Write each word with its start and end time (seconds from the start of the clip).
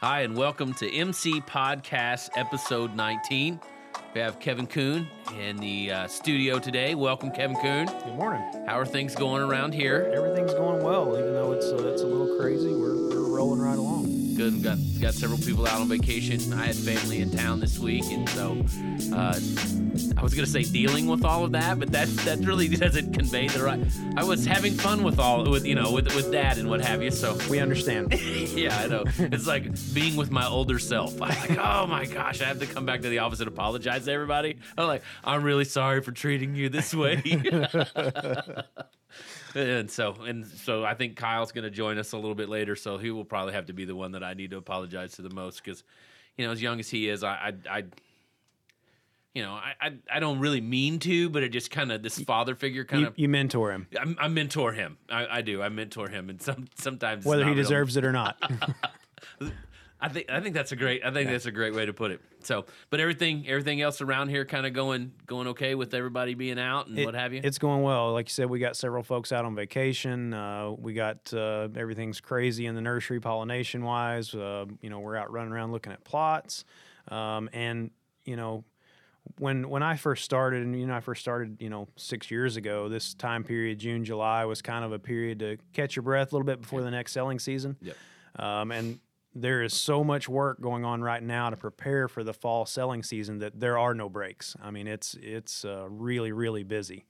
Hi, 0.00 0.22
and 0.22 0.34
welcome 0.34 0.72
to 0.76 0.90
MC 0.90 1.42
Podcast 1.42 2.30
episode 2.34 2.96
19. 2.96 3.60
We 4.14 4.20
have 4.22 4.40
Kevin 4.40 4.66
Kuhn 4.66 5.06
in 5.38 5.58
the 5.58 5.92
uh, 5.92 6.08
studio 6.08 6.58
today. 6.58 6.94
Welcome, 6.94 7.30
Kevin 7.30 7.54
Kuhn. 7.56 7.84
Good 7.84 8.14
morning. 8.14 8.40
How 8.66 8.78
are 8.78 8.86
things 8.86 9.14
going 9.14 9.42
around 9.42 9.74
here? 9.74 10.10
Everything's 10.14 10.54
going 10.54 10.82
well, 10.82 11.18
even 11.18 11.34
though 11.34 11.52
it's 11.52 11.66
uh, 11.66 11.86
it's 11.86 12.00
a 12.00 12.06
little 12.06 12.38
crazy. 12.38 12.72
We're, 12.72 12.96
we're 13.10 13.36
rolling 13.36 13.60
right 13.60 13.76
along. 13.76 14.19
Good. 14.36 14.62
Got 14.62 14.78
got 15.00 15.14
several 15.14 15.38
people 15.38 15.66
out 15.66 15.80
on 15.80 15.88
vacation. 15.88 16.52
I 16.52 16.66
had 16.66 16.76
family 16.76 17.20
in 17.20 17.30
town 17.30 17.60
this 17.60 17.78
week, 17.78 18.04
and 18.10 18.28
so 18.30 18.64
uh, 19.14 19.38
I 20.16 20.22
was 20.22 20.34
gonna 20.34 20.46
say 20.46 20.62
dealing 20.62 21.06
with 21.06 21.24
all 21.24 21.44
of 21.44 21.52
that, 21.52 21.78
but 21.78 21.92
that 21.92 22.08
that 22.24 22.38
really 22.40 22.68
doesn't 22.76 23.12
convey 23.12 23.48
the 23.48 23.62
right. 23.62 23.80
I 24.16 24.24
was 24.24 24.44
having 24.46 24.74
fun 24.74 25.02
with 25.02 25.18
all 25.18 25.50
with 25.50 25.66
you 25.66 25.74
know 25.74 25.92
with 25.92 26.14
with 26.14 26.30
dad 26.32 26.58
and 26.58 26.68
what 26.68 26.80
have 26.80 27.02
you. 27.02 27.10
So 27.10 27.36
We 27.50 27.58
understand. 27.60 28.14
yeah, 28.54 28.78
I 28.78 28.86
know. 28.86 29.04
It's 29.18 29.46
like 29.46 29.64
being 29.94 30.16
with 30.16 30.30
my 30.30 30.46
older 30.46 30.78
self. 30.78 31.12
I'm 31.20 31.28
like, 31.28 31.58
oh 31.58 31.86
my 31.86 32.06
gosh, 32.06 32.40
I 32.40 32.46
have 32.46 32.60
to 32.60 32.66
come 32.66 32.86
back 32.86 33.02
to 33.02 33.08
the 33.08 33.18
office 33.18 33.40
and 33.40 33.48
apologize 33.48 34.04
to 34.06 34.12
everybody. 34.12 34.58
I'm 34.78 34.86
like, 34.86 35.02
I'm 35.24 35.42
really 35.42 35.64
sorry 35.64 36.02
for 36.02 36.12
treating 36.12 36.54
you 36.54 36.68
this 36.68 36.94
way. 36.94 37.22
and 39.54 39.90
so, 39.90 40.14
and 40.22 40.46
so, 40.46 40.84
I 40.84 40.94
think 40.94 41.16
Kyle's 41.16 41.52
going 41.52 41.64
to 41.64 41.70
join 41.70 41.98
us 41.98 42.12
a 42.12 42.16
little 42.16 42.34
bit 42.34 42.48
later. 42.48 42.76
So 42.76 42.98
he 42.98 43.10
will 43.10 43.24
probably 43.24 43.54
have 43.54 43.66
to 43.66 43.72
be 43.72 43.84
the 43.84 43.96
one 43.96 44.12
that 44.12 44.22
I 44.22 44.34
need 44.34 44.50
to 44.50 44.56
apologize 44.56 45.12
to 45.12 45.22
the 45.22 45.30
most 45.30 45.62
because, 45.62 45.84
you 46.36 46.46
know, 46.46 46.52
as 46.52 46.62
young 46.62 46.80
as 46.80 46.88
he 46.88 47.08
is, 47.08 47.24
I, 47.24 47.54
I, 47.68 47.78
I 47.78 47.84
you 49.34 49.42
know, 49.42 49.52
I, 49.52 49.74
I, 49.80 49.92
I 50.12 50.20
don't 50.20 50.40
really 50.40 50.60
mean 50.60 50.98
to, 51.00 51.30
but 51.30 51.42
it 51.42 51.50
just 51.50 51.70
kind 51.70 51.92
of 51.92 52.02
this 52.02 52.18
father 52.20 52.54
figure 52.54 52.84
kind 52.84 53.06
of. 53.06 53.18
you 53.18 53.28
mentor 53.28 53.70
him, 53.70 53.86
I, 53.96 54.24
I 54.24 54.28
mentor 54.28 54.72
him. 54.72 54.98
I, 55.08 55.38
I 55.38 55.42
do. 55.42 55.62
I 55.62 55.68
mentor 55.68 56.08
him, 56.08 56.30
and 56.30 56.42
some 56.42 56.66
sometimes 56.74 57.24
whether 57.24 57.42
he 57.42 57.50
not 57.50 57.56
real- 57.56 57.62
deserves 57.62 57.96
it 57.96 58.04
or 58.04 58.12
not. 58.12 58.36
I 60.02 60.08
think 60.08 60.30
I 60.30 60.40
think 60.40 60.54
that's 60.54 60.72
a 60.72 60.76
great 60.76 61.04
I 61.04 61.10
think 61.10 61.28
that's 61.28 61.46
a 61.46 61.52
great 61.52 61.74
way 61.74 61.84
to 61.86 61.92
put 61.92 62.10
it. 62.10 62.20
So, 62.42 62.64
but 62.88 63.00
everything 63.00 63.46
everything 63.48 63.82
else 63.82 64.00
around 64.00 64.28
here 64.28 64.44
kind 64.44 64.64
of 64.66 64.72
going 64.72 65.12
going 65.26 65.48
okay 65.48 65.74
with 65.74 65.92
everybody 65.92 66.34
being 66.34 66.58
out 66.58 66.86
and 66.86 66.98
It- 66.98 67.04
what 67.04 67.14
have 67.14 67.32
you. 67.34 67.40
It's 67.44 67.58
going 67.58 67.82
well. 67.82 68.12
Like 68.12 68.28
you 68.28 68.32
said, 68.32 68.48
we 68.48 68.58
got 68.58 68.76
several 68.76 69.02
folks 69.02 69.30
out 69.30 69.44
on 69.44 69.54
vacation. 69.54 70.32
Uh, 70.32 70.70
we 70.70 70.94
got 70.94 71.32
uh, 71.34 71.68
everything's 71.76 72.20
crazy 72.20 72.66
in 72.66 72.74
the 72.74 72.80
nursery 72.80 73.20
pollination 73.20 73.84
wise. 73.84 74.34
Uh, 74.34 74.64
you 74.80 74.88
know, 74.88 75.00
we're 75.00 75.16
out 75.16 75.30
running 75.30 75.52
around 75.52 75.72
looking 75.72 75.92
at 75.92 76.02
plots, 76.04 76.64
um, 77.08 77.50
and 77.52 77.90
you 78.24 78.36
know. 78.36 78.64
When 79.38 79.68
when 79.68 79.82
I 79.82 79.96
first 79.96 80.24
started, 80.24 80.62
and 80.62 80.78
you 80.80 80.86
know 80.86 80.94
I 80.94 81.00
first 81.00 81.20
started, 81.20 81.58
you 81.60 81.68
know, 81.68 81.88
six 81.96 82.30
years 82.30 82.56
ago. 82.56 82.88
This 82.88 83.12
time 83.12 83.44
period, 83.44 83.78
June, 83.78 84.02
July, 84.02 84.46
was 84.46 84.62
kind 84.62 84.82
of 84.82 84.92
a 84.92 84.98
period 84.98 85.38
to 85.40 85.58
catch 85.74 85.94
your 85.94 86.02
breath 86.02 86.32
a 86.32 86.34
little 86.34 86.46
bit 86.46 86.60
before 86.60 86.80
the 86.80 86.90
next 86.90 87.12
selling 87.12 87.38
season. 87.38 87.76
Yep. 87.82 87.96
Um, 88.36 88.72
and 88.72 88.98
there 89.34 89.62
is 89.62 89.72
so 89.72 90.02
much 90.02 90.28
work 90.28 90.60
going 90.60 90.84
on 90.84 91.02
right 91.02 91.22
now 91.22 91.50
to 91.50 91.56
prepare 91.56 92.08
for 92.08 92.24
the 92.24 92.32
fall 92.34 92.66
selling 92.66 93.02
season 93.02 93.38
that 93.38 93.58
there 93.58 93.78
are 93.78 93.94
no 93.94 94.08
breaks. 94.08 94.56
I 94.62 94.70
mean, 94.70 94.86
it's 94.86 95.16
it's 95.20 95.64
uh, 95.64 95.86
really 95.88 96.32
really 96.32 96.62
busy. 96.64 97.06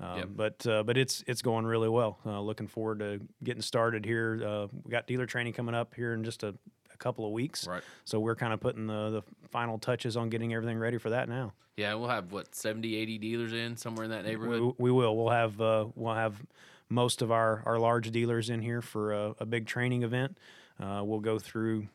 Um, 0.00 0.18
Yep. 0.18 0.28
But 0.34 0.66
uh, 0.66 0.82
but 0.82 0.96
it's 0.96 1.22
it's 1.26 1.42
going 1.42 1.66
really 1.66 1.88
well. 1.88 2.18
Uh, 2.26 2.40
looking 2.40 2.66
forward 2.66 2.98
to 3.00 3.20
getting 3.42 3.62
started 3.62 4.04
here. 4.04 4.42
Uh, 4.44 4.66
we 4.84 4.90
got 4.90 5.06
dealer 5.06 5.26
training 5.26 5.52
coming 5.52 5.74
up 5.74 5.94
here 5.94 6.14
in 6.14 6.24
just 6.24 6.42
a, 6.42 6.54
a 6.92 6.96
couple 6.98 7.24
of 7.26 7.32
weeks. 7.32 7.66
Right. 7.66 7.82
So 8.04 8.18
we're 8.18 8.34
kind 8.34 8.52
of 8.52 8.60
putting 8.60 8.86
the, 8.86 9.10
the 9.10 9.48
final 9.50 9.78
touches 9.78 10.16
on 10.16 10.30
getting 10.30 10.52
everything 10.52 10.78
ready 10.78 10.98
for 10.98 11.10
that 11.10 11.28
now. 11.28 11.52
yeah, 11.76 11.94
we'll 11.94 12.08
have 12.08 12.32
what 12.32 12.54
70, 12.54 12.94
80 12.96 13.18
dealers 13.18 13.52
in 13.52 13.76
somewhere 13.76 14.04
in 14.04 14.10
that 14.10 14.24
neighborhood. 14.24 14.60
We, 14.60 14.72
we 14.78 14.90
will. 14.90 15.16
We'll 15.16 15.30
have 15.30 15.60
uh, 15.60 15.86
we'll 15.94 16.14
have 16.14 16.40
most 16.88 17.22
of 17.22 17.30
our, 17.32 17.62
our 17.66 17.78
large 17.78 18.10
dealers 18.10 18.50
in 18.50 18.62
here 18.62 18.82
for 18.82 19.12
a, 19.12 19.34
a 19.40 19.46
big 19.46 19.66
training 19.66 20.02
event. 20.02 20.38
Uh, 20.80 21.02
we'll 21.04 21.20
go 21.20 21.38
through 21.38 21.86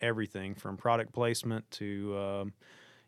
everything 0.00 0.54
from 0.54 0.76
product 0.76 1.12
placement 1.12 1.68
to 1.70 2.16
um, 2.18 2.52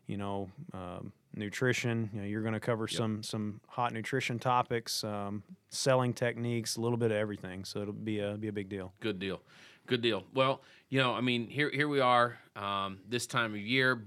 you 0.07 0.17
know 0.17 0.49
um, 0.73 1.11
nutrition. 1.35 2.09
You 2.13 2.21
know, 2.21 2.27
you're 2.27 2.41
going 2.41 2.53
to 2.53 2.59
cover 2.59 2.87
some 2.87 3.23
some 3.23 3.61
hot 3.67 3.93
nutrition 3.93 4.39
topics, 4.39 5.03
um, 5.03 5.43
selling 5.69 6.13
techniques, 6.13 6.75
a 6.75 6.81
little 6.81 6.97
bit 6.97 7.11
of 7.11 7.17
everything. 7.17 7.63
So 7.63 7.81
it'll 7.81 7.93
be 7.93 8.19
a 8.19 8.37
be 8.37 8.47
a 8.47 8.53
big 8.53 8.69
deal. 8.69 8.93
Good 8.99 9.19
deal. 9.19 9.41
Good 9.87 10.01
deal. 10.01 10.23
Well, 10.33 10.61
you 10.89 10.99
know, 10.99 11.13
I 11.13 11.21
mean, 11.21 11.49
here 11.49 11.69
here 11.71 11.87
we 11.87 11.99
are 11.99 12.37
um, 12.55 12.99
this 13.07 13.27
time 13.27 13.53
of 13.53 13.59
year, 13.59 14.03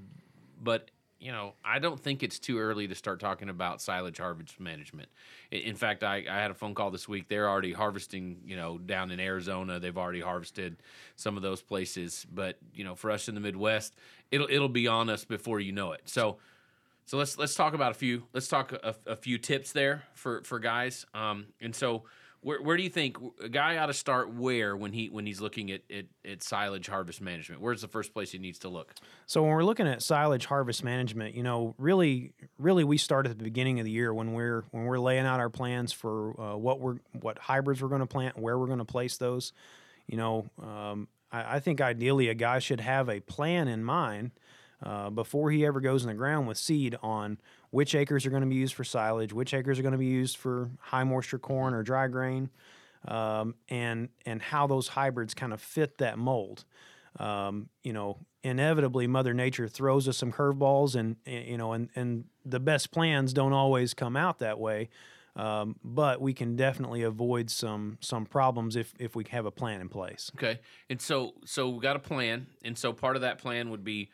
but 0.62 0.90
you 1.18 1.32
know, 1.32 1.54
I 1.64 1.78
don't 1.78 1.98
think 1.98 2.22
it's 2.22 2.38
too 2.38 2.58
early 2.58 2.86
to 2.88 2.94
start 2.94 3.20
talking 3.20 3.48
about 3.48 3.80
silage 3.80 4.18
harvest 4.18 4.60
management. 4.60 5.08
In 5.50 5.74
fact, 5.74 6.02
I, 6.02 6.24
I 6.28 6.40
had 6.40 6.50
a 6.50 6.54
phone 6.54 6.74
call 6.74 6.90
this 6.90 7.08
week. 7.08 7.28
They're 7.28 7.48
already 7.48 7.72
harvesting, 7.72 8.40
you 8.44 8.56
know, 8.56 8.78
down 8.78 9.10
in 9.10 9.20
Arizona. 9.20 9.80
They've 9.80 9.96
already 9.96 10.20
harvested 10.20 10.76
some 11.16 11.36
of 11.36 11.42
those 11.42 11.62
places. 11.62 12.26
But 12.32 12.58
you 12.74 12.84
know, 12.84 12.94
for 12.94 13.10
us 13.10 13.28
in 13.28 13.34
the 13.34 13.40
Midwest, 13.40 13.94
it'll 14.30 14.48
it'll 14.50 14.68
be 14.68 14.86
on 14.86 15.08
us 15.08 15.24
before 15.24 15.60
you 15.60 15.72
know 15.72 15.92
it. 15.92 16.02
So. 16.06 16.38
So 17.06 17.18
let's 17.18 17.36
let's 17.36 17.54
talk 17.54 17.74
about 17.74 17.90
a 17.90 17.94
few. 17.94 18.22
Let's 18.32 18.48
talk 18.48 18.72
a, 18.72 18.94
a 19.06 19.14
few 19.14 19.36
tips 19.36 19.72
there 19.72 20.04
for 20.14 20.42
for 20.42 20.58
guys. 20.58 21.04
Um, 21.12 21.48
and 21.60 21.74
so 21.74 22.04
where, 22.44 22.60
where 22.60 22.76
do 22.76 22.82
you 22.82 22.90
think 22.90 23.16
a 23.42 23.48
guy 23.48 23.78
ought 23.78 23.86
to 23.86 23.94
start? 23.94 24.32
Where 24.32 24.76
when 24.76 24.92
he 24.92 25.08
when 25.08 25.24
he's 25.24 25.40
looking 25.40 25.70
at, 25.70 25.80
at 25.90 26.04
at 26.30 26.42
silage 26.42 26.86
harvest 26.86 27.22
management? 27.22 27.62
Where's 27.62 27.80
the 27.80 27.88
first 27.88 28.12
place 28.12 28.30
he 28.32 28.38
needs 28.38 28.58
to 28.60 28.68
look? 28.68 28.94
So 29.26 29.42
when 29.42 29.52
we're 29.52 29.64
looking 29.64 29.88
at 29.88 30.02
silage 30.02 30.44
harvest 30.44 30.84
management, 30.84 31.34
you 31.34 31.42
know, 31.42 31.74
really, 31.78 32.34
really, 32.58 32.84
we 32.84 32.98
start 32.98 33.26
at 33.26 33.38
the 33.38 33.44
beginning 33.44 33.80
of 33.80 33.86
the 33.86 33.90
year 33.90 34.12
when 34.12 34.34
we're 34.34 34.64
when 34.72 34.84
we're 34.84 34.98
laying 34.98 35.24
out 35.24 35.40
our 35.40 35.48
plans 35.48 35.92
for 35.92 36.38
uh, 36.38 36.56
what 36.56 36.80
we're 36.80 36.98
what 37.18 37.38
hybrids 37.38 37.82
we're 37.82 37.88
going 37.88 38.00
to 38.00 38.06
plant, 38.06 38.38
where 38.38 38.58
we're 38.58 38.66
going 38.66 38.78
to 38.78 38.84
place 38.84 39.16
those. 39.16 39.54
You 40.06 40.18
know, 40.18 40.46
um, 40.62 41.08
I, 41.32 41.56
I 41.56 41.60
think 41.60 41.80
ideally 41.80 42.28
a 42.28 42.34
guy 42.34 42.58
should 42.58 42.80
have 42.80 43.08
a 43.08 43.20
plan 43.20 43.68
in 43.68 43.82
mind 43.82 44.32
uh, 44.82 45.08
before 45.08 45.50
he 45.50 45.64
ever 45.64 45.80
goes 45.80 46.02
in 46.02 46.08
the 46.08 46.14
ground 46.14 46.46
with 46.46 46.58
seed 46.58 46.96
on 47.02 47.38
which 47.74 47.94
acres 47.94 48.24
are 48.24 48.30
going 48.30 48.42
to 48.42 48.48
be 48.48 48.54
used 48.54 48.74
for 48.74 48.84
silage, 48.84 49.32
which 49.32 49.52
acres 49.52 49.78
are 49.78 49.82
going 49.82 49.92
to 49.92 49.98
be 49.98 50.06
used 50.06 50.36
for 50.36 50.70
high 50.78 51.04
moisture 51.04 51.38
corn 51.38 51.74
or 51.74 51.82
dry 51.82 52.06
grain, 52.06 52.48
um, 53.08 53.54
and 53.68 54.08
and 54.24 54.40
how 54.40 54.66
those 54.66 54.88
hybrids 54.88 55.34
kind 55.34 55.52
of 55.52 55.60
fit 55.60 55.98
that 55.98 56.18
mold 56.18 56.64
um, 57.18 57.68
you 57.82 57.92
know, 57.92 58.18
inevitably 58.42 59.06
Mother 59.06 59.34
Nature 59.34 59.68
throws 59.68 60.08
us 60.08 60.16
some 60.16 60.32
curveballs, 60.32 60.96
and 60.96 61.16
and, 61.26 61.46
you 61.46 61.56
know, 61.56 61.72
and 61.72 61.88
and 61.94 62.24
the 62.44 62.60
best 62.60 62.90
plans 62.90 63.32
don't 63.32 63.52
always 63.52 63.94
come 63.94 64.16
out 64.16 64.38
that 64.40 64.58
way. 64.58 64.88
Um, 65.36 65.76
but 65.82 66.20
we 66.20 66.32
can 66.32 66.54
definitely 66.54 67.02
avoid 67.02 67.50
some 67.50 67.98
some 68.00 68.26
problems 68.26 68.76
if 68.76 68.92
if 68.98 69.16
we 69.16 69.24
have 69.30 69.46
a 69.46 69.50
plan 69.50 69.80
in 69.80 69.88
place. 69.88 70.30
Okay, 70.36 70.60
and 70.88 71.00
so 71.00 71.34
so 71.44 71.68
we 71.68 71.80
got 71.80 71.96
a 71.96 72.00
plan, 72.00 72.46
and 72.64 72.76
so 72.76 72.92
part 72.92 73.16
of 73.16 73.22
that 73.22 73.38
plan 73.38 73.70
would 73.70 73.84
be 73.84 74.10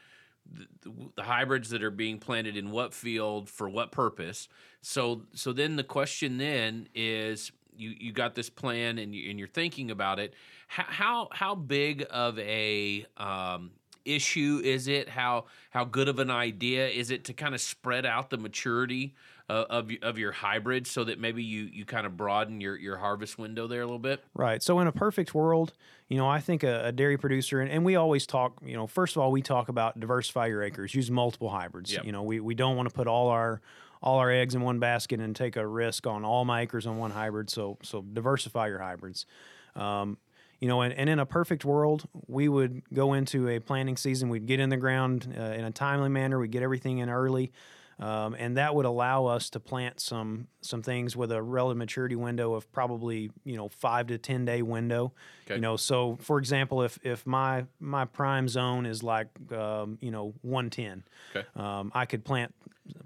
the, 0.53 0.91
the, 1.16 1.22
hybrids 1.22 1.71
that 1.71 1.83
are 1.83 1.91
being 1.91 2.19
planted 2.19 2.56
in 2.56 2.71
what 2.71 2.93
field 2.94 3.49
for 3.49 3.69
what 3.69 3.93
purpose. 3.93 4.49
So 4.83 5.22
so 5.34 5.53
then 5.53 5.77
the 5.77 5.84
question 5.84 6.38
then 6.38 6.88
is 6.94 7.53
you 7.77 7.94
you 7.99 8.12
got 8.12 8.34
this 8.34 8.50
plan 8.50 8.99
and 8.99 9.15
you, 9.15 9.31
and 9.31 9.38
you're 9.38 9.49
thinking 9.49 9.91
about 9.91 10.19
it. 10.19 10.34
How 10.69 10.84
how, 10.87 11.28
how 11.33 11.55
big 11.55 12.06
of 12.11 12.38
a 12.38 13.06
um, 13.16 13.71
issue 14.05 14.61
is 14.65 14.88
it? 14.88 15.09
How 15.09 15.47
how 15.71 15.84
good 15.84 16.09
of 16.09 16.19
an 16.19 16.31
idea 16.31 16.88
is 16.88 17.11
it 17.11 17.25
to 17.25 17.32
kind 17.32 17.55
of 17.55 17.61
spread 17.61 18.06
out 18.06 18.31
the 18.31 18.38
maturity 18.38 19.15
uh, 19.49 19.65
of 19.71 19.91
of 20.03 20.19
your 20.19 20.32
hybrid 20.32 20.87
so 20.87 21.05
that 21.05 21.19
maybe 21.19 21.43
you 21.43 21.62
you 21.72 21.84
kind 21.84 22.06
of 22.06 22.17
broaden 22.17 22.61
your 22.61 22.77
your 22.77 22.97
harvest 22.97 23.38
window 23.38 23.67
there 23.67 23.82
a 23.82 23.84
little 23.84 23.99
bit? 23.99 24.22
Right. 24.34 24.62
So 24.62 24.78
in 24.81 24.87
a 24.87 24.93
perfect 24.93 25.34
world, 25.34 25.72
you 26.10 26.16
know, 26.16 26.28
I 26.28 26.41
think 26.41 26.65
a, 26.65 26.87
a 26.87 26.93
dairy 26.93 27.16
producer, 27.16 27.60
and, 27.60 27.71
and 27.71 27.84
we 27.84 27.94
always 27.94 28.26
talk, 28.26 28.59
you 28.62 28.76
know, 28.76 28.88
first 28.88 29.15
of 29.15 29.22
all, 29.22 29.31
we 29.31 29.43
talk 29.43 29.69
about 29.69 29.98
diversify 29.98 30.48
your 30.48 30.60
acres, 30.62 30.93
use 30.93 31.09
multiple 31.09 31.48
hybrids. 31.48 31.93
Yep. 31.93 32.04
You 32.04 32.10
know, 32.10 32.25
we, 32.25 32.41
we 32.41 32.56
don't 32.56 32.76
want 32.76 32.88
to 32.88 32.94
put 32.94 33.06
all 33.06 33.28
our 33.28 33.62
all 34.03 34.19
our 34.19 34.31
eggs 34.31 34.54
in 34.54 34.62
one 34.62 34.78
basket 34.78 35.20
and 35.20 35.37
take 35.37 35.56
a 35.56 35.66
risk 35.66 36.06
on 36.06 36.25
all 36.25 36.44
my 36.44 36.62
acres 36.62 36.87
on 36.87 36.99
one 36.99 37.12
hybrid. 37.12 37.49
So 37.49 37.78
so 37.82 38.03
diversify 38.03 38.66
your 38.66 38.81
hybrids. 38.81 39.25
Um, 39.76 40.19
you 40.59 40.69
know, 40.69 40.81
and, 40.81 40.93
and 40.93 41.09
in 41.09 41.20
a 41.20 41.26
perfect 41.26 41.65
world, 41.65 42.09
we 42.26 42.49
would 42.49 42.82
go 42.93 43.15
into 43.15 43.49
a 43.49 43.60
planting 43.60 43.97
season. 43.97 44.29
We'd 44.29 44.46
get 44.46 44.58
in 44.58 44.69
the 44.69 44.76
ground 44.76 45.32
uh, 45.38 45.43
in 45.43 45.64
a 45.64 45.70
timely 45.70 46.08
manner. 46.08 46.38
We'd 46.40 46.50
get 46.50 46.62
everything 46.62 46.99
in 46.99 47.08
early, 47.08 47.52
um, 48.00 48.35
and 48.38 48.56
that 48.56 48.75
would 48.75 48.87
allow 48.87 49.26
us 49.26 49.50
to 49.50 49.61
plant 49.61 50.00
some 50.00 50.49
some 50.62 50.82
things 50.82 51.17
with 51.17 51.31
a 51.31 51.43
relative 51.43 51.76
maturity 51.76 52.17
window 52.17 52.55
of 52.55 52.70
probably 52.73 53.31
you 53.44 53.56
know 53.56 53.69
five 53.69 54.06
to 54.08 54.19
ten 54.19 54.44
day 54.44 54.62
window. 54.62 55.12
Okay. 55.47 55.56
You 55.56 55.61
know, 55.61 55.76
so 55.76 56.17
for 56.20 56.38
example, 56.38 56.82
if 56.82 56.99
if 57.05 57.26
my 57.26 57.67
my 57.79 58.06
prime 58.06 58.49
zone 58.49 58.87
is 58.87 59.02
like 59.02 59.29
um, 59.52 59.99
you 60.00 60.11
know 60.11 60.32
one 60.43 60.70
ten, 60.70 61.05
Okay. 61.37 61.47
um, 61.56 61.93
I 61.94 62.06
could 62.06 62.25
plant 62.25 62.55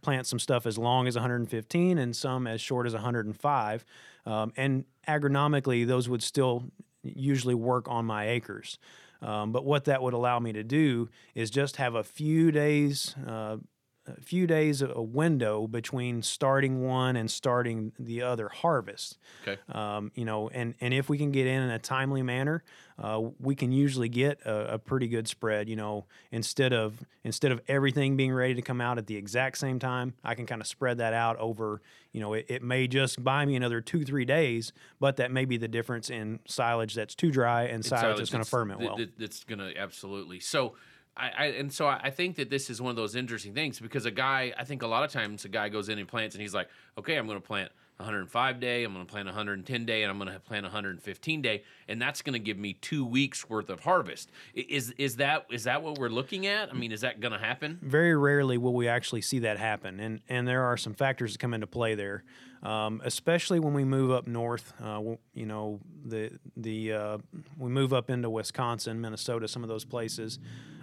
plant 0.00 0.26
some 0.26 0.38
stuff 0.38 0.64
as 0.66 0.78
long 0.78 1.06
as 1.06 1.14
115 1.14 1.98
and 1.98 2.16
some 2.16 2.46
as 2.46 2.60
short 2.60 2.86
as 2.86 2.94
105, 2.94 3.84
um, 4.24 4.52
and 4.56 4.84
agronomically 5.06 5.86
those 5.86 6.08
would 6.08 6.22
still 6.22 6.64
usually 7.02 7.54
work 7.54 7.86
on 7.88 8.06
my 8.06 8.28
acres. 8.28 8.78
Um, 9.20 9.52
but 9.52 9.64
what 9.64 9.84
that 9.84 10.02
would 10.02 10.14
allow 10.14 10.38
me 10.38 10.52
to 10.52 10.62
do 10.62 11.08
is 11.34 11.50
just 11.50 11.76
have 11.76 11.94
a 11.94 12.04
few 12.04 12.50
days 12.50 13.14
uh, 13.26 13.56
a 14.06 14.20
few 14.20 14.46
days 14.46 14.82
a 14.82 15.00
window 15.00 15.66
between 15.66 16.22
starting 16.22 16.82
one 16.82 17.16
and 17.16 17.30
starting 17.30 17.92
the 17.98 18.22
other 18.22 18.48
harvest. 18.48 19.18
Okay. 19.42 19.60
Um, 19.70 20.12
you 20.14 20.24
know, 20.24 20.48
and 20.50 20.74
and 20.80 20.92
if 20.92 21.08
we 21.08 21.16
can 21.16 21.32
get 21.32 21.46
in 21.46 21.62
in 21.62 21.70
a 21.70 21.78
timely 21.78 22.22
manner, 22.22 22.62
uh, 22.98 23.20
we 23.40 23.54
can 23.54 23.72
usually 23.72 24.08
get 24.08 24.40
a, 24.44 24.74
a, 24.74 24.78
pretty 24.78 25.08
good 25.08 25.26
spread. 25.26 25.68
You 25.68 25.76
know, 25.76 26.04
instead 26.30 26.72
of 26.72 27.04
instead 27.24 27.50
of 27.50 27.60
everything 27.66 28.16
being 28.16 28.32
ready 28.32 28.54
to 28.54 28.62
come 28.62 28.80
out 28.80 28.98
at 28.98 29.06
the 29.06 29.16
exact 29.16 29.58
same 29.58 29.78
time, 29.78 30.14
I 30.22 30.34
can 30.34 30.46
kind 30.46 30.60
of 30.60 30.66
spread 30.66 30.98
that 30.98 31.14
out 31.14 31.38
over. 31.38 31.80
You 32.12 32.20
know, 32.20 32.34
it, 32.34 32.46
it 32.48 32.62
may 32.62 32.86
just 32.86 33.24
buy 33.24 33.44
me 33.46 33.56
another 33.56 33.80
two 33.80 34.04
three 34.04 34.24
days, 34.24 34.72
but 35.00 35.16
that 35.16 35.32
may 35.32 35.44
be 35.44 35.56
the 35.56 35.68
difference 35.68 36.10
in 36.10 36.40
silage 36.46 36.94
that's 36.94 37.14
too 37.14 37.30
dry 37.30 37.64
and 37.64 37.84
silage, 37.84 38.02
silage 38.02 38.18
that's 38.18 38.30
going 38.30 38.44
to 38.44 38.50
ferment 38.50 38.80
well. 38.80 38.98
That's 39.18 39.44
going 39.44 39.60
to 39.60 39.76
absolutely 39.76 40.40
so. 40.40 40.74
I, 41.16 41.30
I, 41.36 41.44
and 41.46 41.72
so 41.72 41.86
I 41.86 42.10
think 42.10 42.36
that 42.36 42.50
this 42.50 42.70
is 42.70 42.82
one 42.82 42.90
of 42.90 42.96
those 42.96 43.14
interesting 43.14 43.54
things 43.54 43.78
because 43.78 44.04
a 44.04 44.10
guy, 44.10 44.52
I 44.58 44.64
think 44.64 44.82
a 44.82 44.86
lot 44.86 45.04
of 45.04 45.12
times 45.12 45.44
a 45.44 45.48
guy 45.48 45.68
goes 45.68 45.88
in 45.88 45.98
and 45.98 46.08
plants 46.08 46.34
and 46.34 46.42
he's 46.42 46.54
like, 46.54 46.68
okay, 46.98 47.16
I'm 47.16 47.26
going 47.26 47.40
to 47.40 47.46
plant 47.46 47.70
105 47.98 48.58
day, 48.58 48.82
I'm 48.82 48.92
going 48.92 49.06
to 49.06 49.10
plant 49.10 49.26
110 49.26 49.86
day, 49.86 50.02
and 50.02 50.10
I'm 50.10 50.18
going 50.18 50.32
to 50.32 50.40
plant 50.40 50.64
115 50.64 51.42
day, 51.42 51.62
and 51.86 52.02
that's 52.02 52.22
going 52.22 52.32
to 52.32 52.40
give 52.40 52.58
me 52.58 52.72
two 52.72 53.04
weeks 53.06 53.48
worth 53.48 53.70
of 53.70 53.80
harvest. 53.80 54.32
Is 54.54 54.90
is 54.98 55.16
that 55.16 55.46
is 55.50 55.64
that 55.64 55.82
what 55.82 55.98
we're 55.98 56.08
looking 56.08 56.46
at? 56.46 56.70
I 56.70 56.72
mean, 56.72 56.90
is 56.90 57.02
that 57.02 57.20
going 57.20 57.32
to 57.32 57.38
happen? 57.38 57.78
Very 57.82 58.16
rarely 58.16 58.58
will 58.58 58.74
we 58.74 58.88
actually 58.88 59.20
see 59.20 59.38
that 59.40 59.58
happen, 59.58 60.00
and 60.00 60.20
and 60.28 60.48
there 60.48 60.64
are 60.64 60.76
some 60.76 60.94
factors 60.94 61.34
that 61.34 61.38
come 61.38 61.54
into 61.54 61.68
play 61.68 61.94
there, 61.94 62.24
um, 62.64 63.00
especially 63.04 63.60
when 63.60 63.74
we 63.74 63.84
move 63.84 64.10
up 64.10 64.26
north. 64.26 64.72
Uh, 64.82 65.00
you 65.34 65.46
know, 65.46 65.80
the 66.04 66.30
the 66.56 66.92
uh, 66.92 67.18
we 67.58 67.70
move 67.70 67.92
up 67.92 68.10
into 68.10 68.30
Wisconsin, 68.30 69.00
Minnesota, 69.00 69.46
some 69.46 69.62
of 69.62 69.68
those 69.68 69.84
places 69.84 70.38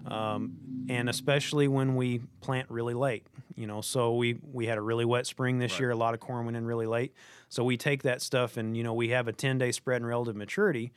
um, 0.06 0.86
and 0.89 1.10
especially 1.10 1.68
when 1.68 1.95
we 1.95 2.22
plant 2.42 2.69
really 2.69 2.94
late. 2.94 3.25
You 3.56 3.68
know, 3.68 3.81
so 3.81 4.16
we 4.16 4.38
we 4.51 4.66
had 4.66 4.78
a 4.78 4.81
really 4.81 5.06
wet 5.06 5.28
spring 5.28 5.60
this 5.60 5.74
right. 5.74 5.81
year. 5.81 5.92
A 5.92 5.95
lot 5.95 6.13
of 6.13 6.19
corn 6.19 6.45
went 6.45 6.57
in 6.57 6.66
really 6.66 6.88
late, 6.88 7.13
so 7.50 7.63
we 7.63 7.78
take 7.78 8.04
that 8.04 8.22
stuff 8.22 8.57
and 8.57 8.75
you 8.75 8.83
know 8.83 8.94
we 8.94 9.10
have 9.10 9.28
a 9.28 9.33
10 9.33 9.57
day 9.57 9.72
spread 9.72 10.01
in 10.01 10.06
relative 10.06 10.36
maturity. 10.36 10.92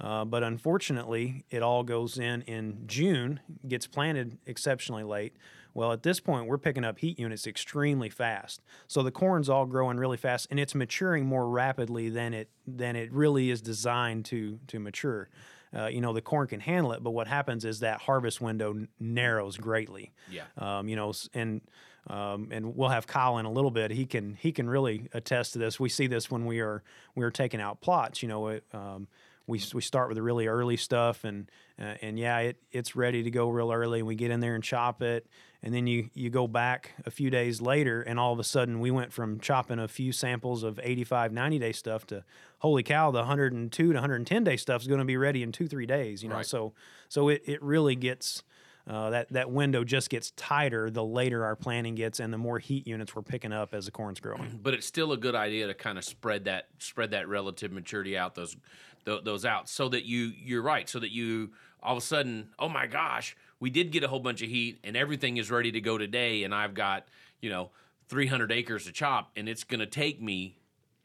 Uh, 0.00 0.24
but 0.24 0.44
unfortunately, 0.44 1.44
it 1.50 1.60
all 1.60 1.82
goes 1.82 2.18
in 2.18 2.42
in 2.42 2.84
June, 2.86 3.40
gets 3.66 3.86
planted 3.86 4.38
exceptionally 4.46 5.02
late. 5.02 5.34
Well, 5.78 5.92
at 5.92 6.02
this 6.02 6.20
point, 6.20 6.46
we're 6.46 6.58
picking 6.58 6.84
up 6.84 6.98
heat 6.98 7.18
units 7.18 7.46
extremely 7.46 8.10
fast. 8.10 8.60
So 8.86 9.02
the 9.02 9.10
corn's 9.10 9.48
all 9.48 9.64
growing 9.64 9.96
really 9.96 10.16
fast, 10.16 10.48
and 10.50 10.58
it's 10.58 10.74
maturing 10.74 11.24
more 11.24 11.48
rapidly 11.48 12.08
than 12.08 12.34
it 12.34 12.50
than 12.66 12.96
it 12.96 13.12
really 13.12 13.50
is 13.50 13.62
designed 13.62 14.24
to 14.26 14.58
to 14.66 14.78
mature 14.78 15.28
uh, 15.74 15.86
you 15.86 16.00
know 16.00 16.12
the 16.12 16.20
corn 16.20 16.46
can 16.46 16.60
handle 16.60 16.92
it 16.92 17.02
but 17.02 17.10
what 17.10 17.26
happens 17.26 17.64
is 17.64 17.80
that 17.80 18.00
harvest 18.02 18.40
window 18.40 18.70
n- 18.70 18.88
narrows 19.00 19.56
greatly 19.56 20.12
yeah 20.30 20.44
um, 20.56 20.88
you 20.88 20.96
know 20.96 21.12
and 21.34 21.62
um, 22.08 22.48
and 22.50 22.74
we'll 22.74 22.88
have 22.88 23.06
Kyle 23.06 23.36
in 23.38 23.44
a 23.44 23.52
little 23.52 23.70
bit. 23.70 23.90
He 23.90 24.06
can 24.06 24.34
he 24.34 24.50
can 24.50 24.68
really 24.68 25.08
attest 25.12 25.52
to 25.52 25.58
this. 25.58 25.78
We 25.78 25.90
see 25.90 26.06
this 26.06 26.30
when 26.30 26.46
we 26.46 26.60
are 26.60 26.82
we 27.14 27.24
are 27.24 27.30
taking 27.30 27.60
out 27.60 27.80
plots. 27.82 28.22
You 28.22 28.28
know, 28.28 28.48
it, 28.48 28.64
um, 28.72 29.08
we 29.46 29.60
we 29.74 29.82
start 29.82 30.08
with 30.08 30.16
the 30.16 30.22
really 30.22 30.46
early 30.46 30.78
stuff, 30.78 31.24
and 31.24 31.50
uh, 31.78 31.94
and 32.00 32.18
yeah, 32.18 32.38
it 32.38 32.56
it's 32.72 32.96
ready 32.96 33.22
to 33.24 33.30
go 33.30 33.50
real 33.50 33.70
early. 33.70 33.98
And 33.98 34.08
we 34.08 34.14
get 34.14 34.30
in 34.30 34.40
there 34.40 34.54
and 34.54 34.64
chop 34.64 35.02
it, 35.02 35.26
and 35.62 35.74
then 35.74 35.86
you 35.86 36.10
you 36.14 36.30
go 36.30 36.46
back 36.46 36.92
a 37.04 37.10
few 37.10 37.30
days 37.30 37.60
later 37.60 38.02
and 38.02 38.18
all 38.18 38.32
of 38.32 38.38
a 38.38 38.44
sudden 38.44 38.80
we 38.80 38.90
went 38.90 39.12
from 39.12 39.40
chopping 39.40 39.78
a 39.78 39.88
few 39.88 40.12
samples 40.12 40.62
of 40.62 40.78
85 40.82 41.32
90 41.32 41.58
day 41.58 41.72
stuff 41.72 42.06
to 42.08 42.24
holy 42.58 42.82
cow 42.82 43.10
the 43.10 43.18
102 43.18 43.70
to 43.70 43.88
110 43.88 44.44
day 44.44 44.56
stuff 44.56 44.82
is 44.82 44.88
going 44.88 45.00
to 45.00 45.04
be 45.04 45.16
ready 45.16 45.42
in 45.42 45.52
two 45.52 45.68
three 45.68 45.86
days 45.86 46.22
you 46.22 46.28
know 46.28 46.36
right. 46.36 46.46
so 46.46 46.72
so 47.08 47.28
it, 47.28 47.42
it 47.46 47.62
really 47.62 47.96
gets 47.96 48.42
uh, 48.88 49.10
that 49.10 49.28
that 49.30 49.50
window 49.50 49.84
just 49.84 50.08
gets 50.08 50.30
tighter 50.30 50.90
the 50.90 51.04
later 51.04 51.44
our 51.44 51.54
planting 51.54 51.94
gets 51.94 52.20
and 52.20 52.32
the 52.32 52.38
more 52.38 52.58
heat 52.58 52.86
units 52.86 53.14
we're 53.14 53.20
picking 53.20 53.52
up 53.52 53.74
as 53.74 53.84
the 53.84 53.90
corn's 53.90 54.18
growing. 54.18 54.58
But 54.62 54.72
it's 54.72 54.86
still 54.86 55.12
a 55.12 55.16
good 55.18 55.34
idea 55.34 55.66
to 55.66 55.74
kind 55.74 55.98
of 55.98 56.04
spread 56.04 56.46
that 56.46 56.68
spread 56.78 57.10
that 57.10 57.28
relative 57.28 57.70
maturity 57.70 58.16
out 58.16 58.34
those 58.34 58.56
those 59.04 59.44
out 59.44 59.68
so 59.68 59.90
that 59.90 60.06
you 60.06 60.32
you're 60.42 60.62
right 60.62 60.88
so 60.88 60.98
that 60.98 61.12
you 61.12 61.50
all 61.82 61.96
of 61.96 62.02
a 62.02 62.06
sudden 62.06 62.48
oh 62.58 62.68
my 62.68 62.86
gosh 62.86 63.36
we 63.60 63.70
did 63.70 63.90
get 63.90 64.04
a 64.04 64.08
whole 64.08 64.20
bunch 64.20 64.42
of 64.42 64.48
heat 64.48 64.78
and 64.84 64.96
everything 64.96 65.36
is 65.36 65.50
ready 65.50 65.72
to 65.72 65.80
go 65.80 65.98
today 65.98 66.44
and 66.44 66.54
I've 66.54 66.74
got, 66.74 67.08
you 67.40 67.50
know, 67.50 67.70
300 68.08 68.52
acres 68.52 68.86
to 68.86 68.92
chop 68.92 69.30
and 69.36 69.48
it's 69.48 69.64
going 69.64 69.80
to 69.80 69.86
take 69.86 70.20
me 70.20 70.58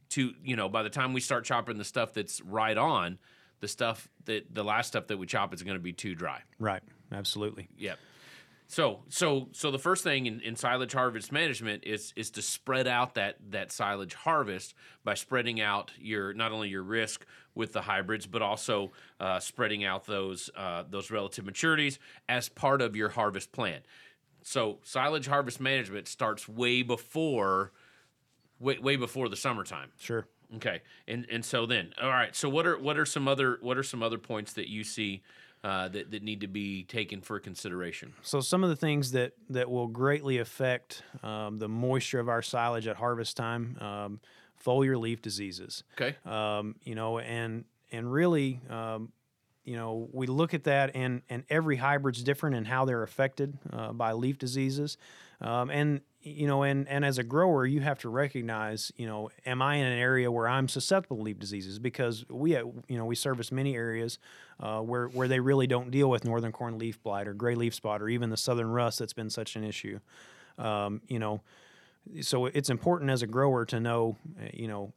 to, 0.10 0.34
you 0.44 0.56
know, 0.56 0.70
by 0.70 0.84
the 0.84 0.90
time 0.90 1.14
we 1.14 1.22
start 1.22 1.44
chopping 1.46 1.78
the 1.78 1.84
stuff 1.84 2.14
that's 2.14 2.42
right 2.42 2.78
on, 2.78 3.18
the 3.60 3.68
stuff 3.68 4.10
that 4.26 4.54
the 4.54 4.64
last 4.64 4.88
stuff 4.88 5.08
that 5.08 5.18
we 5.18 5.26
chop 5.26 5.54
is 5.54 5.64
going 5.64 5.78
to 5.78 5.84
be 5.84 5.94
too 5.94 6.16
dry. 6.16 6.42
Right. 6.60 6.84
Absolutely. 7.12 7.68
Yep. 7.78 7.98
So 8.74 9.02
so 9.08 9.50
so 9.52 9.70
the 9.70 9.78
first 9.78 10.04
thing 10.04 10.26
in, 10.26 10.42
in 10.42 10.56
silage 10.56 10.94
harvest 10.94 11.32
management 11.32 11.84
is 11.86 12.12
is 12.16 12.32
to 12.32 12.42
spread 12.42 12.88
out 12.88 13.14
that 13.14 13.36
that 13.52 13.72
silage 13.72 14.16
harvest 14.16 14.74
by 15.04 15.14
spreading 15.14 15.62
out 15.62 15.92
your 16.00 16.34
not 16.34 16.52
only 16.52 16.70
your 16.70 16.82
risk 16.82 17.24
with 17.54 17.72
the 17.72 17.82
hybrids 17.82 18.26
but 18.26 18.42
also 18.42 18.92
uh, 19.20 19.40
spreading 19.40 19.84
out 19.84 20.08
those 20.08 20.50
uh, 20.58 20.86
those 20.90 21.12
relative 21.12 21.46
maturities 21.46 22.00
as 22.28 22.50
part 22.50 22.82
of 22.82 22.96
your 22.96 23.10
harvest 23.10 23.52
plan. 23.52 23.82
So 24.42 24.80
silage 24.82 25.28
harvest 25.28 25.60
management 25.60 26.08
starts 26.08 26.50
way 26.50 26.82
before 26.82 27.74
way, 28.60 28.80
way 28.80 28.96
before 28.96 29.30
the 29.30 29.38
summertime. 29.38 29.92
Sure. 30.00 30.26
Okay. 30.56 30.82
And 31.08 31.28
and 31.32 31.46
so 31.46 31.68
then 31.68 31.94
all 32.02 32.10
right. 32.10 32.36
So 32.36 32.50
what 32.50 32.66
are 32.66 32.80
what 32.80 32.98
are 32.98 33.06
some 33.06 33.28
other 33.28 33.60
what 33.62 33.78
are 33.78 33.84
some 33.84 34.02
other 34.02 34.18
points 34.18 34.54
that 34.54 34.68
you 34.68 34.84
see 34.84 35.22
uh, 35.64 35.88
that, 35.90 36.12
that 36.12 36.24
need 36.24 36.42
to 36.42 36.48
be 36.48 36.84
taken 36.84 37.22
for 37.22 37.40
consideration? 37.40 38.14
So 38.22 38.42
some 38.42 38.64
of 38.64 38.70
the 38.70 38.76
things 38.76 39.12
that, 39.12 39.34
that 39.50 39.70
will 39.70 39.88
greatly 39.88 40.40
affect 40.40 41.04
um, 41.24 41.60
the 41.60 41.70
moisture 41.70 42.20
of 42.20 42.30
our 42.30 42.42
silage 42.42 42.88
at 42.88 42.98
harvest 42.98 43.38
time, 43.38 43.78
um, 43.80 44.20
foliar 44.66 45.00
leaf 45.00 45.22
diseases. 45.22 45.84
Okay. 46.00 46.16
Um, 46.26 46.76
you 46.84 46.96
know, 46.96 47.20
and 47.20 47.66
and 47.92 48.12
really, 48.12 48.60
um, 48.70 49.12
you 49.64 49.76
know, 49.78 50.10
we 50.12 50.28
look 50.28 50.54
at 50.54 50.66
that, 50.66 50.96
and 50.96 51.22
and 51.30 51.44
every 51.50 51.78
hybrid's 51.78 52.24
different 52.24 52.56
in 52.56 52.66
how 52.66 52.86
they're 52.86 53.04
affected 53.04 53.58
uh, 53.72 53.94
by 53.94 54.14
leaf 54.14 54.38
diseases, 54.38 54.98
um, 55.44 55.70
and 55.70 56.02
you 56.22 56.48
know, 56.48 56.64
and 56.64 56.88
and 56.88 57.04
as 57.04 57.18
a 57.18 57.24
grower, 57.24 57.66
you 57.66 57.82
have 57.82 58.00
to 58.00 58.10
recognize, 58.10 58.94
you 58.96 59.06
know, 59.06 59.30
am 59.46 59.62
I 59.62 59.76
in 59.76 59.86
an 59.86 60.00
area 60.00 60.32
where 60.32 60.48
I'm 60.48 60.70
susceptible 60.70 61.18
to 61.18 61.24
leaf 61.24 61.38
diseases? 61.38 61.80
Because 61.80 62.26
we, 62.30 62.52
you 62.52 62.84
know, 62.90 63.06
we 63.06 63.16
service 63.16 63.52
many 63.52 63.76
areas 63.76 64.20
uh, 64.62 64.80
where 64.80 65.08
where 65.08 65.28
they 65.28 65.42
really 65.42 65.68
don't 65.68 65.92
deal 65.92 66.10
with 66.10 66.24
northern 66.24 66.54
corn 66.54 66.78
leaf 66.78 67.04
blight 67.04 67.28
or 67.28 67.34
gray 67.34 67.56
leaf 67.56 67.74
spot 67.74 68.02
or 68.02 68.08
even 68.08 68.30
the 68.30 68.38
southern 68.38 68.68
rust 68.68 69.00
that's 69.00 69.14
been 69.14 69.30
such 69.30 69.58
an 69.58 69.66
issue. 69.66 70.00
Um, 70.58 71.02
you 71.10 71.20
know, 71.20 71.42
so 72.22 72.46
it's 72.46 72.70
important 72.70 73.12
as 73.12 73.22
a 73.22 73.28
grower 73.28 73.66
to 73.66 73.82
know, 73.82 74.16
you 74.54 74.70
know, 74.70 74.94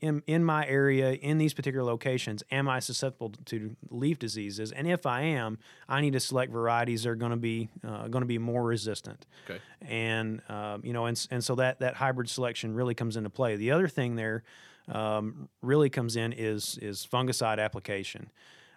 in, 0.00 0.22
in 0.26 0.44
my 0.44 0.66
area, 0.66 1.12
in 1.12 1.38
these 1.38 1.54
particular 1.54 1.84
locations, 1.84 2.42
am 2.50 2.68
I 2.68 2.80
susceptible 2.80 3.32
to 3.46 3.76
leaf 3.90 4.18
diseases? 4.18 4.72
And 4.72 4.88
if 4.88 5.06
I 5.06 5.22
am, 5.22 5.58
I 5.88 6.00
need 6.00 6.12
to 6.12 6.20
select 6.20 6.52
varieties 6.52 7.04
that 7.04 7.10
are 7.10 7.14
going 7.14 7.30
to 7.30 7.36
be 7.36 7.70
uh, 7.86 8.08
going 8.08 8.22
to 8.22 8.26
be 8.26 8.38
more 8.38 8.62
resistant. 8.62 9.26
Okay. 9.48 9.60
And 9.82 10.42
um, 10.48 10.82
you 10.84 10.92
know, 10.92 11.06
and 11.06 11.26
and 11.30 11.42
so 11.42 11.54
that 11.56 11.80
that 11.80 11.94
hybrid 11.94 12.28
selection 12.28 12.74
really 12.74 12.94
comes 12.94 13.16
into 13.16 13.30
play. 13.30 13.56
The 13.56 13.70
other 13.70 13.88
thing 13.88 14.16
there 14.16 14.42
um, 14.88 15.48
really 15.62 15.90
comes 15.90 16.16
in 16.16 16.32
is 16.32 16.78
is 16.82 17.06
fungicide 17.10 17.58
application. 17.58 18.30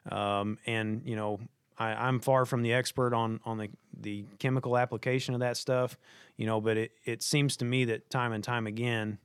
Um, 0.10 0.58
and 0.66 1.02
you 1.06 1.16
know, 1.16 1.40
I, 1.78 2.08
am 2.08 2.20
far 2.20 2.46
from 2.46 2.62
the 2.62 2.74
expert 2.74 3.14
on 3.14 3.40
on 3.46 3.58
the 3.58 3.70
the 4.00 4.26
chemical 4.40 4.78
application 4.78 5.34
of 5.34 5.42
that 5.42 5.58
stuff. 5.58 5.98
You 6.38 6.46
know, 6.46 6.62
but 6.62 6.78
it 6.78 6.92
it 7.04 7.24
seems 7.24 7.58
to 7.58 7.66
me 7.66 7.86
that 7.86 8.10
time 8.10 8.32
and 8.32 8.44
time 8.44 8.68
again 8.68 9.20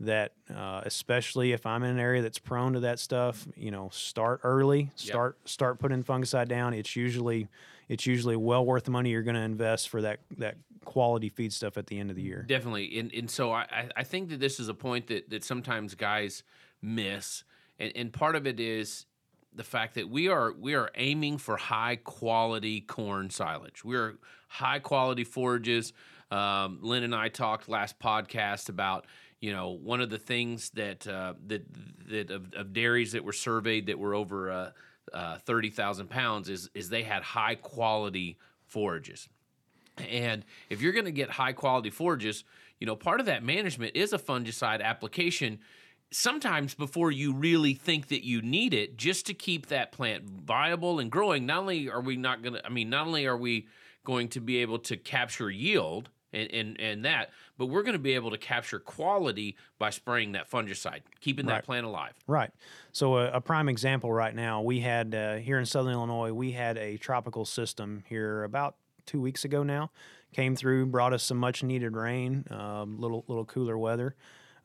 that 0.00 0.32
uh, 0.54 0.82
especially 0.84 1.52
if 1.52 1.66
I'm 1.66 1.82
in 1.82 1.90
an 1.90 1.98
area 1.98 2.22
that's 2.22 2.38
prone 2.38 2.74
to 2.74 2.80
that 2.80 2.98
stuff, 2.98 3.46
you 3.56 3.70
know, 3.70 3.90
start 3.92 4.40
early, 4.44 4.90
start 4.94 5.38
yep. 5.40 5.48
start 5.48 5.78
putting 5.78 6.04
fungicide 6.04 6.48
down. 6.48 6.74
It's 6.74 6.94
usually 6.94 7.48
it's 7.88 8.06
usually 8.06 8.36
well 8.36 8.64
worth 8.64 8.84
the 8.84 8.90
money 8.90 9.10
you're 9.10 9.22
going 9.22 9.34
to 9.34 9.40
invest 9.40 9.88
for 9.88 10.02
that 10.02 10.20
that 10.36 10.56
quality 10.84 11.28
feed 11.28 11.52
stuff 11.52 11.76
at 11.76 11.86
the 11.86 11.98
end 11.98 12.10
of 12.10 12.16
the 12.16 12.22
year. 12.22 12.44
Definitely, 12.48 12.98
and 12.98 13.12
and 13.12 13.30
so 13.30 13.52
I 13.52 13.88
I 13.96 14.04
think 14.04 14.28
that 14.30 14.40
this 14.40 14.60
is 14.60 14.68
a 14.68 14.74
point 14.74 15.08
that 15.08 15.30
that 15.30 15.44
sometimes 15.44 15.94
guys 15.94 16.44
miss, 16.80 17.42
and 17.78 17.92
and 17.96 18.12
part 18.12 18.36
of 18.36 18.46
it 18.46 18.60
is 18.60 19.06
the 19.52 19.64
fact 19.64 19.94
that 19.94 20.08
we 20.08 20.28
are 20.28 20.52
we 20.52 20.74
are 20.74 20.90
aiming 20.94 21.38
for 21.38 21.56
high 21.56 21.96
quality 21.96 22.80
corn 22.80 23.30
silage. 23.30 23.84
We're 23.84 24.18
high 24.48 24.78
quality 24.78 25.24
forages. 25.24 25.92
Um, 26.30 26.80
Lynn 26.82 27.04
and 27.04 27.14
I 27.14 27.28
talked 27.28 27.68
last 27.68 27.98
podcast 27.98 28.68
about 28.68 29.06
you 29.40 29.52
know, 29.52 29.70
one 29.70 30.00
of 30.00 30.10
the 30.10 30.18
things 30.18 30.70
that 30.70 31.06
uh, 31.06 31.34
that 31.46 31.64
that 32.08 32.30
of, 32.30 32.52
of, 32.54 32.72
dairies 32.72 33.12
that 33.12 33.24
were 33.24 33.32
surveyed 33.32 33.86
that 33.86 33.98
were 33.98 34.14
over 34.14 34.50
uh, 34.50 34.70
uh, 35.12 35.38
thirty 35.38 35.70
thousand 35.70 36.10
pounds 36.10 36.48
is 36.48 36.70
is 36.74 36.88
they 36.88 37.02
had 37.04 37.22
high 37.22 37.54
quality 37.54 38.38
forages, 38.66 39.28
and 39.96 40.44
if 40.70 40.82
you're 40.82 40.92
going 40.92 41.04
to 41.04 41.12
get 41.12 41.30
high 41.30 41.52
quality 41.52 41.90
forages, 41.90 42.44
you 42.80 42.86
know, 42.86 42.96
part 42.96 43.20
of 43.20 43.26
that 43.26 43.44
management 43.44 43.94
is 43.94 44.12
a 44.12 44.18
fungicide 44.18 44.82
application. 44.82 45.60
Sometimes 46.10 46.74
before 46.74 47.12
you 47.12 47.34
really 47.34 47.74
think 47.74 48.08
that 48.08 48.24
you 48.24 48.40
need 48.40 48.72
it, 48.72 48.96
just 48.96 49.26
to 49.26 49.34
keep 49.34 49.66
that 49.66 49.92
plant 49.92 50.24
viable 50.24 51.00
and 51.00 51.10
growing. 51.12 51.44
Not 51.44 51.58
only 51.58 51.90
are 51.90 52.00
we 52.00 52.16
not 52.16 52.42
going 52.42 52.54
to, 52.54 52.64
I 52.64 52.70
mean, 52.70 52.88
not 52.88 53.06
only 53.06 53.26
are 53.26 53.36
we 53.36 53.66
going 54.04 54.28
to 54.28 54.40
be 54.40 54.56
able 54.58 54.78
to 54.78 54.96
capture 54.96 55.50
yield 55.50 56.08
and 56.38 56.50
and, 56.52 56.80
and 56.80 57.04
that, 57.04 57.30
but 57.56 57.66
we're 57.66 57.82
going 57.82 57.94
to 57.94 57.98
be 57.98 58.14
able 58.14 58.30
to 58.30 58.38
capture 58.38 58.78
quality 58.78 59.56
by 59.78 59.90
spraying 59.90 60.32
that 60.32 60.50
fungicide, 60.50 61.00
keeping 61.20 61.46
that 61.46 61.64
plant 61.64 61.84
alive. 61.86 62.12
Right. 62.26 62.50
So 62.92 63.16
a, 63.16 63.32
a 63.32 63.40
prime 63.40 63.68
example 63.68 64.12
right 64.12 64.34
now, 64.34 64.62
we 64.62 64.80
had 64.80 65.14
uh, 65.14 65.36
here 65.36 65.58
in 65.58 65.66
Southern 65.66 65.92
Illinois, 65.92 66.32
we 66.32 66.52
had 66.52 66.78
a 66.78 66.96
tropical 66.96 67.44
system 67.44 68.04
here 68.08 68.44
about 68.44 68.76
two 69.06 69.20
weeks 69.20 69.44
ago 69.44 69.62
now. 69.62 69.90
Came 70.34 70.54
through, 70.54 70.86
brought 70.86 71.14
us 71.14 71.22
some 71.22 71.38
much 71.38 71.62
needed 71.62 71.96
rain, 71.96 72.44
um, 72.50 73.00
little 73.00 73.24
little 73.28 73.46
cooler 73.46 73.78
weather, 73.78 74.14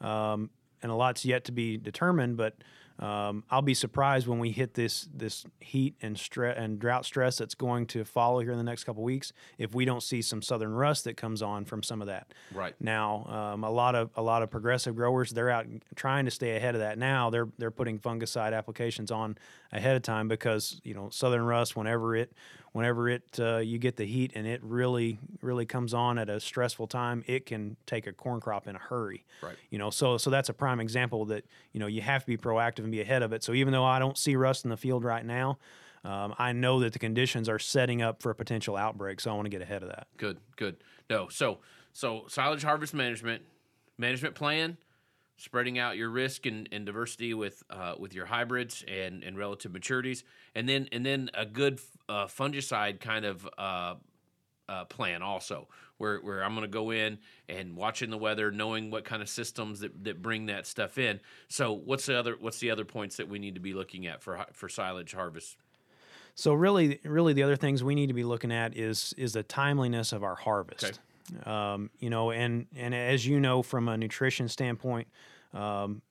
um, 0.02 0.50
and 0.82 0.92
a 0.92 0.96
lot's 0.96 1.24
yet 1.24 1.46
to 1.46 1.54
be 1.54 1.78
determined. 1.78 2.36
But 2.36 2.58
um, 3.00 3.44
I'll 3.50 3.62
be 3.62 3.74
surprised 3.74 4.28
when 4.28 4.40
we 4.40 4.52
hit 4.52 4.76
this 4.76 5.08
this 5.14 5.46
heat 5.60 5.96
and 6.02 6.18
stress 6.18 6.56
and 6.58 6.80
drought 6.80 7.06
stress 7.06 7.38
that's 7.38 7.56
going 7.56 7.88
to 7.88 8.06
follow 8.06 8.40
here 8.40 8.52
in 8.52 8.58
the 8.58 8.64
next 8.64 8.84
couple 8.84 9.04
weeks 9.04 9.34
if 9.58 9.74
we 9.74 9.84
don't 9.84 10.04
see 10.04 10.22
some 10.22 10.42
southern 10.42 10.74
rust 10.74 11.04
that 11.06 11.18
comes 11.18 11.42
on 11.42 11.66
from 11.66 11.82
some 11.82 12.02
of 12.02 12.08
that. 12.08 12.34
Right. 12.54 12.76
Now, 12.80 13.26
um, 13.54 13.64
a 13.64 13.72
lot 13.72 13.96
of 13.96 14.12
a 14.16 14.22
lot 14.22 14.44
of 14.44 14.52
progressive 14.52 14.96
growers 14.96 15.32
they're 15.32 15.50
out 15.50 15.66
trying 15.96 16.26
to 16.26 16.32
stay 16.32 16.56
ahead 16.56 16.76
of 16.76 16.82
that. 16.82 16.98
Now 16.98 17.30
they're 17.30 17.50
they're 17.58 17.72
putting 17.72 17.98
fungicide 18.00 18.56
applications 18.56 19.12
on 19.12 19.38
ahead 19.72 19.96
of 19.96 20.04
time 20.04 20.28
because 20.28 20.80
you 20.84 20.94
know 20.94 21.10
southern 21.10 21.44
rust 21.44 21.76
whenever 21.76 22.16
it 22.16 22.32
whenever 22.74 23.08
it 23.08 23.24
uh, 23.40 23.58
you 23.58 23.78
get 23.78 23.96
the 23.96 24.06
heat 24.06 24.32
and 24.36 24.46
it 24.46 24.62
really 24.64 25.18
really 25.42 25.66
comes 25.66 25.94
on 25.94 26.18
at 26.18 26.30
a 26.30 26.40
stressful 26.40 26.88
time, 26.88 27.24
it 27.26 27.46
can 27.46 27.78
take 27.86 28.06
a 28.06 28.14
corn 28.14 28.42
crop 28.42 28.68
in 28.68 28.76
a 28.76 28.80
hurry. 28.80 29.26
Right. 29.42 29.56
You 29.70 29.80
know, 29.80 29.90
so 29.90 30.18
so 30.18 30.30
that's 30.30 30.50
a 30.50 30.54
prime 30.54 30.80
example 30.80 31.26
that 31.26 31.46
you 31.72 31.80
know 31.80 31.88
you 31.88 32.02
have 32.02 32.22
to 32.22 32.28
be 32.28 32.38
proactive 32.38 32.80
and 32.80 32.92
be 32.92 33.02
ahead 33.02 33.24
of 33.24 33.32
it. 33.32 33.44
So 33.44 33.54
even 33.54 33.72
though 33.72 33.86
I 33.86 34.00
don't 34.00 34.18
see 34.18 34.36
rust 34.36 34.66
in 34.66 34.70
the 34.70 34.78
field 34.78 35.04
right 35.04 35.26
now. 35.26 35.58
Um, 36.06 36.36
I 36.38 36.52
know 36.52 36.82
that 36.82 36.92
the 36.92 37.00
conditions 37.00 37.48
are 37.48 37.60
setting 37.60 38.02
up 38.02 38.22
for 38.22 38.30
a 38.30 38.36
potential 38.36 38.76
outbreak, 38.76 39.22
so 39.22 39.32
I 39.32 39.36
want 39.36 39.46
to 39.46 39.50
get 39.50 39.62
ahead 39.62 39.84
of 39.84 39.88
that. 39.88 40.08
Good, 40.18 40.38
good. 40.58 40.76
No, 41.10 41.30
so 41.30 41.60
so 41.94 42.26
silage 42.28 42.64
harvest 42.64 42.94
management, 42.94 43.44
management 43.98 44.36
plan, 44.36 44.78
spreading 45.38 45.80
out 45.80 45.98
your 45.98 46.10
risk 46.10 46.46
and, 46.46 46.70
and 46.72 46.86
diversity 46.86 47.34
with 47.34 47.64
uh, 47.70 47.96
with 47.98 48.14
your 48.14 48.26
hybrids 48.26 48.84
and, 48.88 49.24
and 49.24 49.38
relative 49.38 49.72
maturities, 49.72 50.24
and 50.56 50.68
then 50.68 50.88
and 50.92 51.06
then 51.06 51.30
a 51.34 51.46
good 51.46 51.80
uh, 52.10 52.26
fungicide 52.26 53.00
kind 53.00 53.26
of 53.26 53.48
uh, 53.58 53.96
uh, 54.70 54.86
plan 54.86 55.22
also, 55.22 55.68
where 55.98 56.20
where 56.20 56.44
I'm 56.44 56.56
going 56.56 56.64
to 56.64 56.68
go 56.68 56.92
in 56.92 57.20
and 57.50 57.76
watching 57.76 58.10
the 58.10 58.18
weather, 58.18 58.52
knowing 58.52 58.92
what 58.92 59.06
kind 59.06 59.22
of 59.22 59.30
systems 59.30 59.80
that, 59.82 60.04
that 60.04 60.22
bring 60.22 60.48
that 60.48 60.66
stuff 60.66 60.98
in. 60.98 61.20
So 61.48 61.74
what's 61.74 62.06
the 62.06 62.18
other 62.18 62.36
what's 62.40 62.60
the 62.60 62.72
other 62.72 62.86
points 62.86 63.18
that 63.18 63.28
we 63.28 63.40
need 63.40 63.56
to 63.56 63.62
be 63.62 63.74
looking 63.74 64.08
at 64.08 64.22
for 64.22 64.46
for 64.54 64.70
silage 64.70 65.14
harvest? 65.14 65.58
So 66.36 66.54
really, 66.54 67.00
really, 67.04 67.34
the 67.34 67.44
other 67.44 67.56
things 67.56 67.84
we 67.84 67.94
need 67.94 68.08
to 68.08 68.14
be 68.14 68.24
looking 68.24 68.52
at 68.52 68.76
is 68.76 69.14
is 69.18 69.34
the 69.34 69.44
timeliness 69.44 70.14
of 70.14 70.24
our 70.24 70.36
harvest. 70.36 71.00
Um, 71.46 71.90
you 72.00 72.10
know, 72.10 72.32
and 72.32 72.68
and 72.76 72.94
as 72.94 73.26
you 73.26 73.40
know, 73.40 73.64
from 73.64 73.88
a 73.88 73.98
nutrition 73.98 74.48
standpoint, 74.48 75.08
um, 75.54 76.02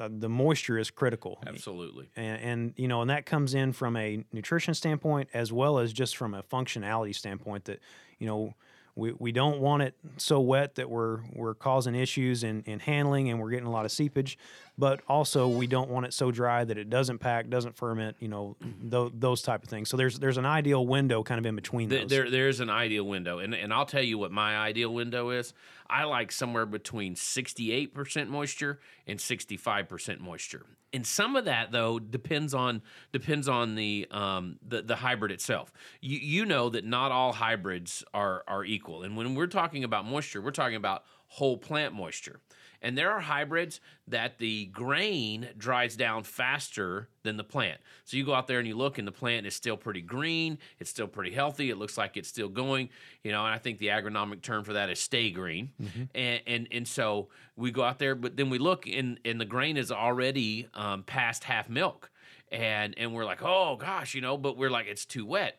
uh, 0.00 0.08
the 0.10 0.28
moisture 0.28 0.78
is 0.78 0.90
critical. 0.90 1.42
Absolutely. 1.46 2.08
And, 2.16 2.40
and 2.40 2.72
you 2.76 2.88
know, 2.88 3.02
and 3.02 3.10
that 3.10 3.26
comes 3.26 3.52
in 3.52 3.72
from 3.72 3.96
a 3.96 4.24
nutrition 4.32 4.72
standpoint 4.72 5.28
as 5.34 5.52
well 5.52 5.78
as 5.78 5.92
just 5.92 6.16
from 6.16 6.32
a 6.32 6.42
functionality 6.42 7.14
standpoint. 7.14 7.66
That 7.66 7.80
you 8.18 8.26
know, 8.26 8.54
we, 8.94 9.12
we 9.18 9.30
don't 9.30 9.60
want 9.60 9.82
it 9.82 9.94
so 10.16 10.40
wet 10.40 10.76
that 10.76 10.88
we're 10.88 11.20
we're 11.34 11.54
causing 11.54 11.94
issues 11.94 12.44
in, 12.44 12.62
in 12.62 12.80
handling 12.80 13.28
and 13.28 13.38
we're 13.38 13.50
getting 13.50 13.66
a 13.66 13.70
lot 13.70 13.84
of 13.84 13.92
seepage, 13.92 14.38
but 14.80 15.02
also 15.06 15.46
we 15.46 15.66
don't 15.66 15.90
want 15.90 16.06
it 16.06 16.14
so 16.14 16.30
dry 16.30 16.64
that 16.64 16.78
it 16.78 16.88
doesn't 16.88 17.18
pack, 17.18 17.50
doesn't 17.50 17.76
ferment. 17.76 18.16
You 18.18 18.28
know, 18.28 18.56
th- 18.90 19.12
those 19.14 19.42
type 19.42 19.62
of 19.62 19.68
things. 19.68 19.90
So 19.90 19.98
there's 19.98 20.18
there's 20.18 20.38
an 20.38 20.46
ideal 20.46 20.86
window 20.86 21.22
kind 21.22 21.38
of 21.38 21.44
in 21.44 21.54
between 21.54 21.90
Th- 21.90 22.02
those. 22.02 22.10
There, 22.10 22.30
there's 22.30 22.60
an 22.60 22.70
ideal 22.70 23.04
window, 23.04 23.38
and 23.38 23.54
and 23.54 23.74
I'll 23.74 23.84
tell 23.84 24.02
you 24.02 24.16
what 24.16 24.32
my 24.32 24.56
ideal 24.56 24.92
window 24.92 25.30
is. 25.30 25.52
I 25.88 26.04
like 26.04 26.32
somewhere 26.32 26.66
between 26.66 27.14
68% 27.16 28.28
moisture 28.28 28.78
and 29.08 29.18
65% 29.18 30.20
moisture. 30.20 30.64
And 30.92 31.04
some 31.06 31.36
of 31.36 31.44
that 31.44 31.72
though 31.72 31.98
depends 31.98 32.54
on 32.54 32.80
depends 33.12 33.48
on 33.48 33.74
the 33.74 34.08
um, 34.10 34.58
the 34.66 34.80
the 34.80 34.96
hybrid 34.96 35.30
itself. 35.30 35.72
You 36.00 36.18
you 36.18 36.46
know 36.46 36.70
that 36.70 36.86
not 36.86 37.12
all 37.12 37.32
hybrids 37.32 38.02
are 38.14 38.44
are 38.48 38.64
equal, 38.64 39.02
and 39.02 39.14
when 39.14 39.34
we're 39.34 39.46
talking 39.46 39.84
about 39.84 40.06
moisture, 40.06 40.40
we're 40.40 40.50
talking 40.52 40.76
about 40.76 41.04
whole 41.26 41.58
plant 41.58 41.94
moisture. 41.94 42.40
And 42.82 42.96
there 42.96 43.10
are 43.10 43.20
hybrids 43.20 43.80
that 44.08 44.38
the 44.38 44.66
grain 44.66 45.48
dries 45.58 45.96
down 45.96 46.22
faster 46.24 47.08
than 47.22 47.36
the 47.36 47.44
plant. 47.44 47.80
So 48.04 48.16
you 48.16 48.24
go 48.24 48.32
out 48.32 48.46
there 48.46 48.58
and 48.58 48.66
you 48.66 48.76
look, 48.76 48.96
and 48.98 49.06
the 49.06 49.12
plant 49.12 49.46
is 49.46 49.54
still 49.54 49.76
pretty 49.76 50.00
green. 50.00 50.58
It's 50.78 50.88
still 50.88 51.06
pretty 51.06 51.30
healthy. 51.32 51.70
It 51.70 51.76
looks 51.76 51.98
like 51.98 52.16
it's 52.16 52.28
still 52.28 52.48
going. 52.48 52.88
You 53.22 53.32
know, 53.32 53.44
and 53.44 53.54
I 53.54 53.58
think 53.58 53.78
the 53.78 53.88
agronomic 53.88 54.42
term 54.42 54.64
for 54.64 54.72
that 54.72 54.88
is 54.88 54.98
stay 54.98 55.30
green. 55.30 55.72
And, 56.14 56.40
and 56.46 56.68
and 56.70 56.88
so 56.88 57.28
we 57.56 57.70
go 57.70 57.82
out 57.82 57.98
there, 57.98 58.14
but 58.14 58.36
then 58.36 58.48
we 58.50 58.58
look, 58.58 58.86
and 58.86 59.20
and 59.24 59.40
the 59.40 59.44
grain 59.44 59.76
is 59.76 59.92
already 59.92 60.68
um, 60.74 61.02
past 61.02 61.44
half 61.44 61.68
milk, 61.68 62.10
and 62.50 62.94
and 62.96 63.12
we're 63.12 63.26
like, 63.26 63.42
oh 63.42 63.76
gosh, 63.76 64.14
you 64.14 64.22
know, 64.22 64.38
but 64.38 64.56
we're 64.56 64.70
like, 64.70 64.86
it's 64.86 65.04
too 65.04 65.26
wet. 65.26 65.58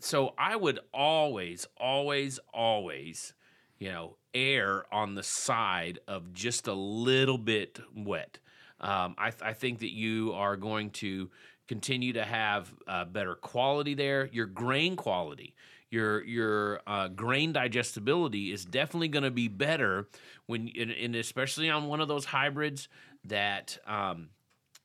So 0.00 0.34
I 0.38 0.54
would 0.54 0.78
always, 0.92 1.66
always, 1.76 2.38
always 2.52 3.32
you 3.78 3.90
know, 3.90 4.16
err 4.34 4.84
on 4.92 5.14
the 5.14 5.22
side 5.22 5.98
of 6.06 6.32
just 6.32 6.66
a 6.66 6.74
little 6.74 7.38
bit 7.38 7.80
wet. 7.96 8.38
Um, 8.80 9.14
I, 9.18 9.32
I 9.42 9.52
think 9.54 9.80
that 9.80 9.92
you 9.92 10.32
are 10.34 10.56
going 10.56 10.90
to 10.90 11.30
continue 11.66 12.12
to 12.14 12.24
have 12.24 12.72
uh, 12.86 13.04
better 13.04 13.34
quality 13.34 13.94
there. 13.94 14.28
Your 14.32 14.46
grain 14.46 14.96
quality, 14.96 15.54
your 15.90 16.22
your 16.24 16.80
uh, 16.86 17.08
grain 17.08 17.52
digestibility 17.52 18.52
is 18.52 18.64
definitely 18.64 19.08
going 19.08 19.24
to 19.24 19.30
be 19.30 19.48
better 19.48 20.08
when, 20.46 20.70
and, 20.78 21.14
especially 21.16 21.68
on 21.70 21.88
one 21.88 22.00
of 22.00 22.08
those 22.08 22.24
hybrids 22.24 22.88
that 23.24 23.78
um, 23.86 24.28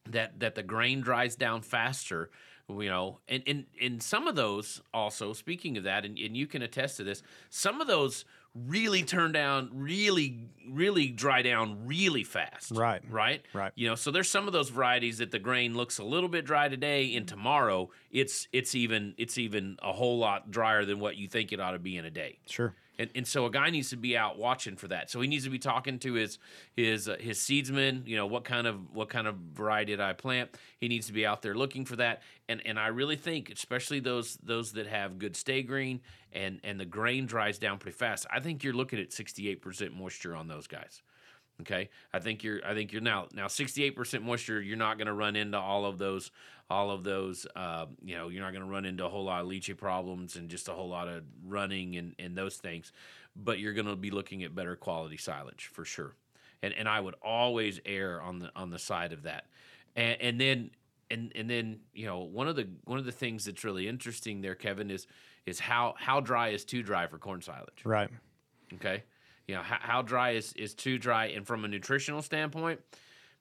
that 0.09 0.39
that 0.39 0.55
the 0.55 0.63
grain 0.63 1.01
dries 1.01 1.35
down 1.35 1.61
faster 1.61 2.29
you 2.69 2.89
know 2.89 3.19
and 3.27 3.65
and 3.81 4.01
some 4.01 4.27
of 4.27 4.35
those 4.35 4.81
also 4.93 5.33
speaking 5.33 5.77
of 5.77 5.83
that 5.83 6.05
and, 6.05 6.17
and 6.17 6.35
you 6.37 6.47
can 6.47 6.61
attest 6.61 6.97
to 6.97 7.03
this 7.03 7.21
some 7.49 7.81
of 7.81 7.87
those 7.87 8.23
really 8.55 9.01
turn 9.03 9.31
down 9.31 9.69
really 9.73 10.47
really 10.69 11.07
dry 11.07 11.41
down 11.41 11.85
really 11.87 12.23
fast 12.23 12.71
Right. 12.71 13.01
right 13.09 13.43
Right. 13.51 13.71
you 13.75 13.87
know 13.87 13.95
so 13.95 14.11
there's 14.11 14.29
some 14.29 14.45
of 14.45 14.53
those 14.53 14.69
varieties 14.69 15.17
that 15.17 15.31
the 15.31 15.39
grain 15.39 15.75
looks 15.75 15.97
a 15.97 16.03
little 16.03 16.29
bit 16.29 16.45
dry 16.45 16.69
today 16.69 17.15
and 17.15 17.27
tomorrow 17.27 17.89
it's 18.11 18.47
it's 18.53 18.75
even 18.75 19.15
it's 19.17 19.37
even 19.39 19.77
a 19.81 19.91
whole 19.91 20.19
lot 20.19 20.51
drier 20.51 20.85
than 20.85 20.99
what 20.99 21.17
you 21.17 21.27
think 21.27 21.51
it 21.51 21.59
ought 21.59 21.71
to 21.71 21.79
be 21.79 21.97
in 21.97 22.05
a 22.05 22.11
day 22.11 22.37
sure. 22.45 22.75
And, 22.99 23.09
and 23.15 23.27
so 23.27 23.45
a 23.45 23.51
guy 23.51 23.69
needs 23.69 23.89
to 23.89 23.97
be 23.97 24.15
out 24.15 24.37
watching 24.37 24.75
for 24.75 24.87
that. 24.89 25.09
So 25.09 25.19
he 25.21 25.27
needs 25.27 25.43
to 25.45 25.49
be 25.49 25.59
talking 25.59 25.99
to 25.99 26.13
his 26.13 26.37
his 26.75 27.09
uh, 27.09 27.17
his 27.19 27.39
seedsman. 27.39 28.07
You 28.07 28.15
know 28.15 28.27
what 28.27 28.43
kind 28.43 28.67
of 28.67 28.93
what 28.93 29.09
kind 29.09 29.27
of 29.27 29.35
variety 29.35 29.93
did 29.93 30.01
I 30.01 30.13
plant? 30.13 30.51
He 30.79 30.87
needs 30.87 31.07
to 31.07 31.13
be 31.13 31.25
out 31.25 31.41
there 31.41 31.55
looking 31.55 31.85
for 31.85 31.95
that. 31.97 32.21
And 32.47 32.61
and 32.65 32.79
I 32.79 32.87
really 32.87 33.15
think, 33.15 33.49
especially 33.49 33.99
those 33.99 34.37
those 34.43 34.73
that 34.73 34.87
have 34.87 35.17
good 35.17 35.35
stay 35.35 35.63
green 35.63 36.01
and 36.31 36.59
and 36.63 36.79
the 36.79 36.85
grain 36.85 37.25
dries 37.25 37.57
down 37.57 37.79
pretty 37.79 37.97
fast. 37.97 38.25
I 38.31 38.39
think 38.39 38.63
you're 38.63 38.73
looking 38.73 38.99
at 38.99 39.09
68% 39.09 39.95
moisture 39.95 40.35
on 40.35 40.47
those 40.47 40.67
guys. 40.67 41.01
Okay, 41.61 41.89
I 42.11 42.19
think 42.19 42.43
you're. 42.43 42.59
I 42.65 42.73
think 42.73 42.91
you're 42.91 43.01
now. 43.01 43.27
Now, 43.31 43.45
68% 43.45 44.23
moisture. 44.23 44.59
You're 44.59 44.75
not 44.75 44.97
going 44.97 45.07
to 45.07 45.13
run 45.13 45.35
into 45.35 45.59
all 45.59 45.85
of 45.85 45.99
those. 45.99 46.31
All 46.69 46.91
of 46.91 47.03
those. 47.03 47.45
Uh, 47.55 47.85
you 48.03 48.15
know, 48.15 48.29
you're 48.29 48.43
not 48.43 48.51
going 48.51 48.63
to 48.63 48.69
run 48.69 48.85
into 48.85 49.05
a 49.05 49.09
whole 49.09 49.25
lot 49.25 49.41
of 49.41 49.47
leachy 49.47 49.75
problems 49.77 50.35
and 50.35 50.49
just 50.49 50.67
a 50.69 50.71
whole 50.71 50.89
lot 50.89 51.07
of 51.07 51.23
running 51.45 51.95
and 51.95 52.15
and 52.19 52.35
those 52.35 52.57
things. 52.57 52.91
But 53.35 53.59
you're 53.59 53.73
going 53.73 53.87
to 53.87 53.95
be 53.95 54.11
looking 54.11 54.43
at 54.43 54.55
better 54.55 54.75
quality 54.75 55.17
silage 55.17 55.69
for 55.71 55.85
sure. 55.85 56.15
And 56.61 56.73
and 56.73 56.87
I 56.87 56.99
would 56.99 57.15
always 57.21 57.79
err 57.85 58.21
on 58.21 58.39
the 58.39 58.51
on 58.55 58.69
the 58.69 58.79
side 58.79 59.13
of 59.13 59.23
that. 59.23 59.45
And 59.95 60.21
and 60.21 60.41
then 60.41 60.71
and 61.11 61.31
and 61.35 61.49
then 61.49 61.79
you 61.93 62.05
know 62.05 62.19
one 62.19 62.47
of 62.47 62.55
the 62.55 62.67
one 62.85 62.97
of 62.97 63.05
the 63.05 63.11
things 63.11 63.45
that's 63.45 63.63
really 63.63 63.87
interesting 63.87 64.41
there, 64.41 64.55
Kevin, 64.55 64.89
is 64.89 65.05
is 65.45 65.59
how 65.59 65.95
how 65.97 66.19
dry 66.19 66.49
is 66.49 66.65
too 66.65 66.81
dry 66.81 67.07
for 67.07 67.17
corn 67.17 67.41
silage. 67.41 67.83
Right. 67.83 68.09
Okay. 68.75 69.03
You 69.47 69.55
know, 69.55 69.61
how, 69.61 69.77
how 69.79 70.01
dry 70.01 70.31
is, 70.31 70.53
is 70.53 70.73
too 70.73 70.97
dry? 70.97 71.27
And 71.27 71.45
from 71.45 71.65
a 71.65 71.67
nutritional 71.67 72.21
standpoint, 72.21 72.79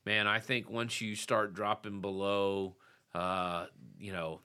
man, 0.05 0.27
I 0.27 0.41
think 0.41 0.69
once 0.69 1.01
you 1.01 1.15
start 1.15 1.55
dropping 1.55 2.01
below, 2.01 2.77
uh, 3.15 3.67
you 3.99 4.13
know, 4.13 4.41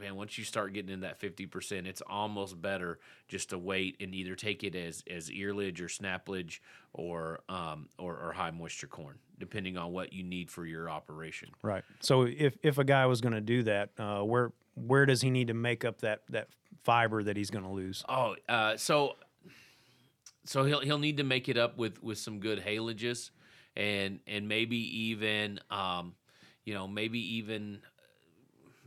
man, 0.00 0.16
once 0.16 0.38
you 0.38 0.44
start 0.44 0.72
getting 0.72 0.90
in 0.90 1.00
that 1.00 1.20
50%, 1.20 1.86
it's 1.86 2.02
almost 2.06 2.60
better 2.60 2.98
just 3.28 3.50
to 3.50 3.58
wait 3.58 3.96
and 4.00 4.14
either 4.14 4.34
take 4.34 4.64
it 4.64 4.74
as, 4.74 5.02
as 5.08 5.30
earlage 5.30 5.80
or 5.80 5.86
snaplage 5.86 6.58
or, 6.92 7.40
um, 7.48 7.88
or, 7.98 8.16
or 8.16 8.32
high 8.32 8.50
moisture 8.50 8.86
corn, 8.86 9.18
depending 9.38 9.76
on 9.76 9.92
what 9.92 10.12
you 10.12 10.22
need 10.24 10.50
for 10.50 10.66
your 10.66 10.90
operation. 10.90 11.50
Right. 11.62 11.84
So 12.00 12.22
if 12.22 12.56
if 12.62 12.78
a 12.78 12.84
guy 12.84 13.06
was 13.06 13.20
going 13.20 13.34
to 13.34 13.40
do 13.40 13.62
that, 13.64 13.90
uh, 13.98 14.22
where 14.22 14.52
where 14.74 15.06
does 15.06 15.20
he 15.20 15.30
need 15.30 15.48
to 15.48 15.54
make 15.54 15.84
up 15.84 16.00
that 16.00 16.22
that 16.30 16.48
fiber 16.84 17.22
that 17.22 17.36
he's 17.36 17.50
going 17.50 17.64
to 17.64 17.70
lose? 17.70 18.04
Oh, 18.08 18.36
uh, 18.48 18.76
so 18.76 19.16
so 20.44 20.64
he'll 20.64 20.80
he'll 20.80 20.98
need 20.98 21.18
to 21.18 21.24
make 21.24 21.48
it 21.48 21.56
up 21.56 21.76
with 21.76 22.02
with 22.02 22.18
some 22.18 22.40
good 22.40 22.62
haylages, 22.64 23.30
and 23.76 24.20
and 24.26 24.48
maybe 24.48 24.76
even 24.76 25.60
um, 25.70 26.14
you 26.64 26.74
know 26.74 26.88
maybe 26.88 27.36
even 27.36 27.80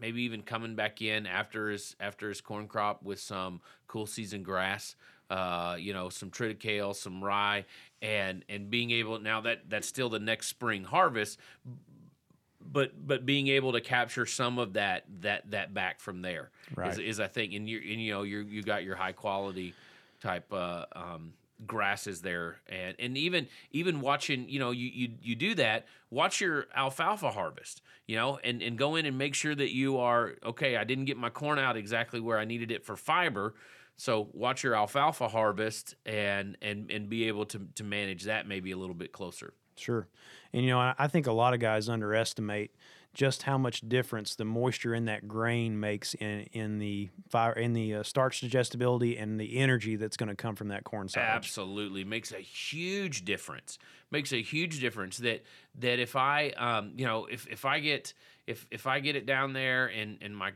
maybe 0.01 0.23
even 0.23 0.41
coming 0.41 0.75
back 0.75 1.01
in 1.01 1.25
after 1.27 1.69
his 1.69 1.95
after 1.99 2.27
his 2.27 2.41
corn 2.41 2.67
crop 2.67 3.03
with 3.03 3.19
some 3.19 3.61
cool 3.87 4.07
season 4.07 4.43
grass. 4.43 4.95
Uh, 5.29 5.77
you 5.79 5.93
know, 5.93 6.09
some 6.09 6.29
triticale, 6.29 6.93
some 6.93 7.23
rye, 7.23 7.63
and 8.01 8.43
and 8.49 8.69
being 8.69 8.91
able 8.91 9.17
now 9.17 9.39
that 9.39 9.61
that's 9.69 9.87
still 9.87 10.09
the 10.09 10.19
next 10.19 10.47
spring 10.47 10.83
harvest, 10.83 11.39
but 12.59 13.07
but 13.07 13.25
being 13.25 13.47
able 13.47 13.71
to 13.71 13.79
capture 13.79 14.25
some 14.25 14.57
of 14.59 14.73
that 14.73 15.05
that 15.21 15.49
that 15.51 15.73
back 15.73 16.01
from 16.01 16.21
there 16.21 16.49
is, 16.67 16.75
Right. 16.75 16.99
is 16.99 17.19
I 17.21 17.27
think, 17.27 17.53
and 17.53 17.69
you 17.69 17.77
and 17.77 18.01
you 18.01 18.11
know 18.11 18.23
you 18.23 18.39
you 18.39 18.61
got 18.61 18.83
your 18.83 18.95
high 18.97 19.13
quality 19.13 19.73
type 20.19 20.51
uh, 20.51 20.85
um, 20.93 21.33
grasses 21.65 22.21
there, 22.21 22.57
and 22.67 22.95
and 22.99 23.17
even 23.17 23.47
even 23.71 24.01
watching 24.01 24.47
you 24.49 24.59
know 24.59 24.71
you 24.71 24.89
you 24.93 25.09
you 25.21 25.35
do 25.35 25.55
that. 25.55 25.85
Watch 26.09 26.41
your 26.41 26.67
alfalfa 26.75 27.31
harvest, 27.31 27.81
you 28.07 28.15
know, 28.15 28.39
and 28.43 28.61
and 28.61 28.77
go 28.77 28.95
in 28.95 29.05
and 29.05 29.17
make 29.17 29.35
sure 29.35 29.55
that 29.55 29.73
you 29.73 29.97
are 29.97 30.35
okay. 30.43 30.77
I 30.77 30.83
didn't 30.83 31.05
get 31.05 31.17
my 31.17 31.29
corn 31.29 31.59
out 31.59 31.77
exactly 31.77 32.19
where 32.19 32.37
I 32.37 32.45
needed 32.45 32.71
it 32.71 32.85
for 32.85 32.95
fiber. 32.95 33.55
So 33.97 34.29
watch 34.33 34.63
your 34.63 34.75
alfalfa 34.75 35.27
harvest 35.27 35.95
and 36.05 36.57
and 36.61 36.89
and 36.91 37.09
be 37.09 37.27
able 37.27 37.45
to 37.47 37.67
to 37.75 37.83
manage 37.83 38.23
that 38.23 38.47
maybe 38.47 38.71
a 38.71 38.77
little 38.77 38.95
bit 38.95 39.11
closer. 39.11 39.53
Sure. 39.75 40.07
And, 40.53 40.63
you 40.63 40.69
know, 40.69 40.93
I 40.97 41.07
think 41.07 41.27
a 41.27 41.31
lot 41.31 41.53
of 41.53 41.59
guys 41.59 41.89
underestimate 41.89 42.71
just 43.13 43.43
how 43.43 43.57
much 43.57 43.81
difference 43.81 44.35
the 44.35 44.45
moisture 44.45 44.93
in 44.93 45.05
that 45.05 45.27
grain 45.27 45.79
makes 45.79 46.13
in, 46.15 46.47
in 46.53 46.79
the 46.79 47.09
fire 47.29 47.51
in 47.53 47.73
the 47.73 47.95
uh, 47.95 48.03
starch 48.03 48.41
digestibility 48.41 49.17
and 49.17 49.39
the 49.39 49.57
energy 49.57 49.97
that's 49.97 50.15
going 50.15 50.29
to 50.29 50.35
come 50.35 50.55
from 50.55 50.69
that 50.69 50.83
corn 50.83 51.09
silage. 51.09 51.29
Absolutely, 51.29 52.03
makes 52.03 52.31
a 52.31 52.39
huge 52.39 53.25
difference. 53.25 53.77
Makes 54.11 54.31
a 54.31 54.41
huge 54.41 54.79
difference 54.79 55.17
that 55.17 55.43
that 55.79 55.99
if 55.99 56.15
I, 56.15 56.49
um, 56.51 56.93
you 56.95 57.05
know, 57.05 57.25
if 57.25 57.47
if 57.47 57.65
I 57.65 57.79
get 57.79 58.13
if 58.47 58.65
if 58.71 58.87
I 58.87 58.99
get 58.99 59.15
it 59.15 59.25
down 59.25 59.53
there 59.53 59.87
and 59.87 60.17
and 60.21 60.35
my, 60.35 60.51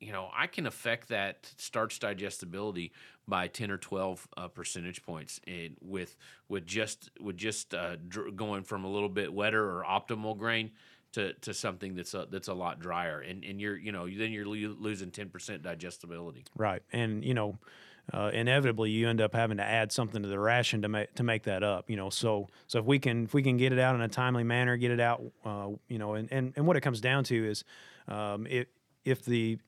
you 0.00 0.12
know, 0.12 0.30
I 0.34 0.46
can 0.46 0.66
affect 0.66 1.08
that 1.08 1.52
starch 1.56 2.00
digestibility 2.00 2.92
by 3.26 3.48
ten 3.48 3.70
or 3.70 3.76
twelve 3.76 4.26
uh, 4.36 4.48
percentage 4.48 5.02
points 5.02 5.40
in, 5.46 5.76
with 5.82 6.16
with 6.48 6.64
just 6.64 7.10
with 7.20 7.36
just 7.36 7.74
uh, 7.74 7.96
dr- 8.08 8.34
going 8.34 8.62
from 8.62 8.84
a 8.84 8.88
little 8.88 9.10
bit 9.10 9.32
wetter 9.32 9.62
or 9.62 9.84
optimal 9.84 10.36
grain. 10.36 10.70
To, 11.12 11.32
to 11.32 11.54
something 11.54 11.94
that's 11.94 12.12
a, 12.12 12.28
that's 12.30 12.48
a 12.48 12.54
lot 12.54 12.80
drier 12.80 13.20
and, 13.20 13.42
and 13.42 13.58
you're 13.58 13.76
you 13.76 13.92
know 13.92 14.06
then 14.06 14.30
you're 14.30 14.46
lo- 14.46 14.76
losing 14.78 15.10
10% 15.10 15.62
digestibility 15.62 16.44
Right. 16.56 16.82
And, 16.92 17.24
you 17.24 17.34
know, 17.34 17.58
uh, 18.12 18.30
inevitably 18.32 18.90
you 18.90 19.08
end 19.08 19.20
up 19.20 19.34
having 19.34 19.58
to 19.58 19.64
add 19.64 19.92
something 19.92 20.22
to 20.22 20.28
the 20.28 20.38
ration 20.38 20.82
to 20.82 20.88
make 20.88 21.14
to 21.14 21.22
make 21.22 21.42
that 21.42 21.62
up. 21.62 21.90
You 21.90 21.96
know, 21.96 22.08
so 22.08 22.48
so 22.66 22.78
if 22.78 22.86
we 22.86 22.98
can 22.98 23.24
if 23.24 23.34
we 23.34 23.42
can 23.42 23.58
get 23.58 23.72
it 23.72 23.78
out 23.78 23.94
in 23.94 24.00
a 24.00 24.08
timely 24.08 24.44
manner, 24.44 24.76
get 24.76 24.90
it 24.90 25.00
out, 25.00 25.22
uh, 25.44 25.68
you 25.88 25.98
know, 25.98 26.14
and, 26.14 26.32
and 26.32 26.54
and 26.56 26.66
what 26.66 26.76
it 26.76 26.80
comes 26.80 27.02
down 27.02 27.24
to 27.24 27.50
is, 27.50 27.64
um, 28.06 28.46
if 28.48 28.66
if 29.04 29.24
the 29.24 29.58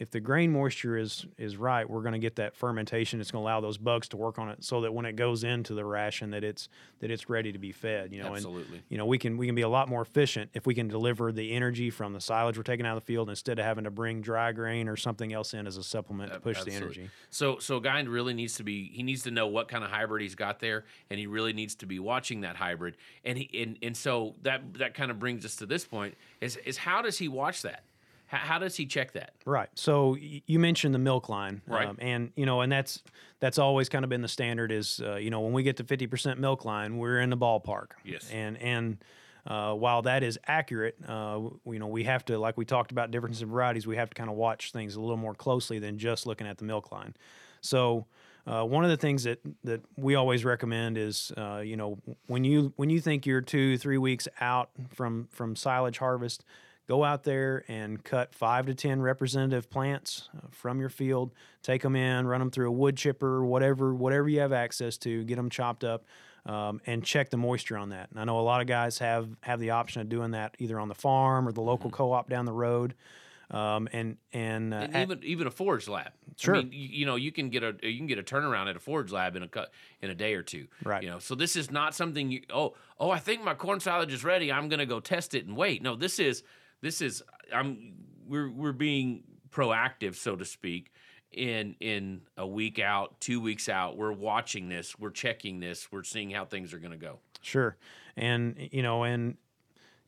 if 0.00 0.10
the 0.10 0.18
grain 0.18 0.50
moisture 0.50 0.96
is 0.96 1.26
is 1.36 1.58
right, 1.58 1.88
we're 1.88 2.00
going 2.00 2.14
to 2.14 2.18
get 2.18 2.36
that 2.36 2.56
fermentation. 2.56 3.20
It's 3.20 3.30
going 3.30 3.42
to 3.42 3.46
allow 3.46 3.60
those 3.60 3.76
bugs 3.76 4.08
to 4.08 4.16
work 4.16 4.38
on 4.38 4.48
it, 4.48 4.64
so 4.64 4.80
that 4.80 4.94
when 4.94 5.04
it 5.04 5.14
goes 5.14 5.44
into 5.44 5.74
the 5.74 5.84
ration, 5.84 6.30
that 6.30 6.42
it's 6.42 6.70
that 7.00 7.10
it's 7.10 7.28
ready 7.28 7.52
to 7.52 7.58
be 7.58 7.70
fed. 7.70 8.10
You 8.10 8.22
know, 8.22 8.34
Absolutely. 8.34 8.76
and 8.76 8.82
you 8.88 8.96
know 8.96 9.04
we 9.04 9.18
can 9.18 9.36
we 9.36 9.44
can 9.44 9.54
be 9.54 9.60
a 9.60 9.68
lot 9.68 9.90
more 9.90 10.00
efficient 10.00 10.50
if 10.54 10.66
we 10.66 10.74
can 10.74 10.88
deliver 10.88 11.32
the 11.32 11.52
energy 11.52 11.90
from 11.90 12.14
the 12.14 12.20
silage 12.20 12.56
we're 12.56 12.62
taking 12.62 12.86
out 12.86 12.96
of 12.96 13.02
the 13.02 13.06
field 13.06 13.28
instead 13.28 13.58
of 13.58 13.66
having 13.66 13.84
to 13.84 13.90
bring 13.90 14.22
dry 14.22 14.52
grain 14.52 14.88
or 14.88 14.96
something 14.96 15.34
else 15.34 15.52
in 15.52 15.66
as 15.66 15.76
a 15.76 15.82
supplement 15.82 16.32
to 16.32 16.40
push 16.40 16.64
the 16.64 16.72
energy. 16.72 17.10
So 17.28 17.58
so 17.58 17.76
a 17.76 17.80
guy 17.82 18.00
really 18.00 18.32
needs 18.32 18.54
to 18.54 18.64
be 18.64 18.90
he 18.94 19.02
needs 19.02 19.24
to 19.24 19.30
know 19.30 19.48
what 19.48 19.68
kind 19.68 19.84
of 19.84 19.90
hybrid 19.90 20.22
he's 20.22 20.34
got 20.34 20.60
there, 20.60 20.86
and 21.10 21.20
he 21.20 21.26
really 21.26 21.52
needs 21.52 21.74
to 21.74 21.86
be 21.86 21.98
watching 21.98 22.40
that 22.40 22.56
hybrid. 22.56 22.96
And 23.22 23.36
he 23.36 23.62
and, 23.62 23.76
and 23.82 23.94
so 23.94 24.34
that 24.44 24.62
that 24.78 24.94
kind 24.94 25.10
of 25.10 25.18
brings 25.18 25.44
us 25.44 25.56
to 25.56 25.66
this 25.66 25.84
point 25.84 26.14
is 26.40 26.56
is 26.56 26.78
how 26.78 27.02
does 27.02 27.18
he 27.18 27.28
watch 27.28 27.60
that? 27.62 27.84
How, 28.30 28.58
does 28.58 28.76
he 28.76 28.86
check 28.86 29.12
that? 29.12 29.32
Right. 29.44 29.68
So 29.74 30.10
y- 30.12 30.42
you 30.46 30.58
mentioned 30.60 30.94
the 30.94 31.00
milk 31.00 31.28
line, 31.28 31.62
Right. 31.66 31.88
Um, 31.88 31.96
and 32.00 32.32
you 32.36 32.46
know, 32.46 32.60
and 32.60 32.70
that's 32.70 33.02
that's 33.40 33.58
always 33.58 33.88
kind 33.88 34.04
of 34.04 34.08
been 34.08 34.22
the 34.22 34.28
standard. 34.28 34.70
Is 34.70 35.00
uh, 35.04 35.16
you 35.16 35.30
know, 35.30 35.40
when 35.40 35.52
we 35.52 35.62
get 35.64 35.76
to 35.78 35.84
fifty 35.84 36.06
percent 36.06 36.38
milk 36.38 36.64
line, 36.64 36.98
we're 36.98 37.20
in 37.20 37.30
the 37.30 37.36
ballpark. 37.36 37.92
Yes. 38.04 38.30
And 38.30 38.56
and 38.58 38.98
uh, 39.46 39.74
while 39.74 40.02
that 40.02 40.22
is 40.22 40.38
accurate, 40.46 40.96
uh, 41.08 41.40
you 41.66 41.78
know, 41.78 41.88
we 41.88 42.04
have 42.04 42.24
to, 42.26 42.38
like 42.38 42.56
we 42.56 42.64
talked 42.64 42.92
about 42.92 43.10
differences 43.10 43.42
in 43.42 43.48
varieties, 43.48 43.86
we 43.86 43.96
have 43.96 44.10
to 44.10 44.14
kind 44.14 44.30
of 44.30 44.36
watch 44.36 44.70
things 44.70 44.94
a 44.96 45.00
little 45.00 45.16
more 45.16 45.34
closely 45.34 45.78
than 45.78 45.98
just 45.98 46.26
looking 46.26 46.46
at 46.46 46.58
the 46.58 46.64
milk 46.64 46.92
line. 46.92 47.14
So. 47.60 48.06
Uh, 48.46 48.64
one 48.64 48.82
of 48.82 48.90
the 48.90 48.96
things 48.96 49.24
that, 49.24 49.38
that 49.62 49.82
we 49.98 50.14
always 50.14 50.46
recommend 50.46 50.96
is, 50.96 51.30
uh, 51.36 51.58
you 51.58 51.76
know, 51.76 51.98
when 52.26 52.42
you 52.42 52.72
when 52.76 52.88
you 52.88 52.98
think 52.98 53.26
you're 53.26 53.42
two 53.42 53.76
three 53.76 53.98
weeks 53.98 54.26
out 54.40 54.70
from 54.88 55.28
from 55.30 55.54
silage 55.54 55.98
harvest, 55.98 56.42
go 56.88 57.04
out 57.04 57.22
there 57.24 57.64
and 57.68 58.02
cut 58.02 58.34
five 58.34 58.66
to 58.66 58.74
ten 58.74 59.00
representative 59.00 59.70
plants 59.70 60.28
uh, 60.36 60.46
from 60.50 60.80
your 60.80 60.88
field 60.88 61.32
take 61.62 61.82
them 61.82 61.94
in 61.96 62.26
run 62.26 62.40
them 62.40 62.50
through 62.50 62.68
a 62.68 62.72
wood 62.72 62.96
chipper 62.96 63.44
whatever 63.44 63.94
whatever 63.94 64.28
you 64.28 64.40
have 64.40 64.52
access 64.52 64.96
to 64.98 65.24
get 65.24 65.36
them 65.36 65.50
chopped 65.50 65.84
up 65.84 66.04
um, 66.46 66.80
and 66.86 67.04
check 67.04 67.30
the 67.30 67.36
moisture 67.36 67.76
on 67.76 67.90
that 67.90 68.10
and 68.10 68.18
i 68.18 68.24
know 68.24 68.38
a 68.38 68.42
lot 68.42 68.60
of 68.60 68.66
guys 68.66 68.98
have 68.98 69.28
have 69.42 69.60
the 69.60 69.70
option 69.70 70.00
of 70.00 70.08
doing 70.08 70.32
that 70.32 70.54
either 70.58 70.80
on 70.80 70.88
the 70.88 70.94
farm 70.94 71.46
or 71.46 71.52
the 71.52 71.60
local 71.60 71.90
co-op 71.90 72.28
down 72.28 72.44
the 72.44 72.52
road 72.52 72.94
um, 73.52 73.88
and 73.92 74.16
and, 74.32 74.72
uh, 74.72 74.76
And 74.76 74.94
at- 74.96 75.02
even 75.02 75.24
even 75.24 75.46
a 75.48 75.50
forage 75.50 75.88
lab. 75.88 76.12
Sure. 76.36 76.54
I 76.54 76.58
mean, 76.62 76.70
you, 76.72 76.88
you 77.00 77.04
know, 77.06 77.16
you 77.16 77.32
can 77.32 77.50
get 77.50 77.64
a 77.64 77.74
you 77.82 77.96
can 77.98 78.06
get 78.06 78.16
a 78.16 78.22
turnaround 78.22 78.70
at 78.70 78.76
a 78.76 78.78
forage 78.78 79.10
lab 79.10 79.34
in 79.34 79.42
a 79.42 79.48
cut 79.48 79.72
in 80.00 80.08
a 80.08 80.14
day 80.14 80.34
or 80.34 80.42
two. 80.44 80.68
Right. 80.84 81.02
You 81.02 81.10
know, 81.10 81.18
so 81.18 81.34
this 81.34 81.56
is 81.56 81.68
not 81.68 81.92
something 81.96 82.30
you 82.30 82.42
oh 82.54 82.74
oh 83.00 83.10
I 83.10 83.18
think 83.18 83.42
my 83.42 83.54
corn 83.54 83.80
silage 83.80 84.12
is 84.12 84.22
ready. 84.22 84.52
I'm 84.52 84.68
gonna 84.68 84.86
go 84.86 85.00
test 85.00 85.34
it 85.34 85.46
and 85.46 85.56
wait. 85.56 85.82
No, 85.82 85.96
this 85.96 86.20
is 86.20 86.44
this 86.80 87.00
is 87.00 87.22
I'm 87.54 87.94
we're 88.26 88.50
we're 88.50 88.72
being 88.72 89.24
proactive, 89.50 90.14
so 90.14 90.36
to 90.36 90.44
speak. 90.44 90.92
In 91.32 91.76
in 91.78 92.22
a 92.36 92.46
week 92.46 92.80
out, 92.80 93.20
two 93.20 93.40
weeks 93.40 93.68
out, 93.68 93.96
we're 93.96 94.12
watching 94.12 94.68
this, 94.68 94.98
we're 94.98 95.10
checking 95.10 95.60
this, 95.60 95.92
we're 95.92 96.02
seeing 96.02 96.30
how 96.30 96.44
things 96.44 96.74
are 96.74 96.78
going 96.78 96.90
to 96.90 96.98
go. 96.98 97.20
Sure. 97.40 97.76
And 98.16 98.68
you 98.72 98.82
know, 98.82 99.04
and 99.04 99.36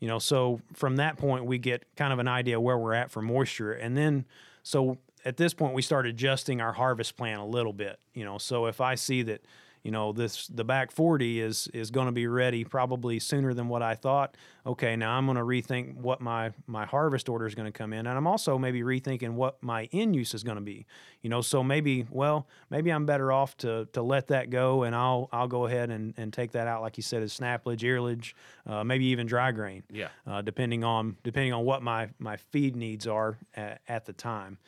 you 0.01 0.09
know, 0.09 0.19
so 0.19 0.61
from 0.73 0.97
that 0.97 1.17
point 1.19 1.45
we 1.45 1.59
get 1.59 1.85
kind 1.97 2.13
of 2.13 2.19
an 2.19 2.27
idea 2.27 2.61
where 2.61 2.77
we're 2.77 2.95
at 2.95 3.11
for 3.13 3.23
moisture. 3.23 3.73
And 3.73 3.97
then 3.97 4.27
so 4.65 4.99
at 5.25 5.37
this 5.37 5.55
point 5.55 5.75
we 5.75 5.83
start 5.83 6.07
adjusting 6.07 6.61
our 6.61 6.73
harvest 6.73 7.17
plan 7.17 7.39
a 7.39 7.47
little 7.47 7.73
bit. 7.73 8.01
You 8.15 8.25
know, 8.25 8.39
so 8.39 8.67
if 8.67 8.81
I 8.81 8.97
see 8.97 9.23
that, 9.23 9.45
you 9.83 9.91
know, 9.91 10.13
this 10.13 10.47
the 10.47 10.65
back 10.65 10.93
40 10.93 11.41
is 11.41 11.69
is 11.75 11.91
going 11.91 12.07
to 12.07 12.13
be 12.13 12.27
ready 12.29 12.65
probably 12.65 13.19
sooner 13.19 13.53
than 13.53 13.69
what 13.69 13.83
I 13.83 13.95
thought. 13.95 14.37
Okay, 14.65 14.95
now 14.95 15.17
I'm 15.17 15.27
going 15.27 15.37
to 15.37 15.43
rethink 15.43 15.97
what 15.97 16.21
my 16.21 16.53
my 16.69 16.85
harvest 16.85 17.29
order 17.29 17.47
is 17.47 17.55
going 17.55 17.71
to 17.71 17.77
come 17.77 17.93
in, 17.93 18.07
and 18.07 18.17
I'm 18.17 18.27
also 18.27 18.59
maybe 18.59 18.83
rethinking 18.83 19.31
what 19.31 19.61
my 19.61 19.89
end 19.93 20.15
use 20.15 20.35
is 20.35 20.45
going 20.45 20.57
to 20.57 20.63
be. 20.63 20.87
You 21.21 21.31
know, 21.31 21.41
so 21.41 21.65
maybe 21.65 22.07
well 22.11 22.47
maybe 22.71 22.91
I'm 22.91 23.07
better 23.07 23.33
off 23.33 23.57
to 23.59 23.89
to 23.93 24.03
let 24.03 24.29
that 24.29 24.51
go, 24.51 24.85
and 24.85 24.95
I'll 24.95 25.29
I'll 25.33 25.49
go 25.49 25.67
ahead 25.67 25.91
and, 25.91 26.15
and 26.17 26.33
take 26.33 26.53
that 26.53 26.69
out 26.69 26.81
like 26.81 26.97
you 26.97 27.03
said 27.03 27.23
as 27.25 27.37
snaplage, 27.37 27.81
earlage, 27.81 28.35
uh, 28.67 28.85
maybe 28.85 29.07
even 29.07 29.27
dry 29.27 29.51
grain. 29.51 29.83
Yeah. 29.91 30.09
Uh, 30.27 30.43
depending 30.43 30.85
on 30.85 31.17
depending 31.25 31.53
on 31.53 31.65
what 31.65 31.83
my 31.83 32.11
my 32.21 32.37
feed 32.37 32.77
needs 32.77 33.09
are 33.09 33.39
at, 33.55 33.81
at 33.89 34.05
the 34.07 34.13
time. 34.13 34.59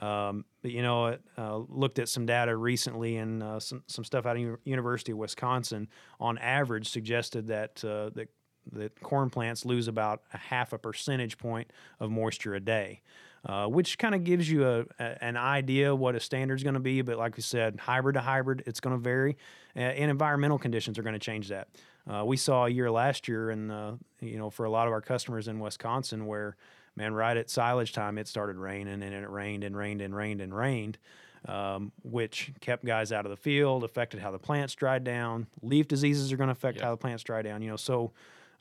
Um, 0.00 0.44
but 0.62 0.70
you 0.72 0.82
know, 0.82 1.16
uh, 1.38 1.56
looked 1.68 1.98
at 1.98 2.08
some 2.08 2.26
data 2.26 2.54
recently 2.56 3.16
and 3.16 3.42
uh, 3.42 3.60
some 3.60 3.82
some 3.86 4.04
stuff 4.04 4.26
out 4.26 4.36
of 4.36 4.42
U- 4.42 4.58
University 4.64 5.12
of 5.12 5.18
Wisconsin. 5.18 5.88
On 6.20 6.36
average, 6.38 6.88
suggested 6.88 7.46
that 7.48 7.82
uh, 7.84 8.10
that 8.14 8.28
that 8.72 9.00
corn 9.00 9.30
plants 9.30 9.64
lose 9.64 9.88
about 9.88 10.22
a 10.34 10.38
half 10.38 10.72
a 10.72 10.78
percentage 10.78 11.38
point 11.38 11.70
of 12.00 12.10
moisture 12.10 12.54
a 12.54 12.60
day, 12.60 13.00
uh, 13.46 13.66
which 13.66 13.96
kind 13.96 14.14
of 14.14 14.24
gives 14.24 14.50
you 14.50 14.66
a, 14.66 14.84
a 14.98 15.24
an 15.24 15.36
idea 15.36 15.94
what 15.94 16.14
a 16.14 16.20
standard 16.20 16.56
is 16.56 16.62
going 16.62 16.74
to 16.74 16.80
be. 16.80 17.00
But 17.00 17.16
like 17.16 17.36
we 17.36 17.42
said, 17.42 17.80
hybrid 17.80 18.14
to 18.14 18.20
hybrid, 18.20 18.64
it's 18.66 18.80
going 18.80 18.96
to 18.96 19.02
vary, 19.02 19.36
and 19.74 20.10
environmental 20.10 20.58
conditions 20.58 20.98
are 20.98 21.02
going 21.02 21.14
to 21.14 21.18
change 21.18 21.48
that. 21.48 21.68
Uh, 22.08 22.24
we 22.24 22.36
saw 22.36 22.66
a 22.66 22.68
year 22.68 22.90
last 22.90 23.28
year, 23.28 23.50
and 23.50 23.72
uh, 23.72 23.92
you 24.20 24.38
know, 24.38 24.50
for 24.50 24.64
a 24.64 24.70
lot 24.70 24.86
of 24.86 24.92
our 24.92 25.00
customers 25.00 25.48
in 25.48 25.58
Wisconsin, 25.58 26.26
where 26.26 26.56
man, 26.96 27.14
right 27.14 27.36
at 27.36 27.50
silage 27.50 27.92
time, 27.92 28.18
it 28.18 28.26
started 28.26 28.56
raining, 28.56 29.02
and 29.02 29.14
it 29.14 29.30
rained 29.30 29.64
and 29.64 29.76
rained 29.76 30.00
and 30.00 30.14
rained 30.14 30.40
and 30.40 30.54
rained, 30.54 30.98
um, 31.46 31.92
which 32.02 32.52
kept 32.60 32.84
guys 32.84 33.12
out 33.12 33.26
of 33.26 33.30
the 33.30 33.36
field, 33.36 33.84
affected 33.84 34.20
how 34.20 34.30
the 34.30 34.38
plants 34.38 34.74
dried 34.74 35.04
down. 35.04 35.46
Leaf 35.62 35.86
diseases 35.86 36.32
are 36.32 36.36
going 36.36 36.48
to 36.48 36.52
affect 36.52 36.80
how 36.80 36.90
the 36.90 36.96
plants 36.96 37.22
dry 37.22 37.42
down. 37.42 37.62
You 37.62 37.70
know, 37.70 37.76
so 37.76 38.12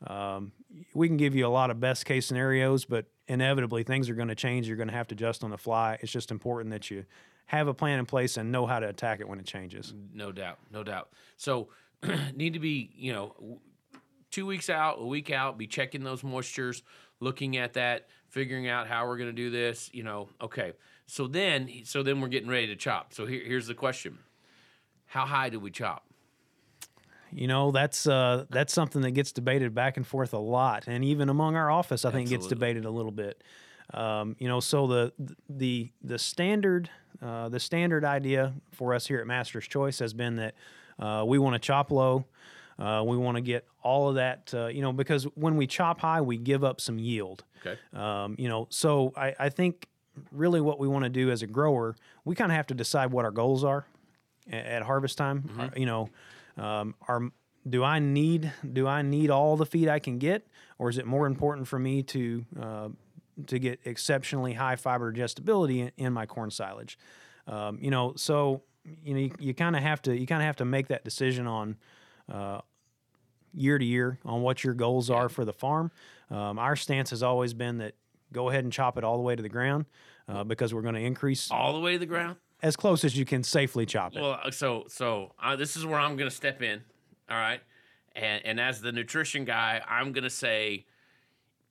um, 0.05 0.51
we 0.93 1.07
can 1.07 1.17
give 1.17 1.35
you 1.35 1.47
a 1.47 1.49
lot 1.49 1.71
of 1.71 1.79
best 1.79 2.05
case 2.05 2.25
scenarios, 2.25 2.85
but 2.85 3.05
inevitably 3.27 3.83
things 3.83 4.09
are 4.09 4.15
going 4.15 4.27
to 4.27 4.35
change. 4.35 4.67
You're 4.67 4.77
going 4.77 4.89
to 4.89 4.93
have 4.93 5.07
to 5.07 5.15
adjust 5.15 5.43
on 5.43 5.49
the 5.49 5.57
fly. 5.57 5.97
It's 6.01 6.11
just 6.11 6.31
important 6.31 6.71
that 6.71 6.91
you 6.91 7.05
have 7.47 7.67
a 7.67 7.73
plan 7.73 7.99
in 7.99 8.05
place 8.05 8.37
and 8.37 8.51
know 8.51 8.65
how 8.65 8.79
to 8.79 8.87
attack 8.87 9.19
it 9.19 9.27
when 9.27 9.39
it 9.39 9.45
changes. 9.45 9.93
No 10.13 10.31
doubt, 10.31 10.57
no 10.71 10.83
doubt. 10.83 11.09
So 11.37 11.69
need 12.35 12.53
to 12.53 12.59
be, 12.59 12.91
you 12.95 13.13
know, 13.13 13.59
two 14.35 14.45
weeks 14.45 14.69
out, 14.69 14.97
a 14.99 15.05
week 15.05 15.31
out, 15.31 15.57
be 15.57 15.65
checking 15.65 16.03
those 16.03 16.21
moistures, 16.21 16.81
looking 17.21 17.55
at 17.55 17.73
that, 17.73 18.07
figuring 18.27 18.67
out 18.67 18.85
how 18.85 19.07
we're 19.07 19.15
going 19.15 19.29
to 19.29 19.33
do 19.33 19.49
this. 19.49 19.89
You 19.93 20.03
know, 20.03 20.27
okay. 20.41 20.73
So 21.07 21.27
then, 21.27 21.69
so 21.85 22.03
then 22.03 22.19
we're 22.19 22.27
getting 22.27 22.49
ready 22.49 22.67
to 22.67 22.75
chop. 22.75 23.13
So 23.13 23.25
here, 23.25 23.41
here's 23.45 23.67
the 23.67 23.73
question: 23.73 24.17
How 25.05 25.25
high 25.25 25.47
do 25.47 25.59
we 25.59 25.71
chop? 25.71 26.03
You 27.31 27.47
know, 27.47 27.71
that's 27.71 28.07
uh, 28.07 28.43
that's 28.49 28.73
something 28.73 29.01
that 29.03 29.11
gets 29.11 29.31
debated 29.31 29.73
back 29.73 29.95
and 29.95 30.05
forth 30.05 30.33
a 30.33 30.39
lot, 30.39 30.83
and 30.87 31.05
even 31.05 31.29
among 31.29 31.55
our 31.55 31.71
office, 31.71 32.03
I 32.03 32.11
think 32.11 32.27
gets 32.27 32.47
debated 32.47 32.83
a 32.83 32.91
little 32.91 33.11
bit. 33.11 33.41
Um, 33.93 34.35
you 34.37 34.49
know, 34.49 34.59
so 34.59 34.87
the 34.87 35.13
the 35.49 35.91
the 36.03 36.19
standard 36.19 36.89
uh, 37.21 37.47
the 37.47 37.59
standard 37.59 38.03
idea 38.03 38.53
for 38.73 38.93
us 38.93 39.07
here 39.07 39.19
at 39.19 39.27
Master's 39.27 39.67
Choice 39.67 39.99
has 39.99 40.13
been 40.13 40.35
that 40.37 40.55
uh, 40.99 41.23
we 41.25 41.39
want 41.39 41.53
to 41.53 41.59
chop 41.59 41.89
low. 41.89 42.25
Uh, 42.77 43.03
we 43.05 43.15
want 43.15 43.35
to 43.37 43.41
get 43.41 43.65
all 43.83 44.09
of 44.09 44.15
that, 44.15 44.53
uh, 44.53 44.67
you 44.67 44.81
know, 44.81 44.91
because 44.91 45.23
when 45.35 45.55
we 45.55 45.65
chop 45.65 46.01
high, 46.01 46.21
we 46.21 46.37
give 46.37 46.63
up 46.63 46.81
some 46.81 46.99
yield. 46.99 47.43
Okay. 47.65 47.79
Um, 47.93 48.35
you 48.37 48.49
know, 48.49 48.67
so 48.69 49.13
I, 49.15 49.33
I 49.39 49.49
think 49.49 49.87
really 50.31 50.61
what 50.61 50.79
we 50.79 50.87
want 50.87 51.03
to 51.03 51.09
do 51.09 51.31
as 51.31 51.41
a 51.41 51.47
grower, 51.47 51.95
we 52.25 52.35
kind 52.35 52.51
of 52.51 52.55
have 52.55 52.67
to 52.67 52.73
decide 52.73 53.11
what 53.11 53.25
our 53.25 53.31
goals 53.31 53.63
are 53.63 53.85
at, 54.51 54.65
at 54.65 54.83
harvest 54.83 55.17
time. 55.17 55.49
Uh, 55.57 55.69
You 55.75 55.85
know, 55.85 56.09
um, 56.57 56.95
are 57.07 57.21
do 57.67 57.83
I 57.83 57.99
need 57.99 58.51
do 58.73 58.87
I 58.87 59.01
need 59.01 59.29
all 59.31 59.57
the 59.57 59.65
feed 59.65 59.87
I 59.87 59.99
can 59.99 60.19
get, 60.19 60.45
or 60.77 60.89
is 60.89 60.97
it 60.97 61.05
more 61.05 61.25
important 61.25 61.67
for 61.67 61.79
me 61.79 62.03
to 62.03 62.45
uh, 62.61 62.89
to 63.47 63.59
get 63.59 63.79
exceptionally 63.85 64.53
high 64.53 64.75
fiber 64.75 65.11
digestibility 65.11 65.81
in, 65.81 65.91
in 65.97 66.13
my 66.13 66.25
corn 66.25 66.51
silage? 66.51 66.97
Um, 67.47 67.79
you 67.81 67.89
know, 67.89 68.13
so 68.15 68.61
you 69.03 69.13
know 69.13 69.19
you, 69.19 69.31
you 69.39 69.53
kind 69.53 69.75
of 69.75 69.81
have 69.81 70.01
to 70.03 70.15
you 70.15 70.27
kind 70.27 70.41
of 70.41 70.45
have 70.45 70.57
to 70.57 70.65
make 70.65 70.87
that 70.87 71.03
decision 71.03 71.47
on 71.47 71.77
uh, 72.31 72.61
year 73.53 73.77
to 73.77 73.85
year 73.85 74.19
on 74.25 74.41
what 74.41 74.63
your 74.63 74.73
goals 74.73 75.09
are 75.09 75.29
for 75.29 75.45
the 75.45 75.53
farm. 75.53 75.91
Um, 76.29 76.59
our 76.59 76.75
stance 76.75 77.09
has 77.11 77.23
always 77.23 77.53
been 77.53 77.77
that 77.77 77.95
go 78.33 78.49
ahead 78.49 78.63
and 78.63 78.73
chop 78.73 78.97
it 78.97 79.03
all 79.03 79.15
the 79.17 79.23
way 79.23 79.35
to 79.35 79.43
the 79.43 79.49
ground 79.49 79.85
uh, 80.27 80.43
because 80.43 80.73
we're 80.73 80.81
going 80.81 80.95
to 80.95 81.01
increase 81.01 81.49
All 81.51 81.73
the 81.73 81.79
way 81.79 81.93
to 81.93 81.99
the 81.99 82.05
ground. 82.05 82.37
as 82.61 82.75
close 82.75 83.03
as 83.05 83.17
you 83.17 83.23
can 83.25 83.43
safely 83.43 83.85
chop 83.85 84.15
it. 84.15 84.21
Well, 84.21 84.39
uh, 84.43 84.51
so 84.51 84.85
so 84.89 85.33
uh, 85.41 85.55
this 85.55 85.75
is 85.77 85.85
where 85.85 85.99
I'm 85.99 86.17
going 86.17 86.29
to 86.29 86.35
step 86.35 86.61
in. 86.61 86.81
All 87.29 87.37
right, 87.37 87.61
and 88.15 88.45
and 88.45 88.59
as 88.59 88.81
the 88.81 88.91
nutrition 88.91 89.45
guy, 89.45 89.81
I'm 89.87 90.11
going 90.11 90.23
to 90.23 90.29
say 90.29 90.85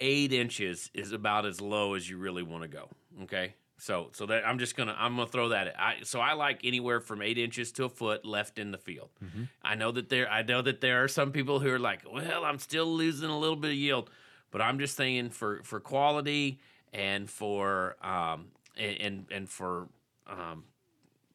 eight 0.00 0.32
inches 0.32 0.90
is 0.94 1.12
about 1.12 1.46
as 1.46 1.60
low 1.60 1.94
as 1.94 2.08
you 2.08 2.16
really 2.18 2.42
want 2.42 2.62
to 2.62 2.68
go. 2.68 2.88
Okay, 3.24 3.54
so 3.78 4.10
so 4.12 4.26
that 4.26 4.46
I'm 4.46 4.58
just 4.58 4.76
gonna 4.76 4.94
I'm 4.98 5.16
gonna 5.16 5.26
throw 5.28 5.48
that. 5.50 5.74
I 5.78 5.96
so 6.02 6.20
I 6.20 6.34
like 6.34 6.60
anywhere 6.64 7.00
from 7.00 7.22
eight 7.22 7.38
inches 7.38 7.72
to 7.72 7.84
a 7.84 7.88
foot 7.88 8.24
left 8.24 8.58
in 8.58 8.70
the 8.70 8.78
field. 8.78 9.10
I 9.62 9.74
know 9.74 9.92
that 9.92 10.08
there 10.08 10.30
I 10.30 10.42
know 10.42 10.62
that 10.62 10.80
there 10.80 11.02
are 11.02 11.08
some 11.08 11.32
people 11.32 11.60
who 11.60 11.70
are 11.70 11.78
like, 11.78 12.02
well, 12.10 12.44
I'm 12.44 12.58
still 12.58 12.86
losing 12.86 13.30
a 13.30 13.38
little 13.38 13.56
bit 13.56 13.70
of 13.72 13.76
yield, 13.76 14.10
but 14.50 14.60
I'm 14.60 14.78
just 14.78 14.96
saying 14.96 15.30
for 15.30 15.62
for 15.64 15.80
quality 15.80 16.60
and 16.92 17.28
for 17.28 17.96
um 18.02 18.46
and 18.76 19.00
and, 19.00 19.26
and 19.30 19.48
for 19.48 19.88
um 20.28 20.64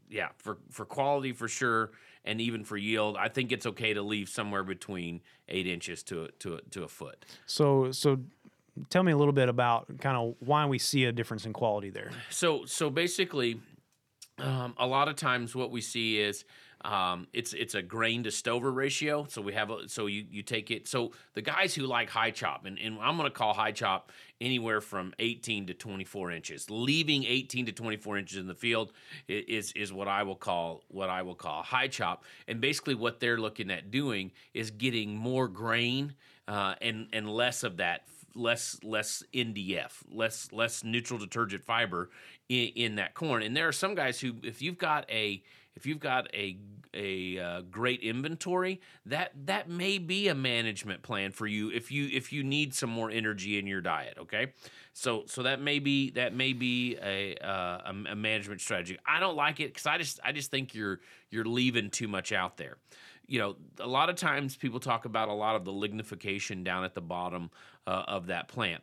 yeah, 0.10 0.30
for 0.38 0.58
for 0.72 0.86
quality 0.86 1.34
for 1.34 1.48
sure, 1.48 1.92
and 2.26 2.42
even 2.42 2.64
for 2.64 2.78
yield, 2.78 3.16
I 3.18 3.30
think 3.30 3.52
it's 3.52 3.66
okay 3.66 3.94
to 3.94 4.02
leave 4.02 4.28
somewhere 4.28 4.64
between 4.64 5.22
eight 5.48 5.68
inches 5.68 6.04
to 6.04 6.26
a, 6.26 6.32
to 6.40 6.56
a, 6.56 6.62
to 6.72 6.84
a 6.84 6.88
foot. 6.88 7.26
So, 7.46 7.92
so 7.92 8.20
tell 8.90 9.04
me 9.04 9.12
a 9.12 9.18
little 9.18 9.34
bit 9.34 9.50
about 9.50 9.88
kind 10.00 10.18
of 10.18 10.36
why 10.40 10.66
we 10.66 10.80
see 10.80 11.06
a 11.06 11.12
difference 11.12 11.46
in 11.46 11.54
quality 11.54 11.90
there. 11.90 12.12
So 12.30 12.66
so 12.66 12.90
basically, 12.90 13.60
um, 14.38 14.74
a 14.78 14.88
lot 14.88 15.08
of 15.08 15.16
times 15.16 15.56
what 15.56 15.72
we 15.72 15.82
see 15.82 16.20
is 16.20 16.46
um, 16.86 17.28
it's 17.34 17.52
it's 17.54 17.76
a 17.76 17.82
grain 17.82 18.24
to 18.24 18.32
stover 18.32 18.72
ratio. 18.72 19.26
So 19.28 19.42
we 19.42 19.54
have 19.54 19.70
a, 19.70 19.90
so 19.90 20.06
you 20.06 20.26
you 20.30 20.44
take 20.44 20.72
it. 20.72 20.88
So 20.88 21.12
the 21.34 21.42
guys 21.42 21.76
who 21.76 21.86
like 21.86 22.10
high 22.10 22.32
chop, 22.32 22.66
and, 22.66 22.80
and 22.80 22.98
I'm 23.02 23.18
going 23.18 23.30
to 23.30 23.36
call 23.36 23.54
high 23.54 23.74
chop 23.74 24.12
anywhere 24.40 24.80
from 24.80 25.14
18 25.20 25.68
to 25.68 25.74
24 25.74 26.32
inches. 26.32 26.70
Leaving 26.70 27.26
18 27.26 27.66
to 27.66 27.72
24 27.74 28.18
inches 28.20 28.38
in 28.38 28.48
the 28.48 28.56
field 28.56 28.94
is 29.28 29.74
is 29.74 29.92
what 29.92 30.08
I 30.08 30.24
will 30.24 30.38
call 30.38 30.84
what 30.88 31.10
I 31.10 31.22
will 31.22 31.36
call 31.36 31.64
high 31.64 31.90
chop. 31.90 32.24
And 32.48 32.62
basically, 32.62 32.96
what 32.96 33.20
they're 33.20 33.40
looking 33.40 33.70
at 33.72 33.92
doing 33.92 34.32
is 34.54 34.72
getting 34.72 35.16
more 35.18 35.50
grain 35.50 36.14
uh, 36.48 36.76
and 36.82 37.08
and 37.12 37.30
less 37.30 37.64
of 37.64 37.78
that 37.78 38.04
less 38.36 38.80
less 38.84 39.24
NDF, 39.34 40.04
less 40.12 40.52
less 40.52 40.84
neutral 40.84 41.20
detergent 41.20 41.64
fiber 41.64 42.10
in, 42.48 42.70
in 42.76 42.96
that 42.96 43.14
corn. 43.14 43.44
And 43.44 43.56
there 43.56 43.68
are 43.68 43.74
some 43.74 43.96
guys 43.96 44.20
who, 44.20 44.34
if 44.44 44.62
you've 44.62 44.78
got 44.78 45.10
a 45.10 45.44
if 45.76 45.86
you've 45.86 46.00
got 46.00 46.28
a 46.34 46.58
a 46.94 47.38
uh, 47.38 47.62
great 47.70 48.02
inventory, 48.02 48.82
that 49.06 49.32
that 49.46 49.70
may 49.70 49.98
be 49.98 50.28
a 50.28 50.36
management 50.36 51.04
plan 51.04 51.32
for 51.32 51.46
you 51.46 51.70
if 51.70 51.92
you 51.92 52.10
if 52.12 52.34
you 52.34 52.44
need 52.44 52.74
some 52.74 52.90
more 52.90 53.10
energy 53.12 53.60
in 53.60 53.68
your 53.68 53.82
diet. 53.82 54.18
Okay, 54.20 54.54
so 54.94 55.24
so 55.28 55.44
that 55.44 55.62
may 55.62 55.80
be 55.80 56.12
that 56.12 56.34
may 56.34 56.54
be 56.54 56.98
a 57.02 57.36
uh, 57.36 57.82
a, 57.86 58.12
a 58.12 58.16
management 58.16 58.62
strategy. 58.62 58.98
I 59.06 59.20
don't 59.20 59.36
like 59.36 59.60
it 59.60 59.74
because 59.74 59.86
I 59.86 59.98
just 59.98 60.20
I 60.24 60.32
just 60.32 60.52
think 60.52 60.74
you're 60.74 61.00
you're 61.30 61.46
leaving 61.46 61.90
too 61.90 62.08
much 62.08 62.32
out 62.32 62.58
there 62.58 62.78
you 63.30 63.40
know, 63.40 63.56
a 63.80 63.88
lot 63.88 64.10
of 64.10 64.16
times 64.16 64.58
people 64.58 64.80
talk 64.80 65.06
about 65.06 65.30
a 65.30 65.34
lot 65.34 65.56
of 65.56 65.64
the 65.64 65.72
lignification 65.72 66.64
down 66.64 66.84
at 66.84 66.96
the 66.96 67.02
bottom 67.02 67.52
uh, 67.86 68.04
of 68.08 68.28
that 68.28 68.48
plant. 68.48 68.82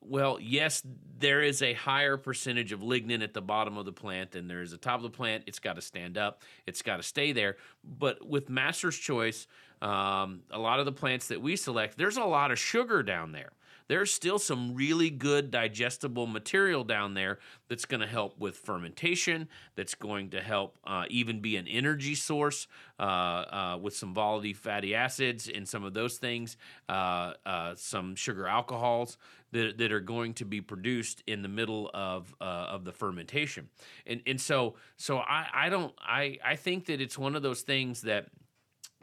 Well, 0.00 0.38
yes, 0.40 0.82
there 1.18 1.42
is 1.42 1.62
a 1.62 1.74
higher 1.74 2.16
percentage 2.16 2.72
of 2.72 2.80
lignin 2.80 3.22
at 3.22 3.34
the 3.34 3.42
bottom 3.42 3.76
of 3.76 3.84
the 3.84 3.92
plant 3.92 4.32
than 4.32 4.48
there 4.48 4.62
is 4.62 4.72
at 4.72 4.80
the 4.80 4.84
top 4.84 4.96
of 4.96 5.02
the 5.02 5.10
plant. 5.10 5.44
It's 5.46 5.60
got 5.60 5.76
to 5.76 5.82
stand 5.82 6.16
up, 6.16 6.42
it's 6.66 6.82
got 6.82 6.96
to 6.96 7.02
stay 7.02 7.32
there. 7.32 7.56
But 7.84 8.26
with 8.26 8.48
Master's 8.48 8.96
Choice, 8.96 9.46
um, 9.82 10.40
a 10.50 10.58
lot 10.58 10.80
of 10.80 10.86
the 10.86 10.92
plants 10.92 11.28
that 11.28 11.40
we 11.40 11.54
select, 11.54 11.98
there's 11.98 12.16
a 12.16 12.24
lot 12.24 12.50
of 12.50 12.58
sugar 12.58 13.02
down 13.02 13.32
there 13.32 13.52
there's 13.92 14.10
still 14.10 14.38
some 14.38 14.74
really 14.74 15.10
good 15.10 15.50
digestible 15.50 16.26
material 16.26 16.82
down 16.82 17.12
there 17.12 17.38
that's 17.68 17.84
going 17.84 18.00
to 18.00 18.06
help 18.06 18.38
with 18.38 18.56
fermentation, 18.56 19.46
that's 19.74 19.94
going 19.94 20.30
to 20.30 20.40
help 20.40 20.78
uh, 20.86 21.04
even 21.10 21.40
be 21.40 21.58
an 21.58 21.68
energy 21.68 22.14
source 22.14 22.68
uh, 22.98 23.02
uh, 23.02 23.78
with 23.78 23.94
some 23.94 24.14
volatile 24.14 24.54
fatty 24.54 24.94
acids 24.94 25.46
and 25.46 25.68
some 25.68 25.84
of 25.84 25.92
those 25.92 26.16
things, 26.16 26.56
uh, 26.88 27.34
uh, 27.44 27.74
some 27.76 28.14
sugar 28.14 28.46
alcohols 28.46 29.18
that, 29.50 29.76
that 29.76 29.92
are 29.92 30.00
going 30.00 30.32
to 30.32 30.46
be 30.46 30.62
produced 30.62 31.22
in 31.26 31.42
the 31.42 31.48
middle 31.48 31.90
of 31.92 32.34
uh, 32.40 32.44
of 32.44 32.86
the 32.86 32.92
fermentation. 32.92 33.68
And 34.06 34.22
and 34.26 34.40
so 34.40 34.76
so 34.96 35.18
I, 35.18 35.48
I 35.52 35.68
don't 35.68 35.92
I, 36.00 36.38
I 36.42 36.56
think 36.56 36.86
that 36.86 37.02
it's 37.02 37.18
one 37.18 37.36
of 37.36 37.42
those 37.42 37.60
things 37.60 38.00
that 38.02 38.28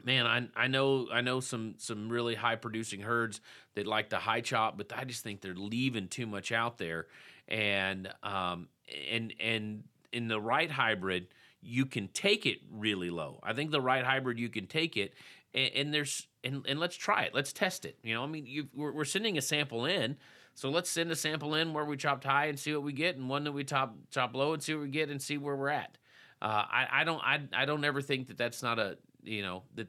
man, 0.04 0.26
I 0.26 0.48
I 0.56 0.66
know 0.68 1.08
I 1.12 1.20
know 1.20 1.40
some 1.40 1.74
some 1.78 2.08
really 2.08 2.34
high 2.34 2.56
producing 2.56 3.00
herds 3.00 3.40
that 3.74 3.86
like 3.86 4.10
to 4.10 4.16
high 4.16 4.40
chop, 4.40 4.76
but 4.76 4.92
I 4.96 5.04
just 5.04 5.22
think 5.22 5.40
they're 5.40 5.54
leaving 5.54 6.08
too 6.08 6.26
much 6.26 6.52
out 6.52 6.78
there, 6.78 7.06
and 7.48 8.12
um 8.22 8.68
and 9.10 9.32
and 9.40 9.84
in 10.12 10.28
the 10.28 10.40
right 10.40 10.70
hybrid, 10.70 11.28
you 11.62 11.86
can 11.86 12.08
take 12.08 12.46
it 12.46 12.58
really 12.72 13.10
low. 13.10 13.40
I 13.42 13.52
think 13.52 13.70
the 13.70 13.80
right 13.80 14.04
hybrid 14.04 14.38
you 14.38 14.48
can 14.48 14.66
take 14.66 14.96
it, 14.96 15.14
and, 15.54 15.72
and 15.74 15.94
there's 15.94 16.26
and 16.42 16.64
and 16.66 16.80
let's 16.80 16.96
try 16.96 17.22
it. 17.22 17.34
Let's 17.34 17.52
test 17.52 17.84
it. 17.84 17.98
You 18.02 18.14
know, 18.14 18.24
I 18.24 18.26
mean, 18.26 18.68
we're, 18.74 18.92
we're 18.92 19.04
sending 19.04 19.38
a 19.38 19.42
sample 19.42 19.84
in. 19.84 20.16
So 20.54 20.68
let's 20.68 20.90
send 20.90 21.10
a 21.10 21.16
sample 21.16 21.54
in 21.54 21.72
where 21.72 21.84
we 21.84 21.96
chopped 21.96 22.24
high 22.24 22.46
and 22.46 22.58
see 22.58 22.74
what 22.74 22.82
we 22.82 22.92
get, 22.92 23.16
and 23.16 23.28
one 23.28 23.44
that 23.44 23.52
we 23.52 23.64
top 23.64 23.94
chop 24.10 24.34
low 24.34 24.52
and 24.52 24.62
see 24.62 24.74
what 24.74 24.82
we 24.82 24.88
get, 24.88 25.08
and 25.08 25.22
see 25.22 25.38
where 25.38 25.56
we're 25.56 25.68
at. 25.68 25.96
Uh, 26.42 26.64
I, 26.70 26.88
I 26.92 27.04
don't 27.04 27.20
I, 27.22 27.40
I 27.52 27.64
don't 27.66 27.84
ever 27.84 28.02
think 28.02 28.28
that 28.28 28.36
that's 28.36 28.62
not 28.62 28.78
a 28.78 28.98
you 29.24 29.42
know 29.42 29.62
that 29.74 29.88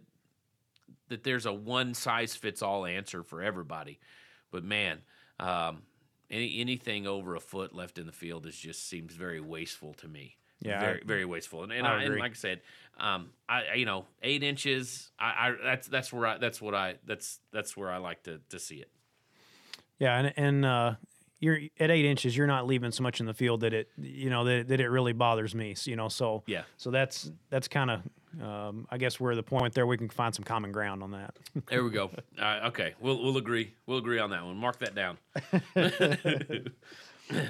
that 1.10 1.24
there's 1.24 1.46
a 1.46 1.54
one 1.54 1.94
size 1.94 2.36
fits 2.36 2.62
all 2.62 2.86
answer 2.86 3.24
for 3.24 3.42
everybody, 3.42 4.00
but 4.52 4.64
man, 4.64 5.00
um, 5.40 5.84
any 6.30 6.60
anything 6.60 7.08
over 7.08 7.36
a 7.36 7.40
foot 7.40 7.74
left 7.76 7.98
in 7.98 8.06
the 8.06 8.12
field 8.12 8.46
is 8.46 8.58
just 8.58 8.88
seems 8.88 9.14
very 9.14 9.42
wasteful 9.42 9.94
to 9.96 10.08
me. 10.08 10.38
Yeah, 10.62 10.78
I- 10.78 10.86
very 10.86 11.04
very 11.06 11.26
wasteful. 11.26 11.64
And 11.64 11.72
and, 11.72 11.88
I 11.88 12.00
I 12.00 12.04
and 12.04 12.20
like 12.20 12.32
I 12.32 12.36
said, 12.36 12.62
um, 13.00 13.32
I 13.50 13.74
you 13.74 13.86
know 13.86 14.06
eight 14.22 14.44
inches. 14.44 15.12
I, 15.20 15.26
I 15.26 15.56
that's 15.64 15.88
that's 15.88 16.14
where 16.14 16.28
I 16.28 16.38
that's 16.38 16.62
what 16.62 16.76
I 16.76 16.96
that's 17.06 17.40
that's 17.52 17.76
where 17.76 17.90
I 17.92 17.98
like 17.98 18.24
to 18.24 18.40
to 18.50 18.60
see 18.60 18.76
it. 18.76 18.90
Yeah, 20.00 20.18
and 20.18 20.34
and 20.38 20.66
uh, 20.66 20.96
you're 21.42 21.60
at 21.80 21.92
eight 21.92 22.06
inches. 22.06 22.38
You're 22.38 22.48
not 22.48 22.68
leaving 22.68 22.92
so 22.92 23.04
much 23.04 23.20
in 23.20 23.26
the 23.26 23.34
field 23.34 23.62
that 23.62 23.74
it 23.74 23.90
you 23.98 24.30
know 24.30 24.46
that, 24.46 24.70
that 24.70 24.80
it 24.80 24.88
really 24.88 25.12
bothers 25.12 25.54
me. 25.54 25.74
So, 25.74 25.90
you 25.90 25.98
know, 25.98 26.08
so 26.08 26.44
Yeah. 26.46 26.62
So 26.78 26.92
that's 26.92 27.30
that's 27.50 27.68
kind 27.68 27.90
of 27.90 28.02
um, 28.42 28.88
I 28.90 28.98
guess 28.98 29.20
we're 29.20 29.36
the 29.36 29.44
point 29.44 29.74
there. 29.74 29.86
We 29.86 29.98
can 29.98 30.08
find 30.08 30.34
some 30.34 30.46
common 30.46 30.72
ground 30.72 31.04
on 31.04 31.12
that. 31.12 31.36
There 31.68 31.84
we 31.84 31.90
go. 31.90 32.12
Okay, 32.40 32.94
we'll 33.02 33.22
we'll 33.22 33.38
agree. 33.38 33.74
We'll 33.88 33.98
agree 33.98 34.20
on 34.20 34.30
that 34.30 34.46
one. 34.46 34.56
Mark 34.56 34.80
that 34.80 34.96
down. 34.96 35.18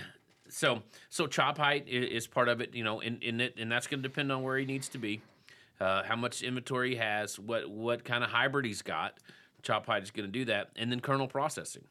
so 0.49 0.81
so 1.09 1.27
chop 1.27 1.57
height 1.57 1.87
is 1.87 2.27
part 2.27 2.47
of 2.47 2.61
it, 2.61 2.73
you 2.73 2.83
know, 2.83 3.01
and 3.01 3.21
and, 3.21 3.41
it, 3.41 3.55
and 3.57 3.71
that's 3.71 3.87
going 3.87 4.01
to 4.01 4.07
depend 4.07 4.31
on 4.31 4.41
where 4.41 4.57
he 4.57 4.65
needs 4.65 4.87
to 4.89 4.97
be, 4.97 5.21
uh, 5.81 6.03
how 6.03 6.15
much 6.15 6.41
inventory 6.41 6.91
he 6.91 6.95
has, 6.95 7.37
what 7.37 7.69
what 7.69 8.05
kind 8.05 8.23
of 8.23 8.29
hybrid 8.29 8.65
he's 8.65 8.81
got. 8.81 9.17
Chop 9.63 9.85
height 9.85 10.01
is 10.01 10.11
going 10.11 10.25
to 10.25 10.31
do 10.31 10.45
that, 10.45 10.69
and 10.77 10.91
then 10.91 11.01
kernel 11.01 11.27
processing. 11.27 11.83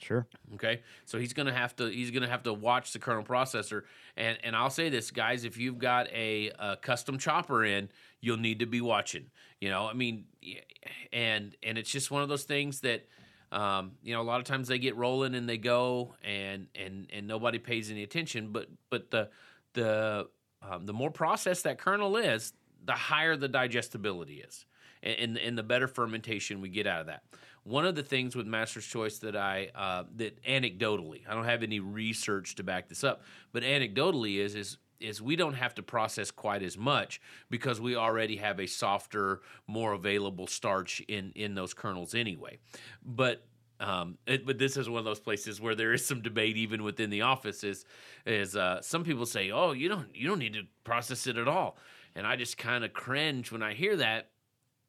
Sure. 0.00 0.26
Okay, 0.54 0.80
so 1.04 1.18
he's 1.18 1.32
gonna 1.32 1.52
have 1.52 1.74
to 1.76 1.86
he's 1.88 2.10
gonna 2.10 2.28
have 2.28 2.42
to 2.44 2.52
watch 2.54 2.92
the 2.92 2.98
kernel 2.98 3.24
processor, 3.24 3.82
and 4.16 4.38
and 4.44 4.54
I'll 4.56 4.70
say 4.70 4.88
this, 4.88 5.10
guys, 5.10 5.44
if 5.44 5.56
you've 5.56 5.78
got 5.78 6.08
a, 6.08 6.50
a 6.58 6.76
custom 6.76 7.18
chopper 7.18 7.64
in, 7.64 7.88
you'll 8.20 8.36
need 8.38 8.60
to 8.60 8.66
be 8.66 8.80
watching. 8.80 9.26
You 9.60 9.70
know, 9.70 9.86
I 9.88 9.92
mean, 9.94 10.24
and 11.12 11.56
and 11.62 11.78
it's 11.78 11.90
just 11.90 12.10
one 12.10 12.22
of 12.22 12.28
those 12.28 12.44
things 12.44 12.80
that. 12.80 13.06
Um, 13.50 13.92
you 14.02 14.12
know, 14.12 14.20
a 14.20 14.24
lot 14.24 14.40
of 14.40 14.44
times 14.44 14.68
they 14.68 14.78
get 14.78 14.94
rolling 14.96 15.34
and 15.34 15.48
they 15.48 15.56
go, 15.56 16.14
and 16.22 16.66
and 16.74 17.06
and 17.10 17.26
nobody 17.26 17.58
pays 17.58 17.90
any 17.90 18.02
attention. 18.02 18.52
But 18.52 18.68
but 18.90 19.10
the 19.10 19.30
the 19.72 20.28
um, 20.60 20.84
the 20.84 20.92
more 20.92 21.10
processed 21.10 21.64
that 21.64 21.78
kernel 21.78 22.18
is, 22.18 22.52
the 22.84 22.92
higher 22.92 23.36
the 23.36 23.48
digestibility 23.48 24.42
is. 24.46 24.66
and 25.02 25.38
and 25.38 25.56
the 25.56 25.62
better 25.62 25.88
fermentation 25.88 26.60
we 26.60 26.68
get 26.68 26.86
out 26.86 27.00
of 27.00 27.06
that. 27.06 27.22
One 27.68 27.84
of 27.84 27.94
the 27.94 28.02
things 28.02 28.34
with 28.34 28.46
Master's 28.46 28.86
Choice 28.86 29.18
that 29.18 29.36
I 29.36 29.70
uh, 29.74 30.04
that 30.16 30.42
anecdotally, 30.42 31.20
I 31.28 31.34
don't 31.34 31.44
have 31.44 31.62
any 31.62 31.80
research 31.80 32.54
to 32.54 32.62
back 32.62 32.88
this 32.88 33.04
up, 33.04 33.22
but 33.52 33.62
anecdotally 33.62 34.38
is 34.38 34.54
is 34.54 34.78
is 35.00 35.20
we 35.20 35.36
don't 35.36 35.52
have 35.52 35.74
to 35.74 35.82
process 35.82 36.30
quite 36.30 36.62
as 36.62 36.78
much 36.78 37.20
because 37.50 37.78
we 37.78 37.94
already 37.94 38.36
have 38.36 38.58
a 38.58 38.66
softer, 38.66 39.42
more 39.66 39.92
available 39.92 40.46
starch 40.46 41.00
in 41.08 41.30
in 41.34 41.54
those 41.54 41.74
kernels 41.74 42.14
anyway. 42.14 42.58
But 43.04 43.44
um, 43.80 44.16
it, 44.26 44.46
but 44.46 44.58
this 44.58 44.78
is 44.78 44.88
one 44.88 45.00
of 45.00 45.04
those 45.04 45.20
places 45.20 45.60
where 45.60 45.74
there 45.74 45.92
is 45.92 46.06
some 46.06 46.22
debate 46.22 46.56
even 46.56 46.82
within 46.82 47.10
the 47.10 47.20
office. 47.20 47.62
Is 47.64 47.84
is 48.24 48.56
uh, 48.56 48.80
some 48.80 49.04
people 49.04 49.26
say, 49.26 49.50
"Oh, 49.50 49.72
you 49.72 49.90
don't 49.90 50.14
you 50.16 50.26
don't 50.26 50.38
need 50.38 50.54
to 50.54 50.62
process 50.84 51.26
it 51.26 51.36
at 51.36 51.48
all," 51.48 51.76
and 52.14 52.26
I 52.26 52.36
just 52.36 52.56
kind 52.56 52.82
of 52.82 52.94
cringe 52.94 53.52
when 53.52 53.62
I 53.62 53.74
hear 53.74 53.96
that. 53.96 54.30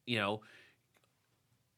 You 0.06 0.18
know, 0.18 0.42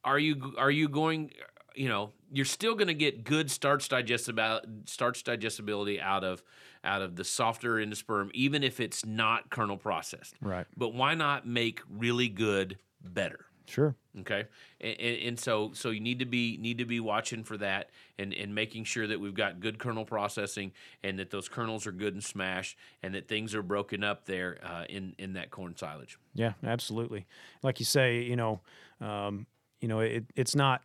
are 0.04 0.20
you 0.20 0.54
are 0.58 0.72
you 0.72 0.88
going? 0.88 1.32
You 1.76 1.88
know, 1.88 2.12
you're 2.32 2.46
still 2.46 2.76
going 2.76 2.88
to 2.88 2.94
get 2.94 3.24
good 3.24 3.50
starch 3.50 3.88
digestibility 3.88 4.68
starch 4.86 5.24
digestibility 5.24 6.02
out 6.02 6.24
of 6.24 6.44
out 6.84 7.02
of 7.02 7.16
the 7.16 7.24
softer 7.24 7.76
endosperm, 7.76 8.32
even 8.34 8.64
if 8.64 8.80
it's 8.80 9.06
not 9.06 9.50
kernel 9.50 9.78
processed. 9.78 10.36
Right. 10.42 10.66
But 10.76 10.94
why 10.94 11.16
not 11.16 11.48
make 11.48 11.82
really 11.90 12.30
good 12.30 12.78
better? 13.02 13.46
Sure. 13.68 13.96
Okay, 14.20 14.46
and, 14.82 15.00
and, 15.00 15.40
so 15.40 15.72
so 15.74 15.92
you 15.92 16.02
need 16.02 16.20
to 16.20 16.26
be 16.26 16.58
need 16.58 16.80
to 16.80 16.86
be 16.86 17.00
watching 17.00 17.46
for 17.46 17.56
that 17.58 17.90
and 18.20 18.34
and 18.34 18.54
making 18.54 18.84
sure 18.84 19.08
that 19.08 19.18
we've 19.18 19.34
got 19.34 19.62
good 19.62 19.80
kernel 19.80 20.04
processing 20.04 20.74
and 21.04 21.18
that 21.20 21.30
those 21.30 21.48
kernels 21.48 21.88
are 21.88 21.94
good 21.94 22.14
and 22.14 22.22
smashed 22.22 22.76
and 23.02 23.16
that 23.16 23.30
things 23.30 23.56
are 23.56 23.64
broken 23.64 24.04
up 24.04 24.26
there 24.26 24.58
uh, 24.66 24.84
in 24.90 25.16
in 25.18 25.34
that 25.34 25.52
corn 25.52 25.78
silage. 25.78 26.18
Yeah, 26.34 26.54
absolutely. 26.66 27.28
Like 27.64 27.80
you 27.80 27.86
say, 27.86 28.24
you 28.24 28.36
know, 28.36 28.60
um, 29.00 29.46
you 29.82 29.88
know, 29.88 30.00
it, 30.00 30.26
it's 30.36 30.56
not. 30.56 30.82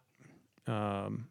Um, 0.66 1.28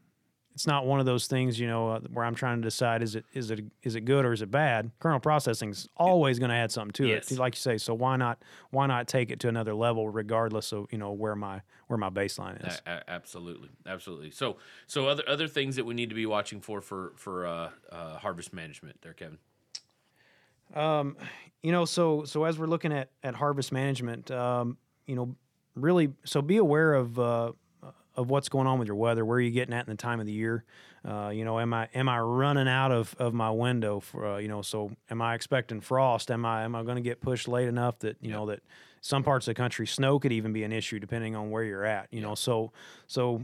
it's 0.53 0.65
not 0.65 0.85
one 0.85 1.01
of 1.01 1.05
those 1.05 1.27
things, 1.27 1.59
you 1.59 1.67
know, 1.67 1.89
uh, 1.89 1.99
where 2.13 2.23
I'm 2.23 2.33
trying 2.33 2.61
to 2.61 2.63
decide 2.65 3.03
is 3.03 3.15
it 3.15 3.25
is 3.33 3.51
it 3.51 3.65
is 3.83 3.95
it 3.95 4.05
good 4.05 4.23
or 4.23 4.31
is 4.31 4.41
it 4.41 4.49
bad. 4.49 4.89
Kernel 4.99 5.19
processing 5.19 5.71
is 5.71 5.89
always 5.97 6.39
going 6.39 6.47
to 6.47 6.55
add 6.55 6.71
something 6.71 6.93
to 6.93 7.07
Yes. 7.09 7.29
it, 7.29 7.37
like 7.37 7.55
you 7.55 7.59
say. 7.59 7.77
So 7.77 7.93
why 7.93 8.15
not 8.15 8.41
why 8.69 8.87
not 8.87 9.09
take 9.09 9.31
it 9.31 9.41
to 9.41 9.49
another 9.49 9.73
level, 9.73 10.07
regardless 10.09 10.71
of 10.71 10.87
you 10.93 10.97
know 10.97 11.11
where 11.11 11.35
my 11.35 11.59
where 11.87 11.97
my 11.97 12.09
baseline 12.09 12.65
is. 12.65 12.81
A- 12.87 13.03
absolutely, 13.09 13.67
absolutely. 13.85 14.31
So 14.31 14.55
so 14.87 15.09
other 15.09 15.23
other 15.27 15.49
things 15.49 15.75
that 15.75 15.85
we 15.85 15.93
need 15.93 16.07
to 16.07 16.15
be 16.15 16.25
watching 16.25 16.61
for 16.61 16.79
for 16.79 17.11
for 17.17 17.45
uh, 17.45 17.69
uh, 17.91 18.17
harvest 18.19 18.53
management 18.53 19.01
there, 19.01 19.13
Kevin. 19.13 19.39
Um, 20.73 21.17
you 21.63 21.73
know 21.73 21.83
so 21.83 22.23
so 22.23 22.45
as 22.45 22.57
we're 22.57 22.67
looking 22.67 22.93
at 22.93 23.09
at 23.23 23.35
harvest 23.35 23.73
management 23.73 24.31
um, 24.31 24.77
you 25.05 25.15
know 25.15 25.35
really 25.75 26.13
so 26.23 26.41
be 26.41 26.57
aware 26.57 26.93
of 26.93 27.19
uh, 27.19 27.51
of 28.15 28.29
what's 28.29 28.49
going 28.49 28.67
on 28.67 28.79
with 28.79 28.87
your 28.87 28.95
weather 28.95 29.25
where 29.25 29.37
are 29.37 29.41
you 29.41 29.51
getting 29.51 29.73
at 29.73 29.85
in 29.85 29.91
the 29.91 29.97
time 29.97 30.19
of 30.19 30.25
the 30.25 30.33
year. 30.33 30.63
Uh, 31.07 31.29
you 31.29 31.45
know 31.45 31.59
am 31.59 31.71
i 31.71 31.87
am 31.93 32.09
i 32.09 32.19
running 32.19 32.67
out 32.67 32.91
of 32.91 33.15
of 33.19 33.31
my 33.31 33.51
window 33.51 33.99
for 33.99 34.25
uh, 34.25 34.37
you 34.37 34.47
know 34.47 34.63
so 34.63 34.89
am 35.11 35.21
i 35.21 35.35
expecting 35.35 35.79
frost? 35.79 36.31
Am 36.31 36.45
i 36.45 36.63
am 36.63 36.73
i 36.75 36.81
going 36.81 36.95
to 36.95 37.01
get 37.01 37.21
pushed 37.21 37.47
late 37.47 37.67
enough 37.67 37.99
that 37.99 38.17
you 38.21 38.31
know 38.31 38.47
that 38.47 38.61
some 39.01 39.21
parts 39.23 39.47
of 39.47 39.53
the 39.53 39.57
country 39.57 39.85
snow 39.85 40.17
could 40.17 40.31
even 40.31 40.51
be 40.51 40.63
an 40.63 40.71
issue 40.71 40.99
depending 40.99 41.35
on 41.35 41.51
where 41.51 41.63
you're 41.63 41.85
at 41.85 42.07
you 42.11 42.21
know? 42.21 42.33
So 42.33 42.71
so 43.05 43.43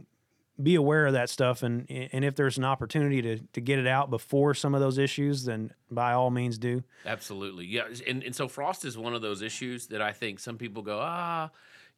be 0.62 0.76
aware 0.76 1.06
of 1.06 1.14
that 1.14 1.30
stuff 1.30 1.64
and 1.64 1.86
and 1.90 2.26
if 2.26 2.36
there's 2.36 2.58
an 2.58 2.66
opportunity 2.66 3.22
to 3.22 3.40
to 3.54 3.62
get 3.62 3.78
it 3.78 3.88
out 3.88 4.10
before 4.10 4.54
some 4.54 4.74
of 4.74 4.82
those 4.82 4.98
issues 4.98 5.46
then 5.46 5.72
by 5.92 6.14
all 6.14 6.32
means 6.32 6.58
do. 6.58 6.84
Absolutely, 7.06 7.66
yeah. 7.66 7.84
And 8.08 8.24
and 8.24 8.36
so 8.36 8.48
frost 8.48 8.86
is 8.86 8.98
one 8.98 9.14
of 9.14 9.22
those 9.22 9.42
issues 9.42 9.88
that 9.88 10.02
I 10.02 10.12
think 10.14 10.40
some 10.40 10.58
people 10.58 10.82
go, 10.82 11.00
ah, 11.02 11.52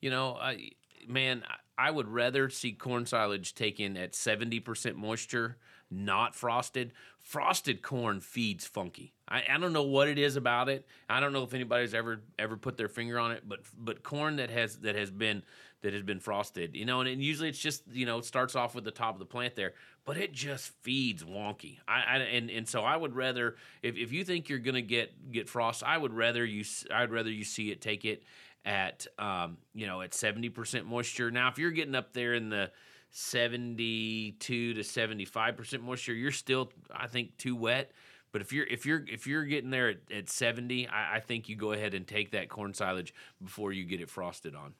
you 0.03 0.09
know, 0.09 0.35
I, 0.35 0.71
man, 1.07 1.43
I 1.77 1.89
would 1.89 2.09
rather 2.09 2.49
see 2.49 2.73
corn 2.73 3.05
silage 3.05 3.55
taken 3.55 3.95
at 3.95 4.13
seventy 4.13 4.59
percent 4.59 4.97
moisture, 4.97 5.55
not 5.89 6.35
frosted. 6.35 6.91
Frosted 7.19 7.81
corn 7.81 8.19
feeds 8.19 8.67
funky. 8.67 9.13
I, 9.29 9.43
I 9.49 9.57
don't 9.57 9.71
know 9.71 9.83
what 9.83 10.09
it 10.09 10.19
is 10.19 10.35
about 10.35 10.67
it. 10.67 10.85
I 11.09 11.21
don't 11.21 11.31
know 11.31 11.43
if 11.43 11.53
anybody's 11.53 11.93
ever 11.93 12.21
ever 12.37 12.57
put 12.57 12.75
their 12.75 12.89
finger 12.89 13.17
on 13.17 13.31
it, 13.31 13.43
but 13.47 13.61
but 13.77 14.03
corn 14.03 14.35
that 14.35 14.49
has 14.49 14.75
that 14.79 14.95
has 14.95 15.09
been 15.09 15.41
that 15.83 15.93
has 15.93 16.03
been 16.03 16.19
frosted, 16.19 16.75
you 16.75 16.85
know, 16.85 16.99
and, 16.99 17.09
and 17.09 17.23
usually 17.23 17.47
it's 17.47 17.59
just 17.59 17.83
you 17.89 18.05
know 18.05 18.17
it 18.17 18.25
starts 18.25 18.55
off 18.57 18.75
with 18.75 18.83
the 18.83 18.91
top 18.91 19.15
of 19.15 19.19
the 19.19 19.25
plant 19.25 19.55
there, 19.55 19.73
but 20.03 20.17
it 20.17 20.33
just 20.33 20.71
feeds 20.81 21.23
wonky. 21.23 21.77
I, 21.87 22.01
I 22.01 22.17
and 22.17 22.49
and 22.49 22.67
so 22.67 22.81
I 22.81 22.97
would 22.97 23.15
rather 23.15 23.55
if, 23.81 23.95
if 23.95 24.11
you 24.11 24.25
think 24.25 24.49
you're 24.49 24.59
gonna 24.59 24.81
get 24.81 25.31
get 25.31 25.47
frost, 25.47 25.81
I 25.81 25.97
would 25.97 26.13
rather 26.13 26.43
you 26.43 26.65
I'd 26.93 27.09
rather 27.09 27.31
you 27.31 27.45
see 27.45 27.71
it 27.71 27.79
take 27.79 28.03
it 28.03 28.23
at 28.65 29.07
um, 29.17 29.57
you 29.73 29.87
know 29.87 30.01
at 30.01 30.13
seventy 30.13 30.49
percent 30.49 30.85
moisture. 30.85 31.31
Now 31.31 31.49
if 31.49 31.57
you're 31.57 31.71
getting 31.71 31.95
up 31.95 32.13
there 32.13 32.33
in 32.33 32.49
the 32.49 32.71
72 33.15 34.73
to 34.73 34.83
75 34.83 35.55
percent 35.55 35.83
moisture, 35.83 36.13
you're 36.13 36.31
still 36.31 36.71
I 36.91 37.07
think 37.07 37.37
too 37.37 37.55
wet. 37.55 37.91
But 38.31 38.41
if 38.41 38.51
you're 38.51 38.65
if 38.65 38.85
you're 38.85 39.05
if 39.07 39.27
you're 39.27 39.45
getting 39.45 39.69
there 39.69 39.89
at, 39.89 39.97
at 40.11 40.29
70, 40.29 40.87
I, 40.87 41.17
I 41.17 41.19
think 41.19 41.47
you 41.47 41.55
go 41.55 41.71
ahead 41.71 41.93
and 41.93 42.07
take 42.07 42.31
that 42.31 42.49
corn 42.49 42.73
silage 42.73 43.13
before 43.41 43.71
you 43.71 43.85
get 43.85 44.01
it 44.01 44.09
frosted 44.09 44.55
on. 44.55 44.73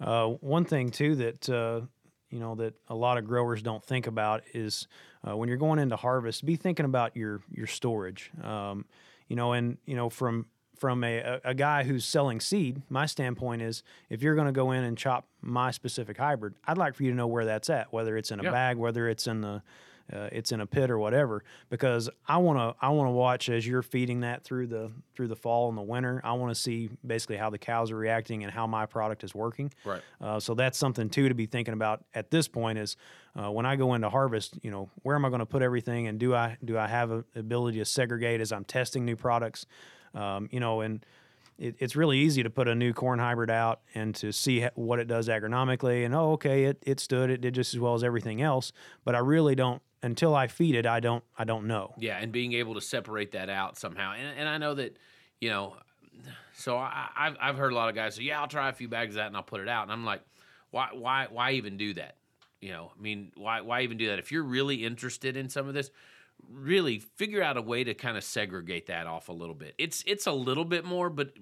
Uh, 0.00 0.28
one 0.40 0.64
thing 0.64 0.90
too 0.90 1.16
that 1.16 1.48
uh, 1.50 1.80
you 2.30 2.38
know 2.38 2.54
that 2.54 2.74
a 2.88 2.94
lot 2.94 3.18
of 3.18 3.26
growers 3.26 3.62
don't 3.62 3.84
think 3.84 4.06
about 4.06 4.44
is 4.54 4.86
uh, 5.26 5.36
when 5.36 5.48
you're 5.48 5.58
going 5.58 5.80
into 5.80 5.96
harvest, 5.96 6.46
be 6.46 6.54
thinking 6.54 6.84
about 6.84 7.16
your 7.16 7.40
your 7.50 7.66
storage. 7.66 8.30
Um, 8.42 8.84
you 9.26 9.34
know, 9.34 9.52
and 9.52 9.78
you 9.84 9.96
know 9.96 10.08
from 10.08 10.46
from 10.76 11.04
a, 11.04 11.40
a, 11.44 11.54
guy 11.54 11.84
who's 11.84 12.04
selling 12.04 12.40
seed, 12.40 12.82
my 12.88 13.06
standpoint 13.06 13.62
is 13.62 13.82
if 14.10 14.22
you're 14.22 14.34
going 14.34 14.46
to 14.46 14.52
go 14.52 14.72
in 14.72 14.84
and 14.84 14.96
chop 14.96 15.26
my 15.40 15.70
specific 15.70 16.18
hybrid, 16.18 16.54
I'd 16.66 16.78
like 16.78 16.94
for 16.94 17.02
you 17.02 17.10
to 17.10 17.16
know 17.16 17.26
where 17.26 17.44
that's 17.44 17.70
at, 17.70 17.92
whether 17.92 18.16
it's 18.16 18.30
in 18.30 18.40
a 18.40 18.44
Yeah. 18.44 18.50
bag, 18.50 18.76
whether 18.76 19.08
it's 19.08 19.26
in 19.26 19.40
the 19.40 19.62
uh, 20.12 20.28
it's 20.30 20.52
in 20.52 20.60
a 20.60 20.66
pit 20.66 20.90
or 20.90 20.98
whatever 20.98 21.42
because 21.68 22.08
I 22.28 22.36
want 22.38 22.58
to 22.58 22.76
I 22.84 22.90
want 22.90 23.08
to 23.08 23.12
watch 23.12 23.48
as 23.48 23.66
you're 23.66 23.82
feeding 23.82 24.20
that 24.20 24.44
through 24.44 24.68
the 24.68 24.92
through 25.14 25.28
the 25.28 25.36
fall 25.36 25.68
and 25.68 25.76
the 25.76 25.82
winter. 25.82 26.20
I 26.22 26.32
want 26.34 26.54
to 26.54 26.60
see 26.60 26.90
basically 27.04 27.36
how 27.36 27.50
the 27.50 27.58
cows 27.58 27.90
are 27.90 27.96
reacting 27.96 28.44
and 28.44 28.52
how 28.52 28.66
my 28.66 28.86
product 28.86 29.24
is 29.24 29.34
working. 29.34 29.72
Right. 29.84 30.02
Uh, 30.20 30.38
so 30.38 30.54
that's 30.54 30.78
something 30.78 31.08
too 31.08 31.28
to 31.28 31.34
be 31.34 31.46
thinking 31.46 31.74
about 31.74 32.04
at 32.14 32.30
this 32.30 32.46
point 32.46 32.78
is 32.78 32.96
uh, 33.34 33.50
when 33.50 33.66
I 33.66 33.76
go 33.76 33.94
into 33.94 34.08
harvest, 34.08 34.58
you 34.62 34.70
know, 34.70 34.90
where 35.02 35.16
am 35.16 35.24
I 35.24 35.28
going 35.28 35.40
to 35.40 35.46
put 35.46 35.62
everything 35.62 36.06
and 36.06 36.18
do 36.18 36.34
I 36.34 36.56
do 36.64 36.78
I 36.78 36.86
have 36.86 37.10
a 37.10 37.24
ability 37.34 37.78
to 37.78 37.84
segregate 37.84 38.40
as 38.40 38.52
I'm 38.52 38.64
testing 38.64 39.04
new 39.04 39.16
products? 39.16 39.66
Um, 40.16 40.48
you 40.50 40.60
know, 40.60 40.80
and 40.80 41.04
it, 41.58 41.76
it's 41.78 41.94
really 41.94 42.18
easy 42.18 42.42
to 42.42 42.50
put 42.50 42.68
a 42.68 42.74
new 42.74 42.92
corn 42.92 43.18
hybrid 43.18 43.50
out 43.50 43.80
and 43.94 44.14
to 44.16 44.32
see 44.32 44.66
what 44.74 44.98
it 44.98 45.06
does 45.06 45.28
agronomically 45.28 46.04
and 46.04 46.14
oh 46.14 46.32
okay 46.32 46.64
it, 46.64 46.82
it 46.82 47.00
stood 47.00 47.30
it 47.30 47.40
did 47.40 47.54
just 47.54 47.72
as 47.72 47.80
well 47.80 47.94
as 47.94 48.04
everything 48.04 48.42
else 48.42 48.72
but 49.04 49.14
i 49.14 49.18
really 49.18 49.54
don't 49.54 49.80
until 50.02 50.34
i 50.34 50.46
feed 50.46 50.74
it 50.74 50.86
i 50.86 51.00
don't 51.00 51.24
i 51.38 51.44
don't 51.44 51.66
know 51.66 51.94
Yeah, 51.98 52.18
and 52.18 52.30
being 52.30 52.52
able 52.52 52.74
to 52.74 52.80
separate 52.80 53.32
that 53.32 53.48
out 53.48 53.78
somehow. 53.78 54.12
And, 54.12 54.38
and 54.38 54.48
I 54.48 54.58
know 54.58 54.74
that, 54.74 54.98
you 55.40 55.48
know, 55.48 55.76
so 56.54 56.76
I, 56.76 57.08
I've, 57.16 57.36
I've 57.40 57.56
heard 57.56 57.72
a 57.72 57.74
lot 57.74 57.88
of 57.88 57.94
guys 57.94 58.14
say, 58.16 58.22
yeah, 58.22 58.40
I'll 58.40 58.48
try 58.48 58.68
a 58.68 58.72
few 58.72 58.88
bags 58.88 59.14
of 59.14 59.16
that 59.16 59.26
and 59.28 59.36
I'll 59.36 59.42
put 59.42 59.60
it 59.60 59.68
out. 59.68 59.84
And 59.84 59.92
I'm 59.92 60.04
like, 60.04 60.22
why, 60.70 60.88
why, 60.92 61.26
why 61.30 61.52
even 61.52 61.76
do 61.76 61.94
that? 61.94 62.16
You 62.60 62.72
know, 62.72 62.92
I 62.96 63.02
mean, 63.02 63.32
why, 63.36 63.60
why 63.62 63.82
even 63.82 63.96
do 63.96 64.08
that? 64.08 64.18
If 64.18 64.30
you're 64.32 64.42
really 64.42 64.84
interested 64.84 65.36
in 65.36 65.48
some 65.48 65.68
of 65.68 65.74
this, 65.74 65.90
really 66.50 66.98
figure 66.98 67.42
out 67.42 67.56
a 67.56 67.62
way 67.62 67.84
to 67.84 67.94
kind 67.94 68.16
of 68.16 68.24
segregate 68.24 68.86
that 68.86 69.06
off 69.06 69.28
a 69.28 69.32
little 69.32 69.54
bit. 69.54 69.74
It's, 69.78 70.02
it's 70.06 70.26
a 70.26 70.32
little 70.32 70.64
bit 70.64 70.84
more, 70.84 71.10
but 71.10 71.32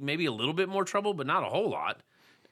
maybe 0.00 0.26
a 0.26 0.32
little 0.32 0.54
bit 0.54 0.68
more 0.68 0.84
trouble, 0.84 1.14
but 1.14 1.26
not 1.26 1.42
a 1.42 1.48
whole 1.48 1.70
lot. 1.70 2.02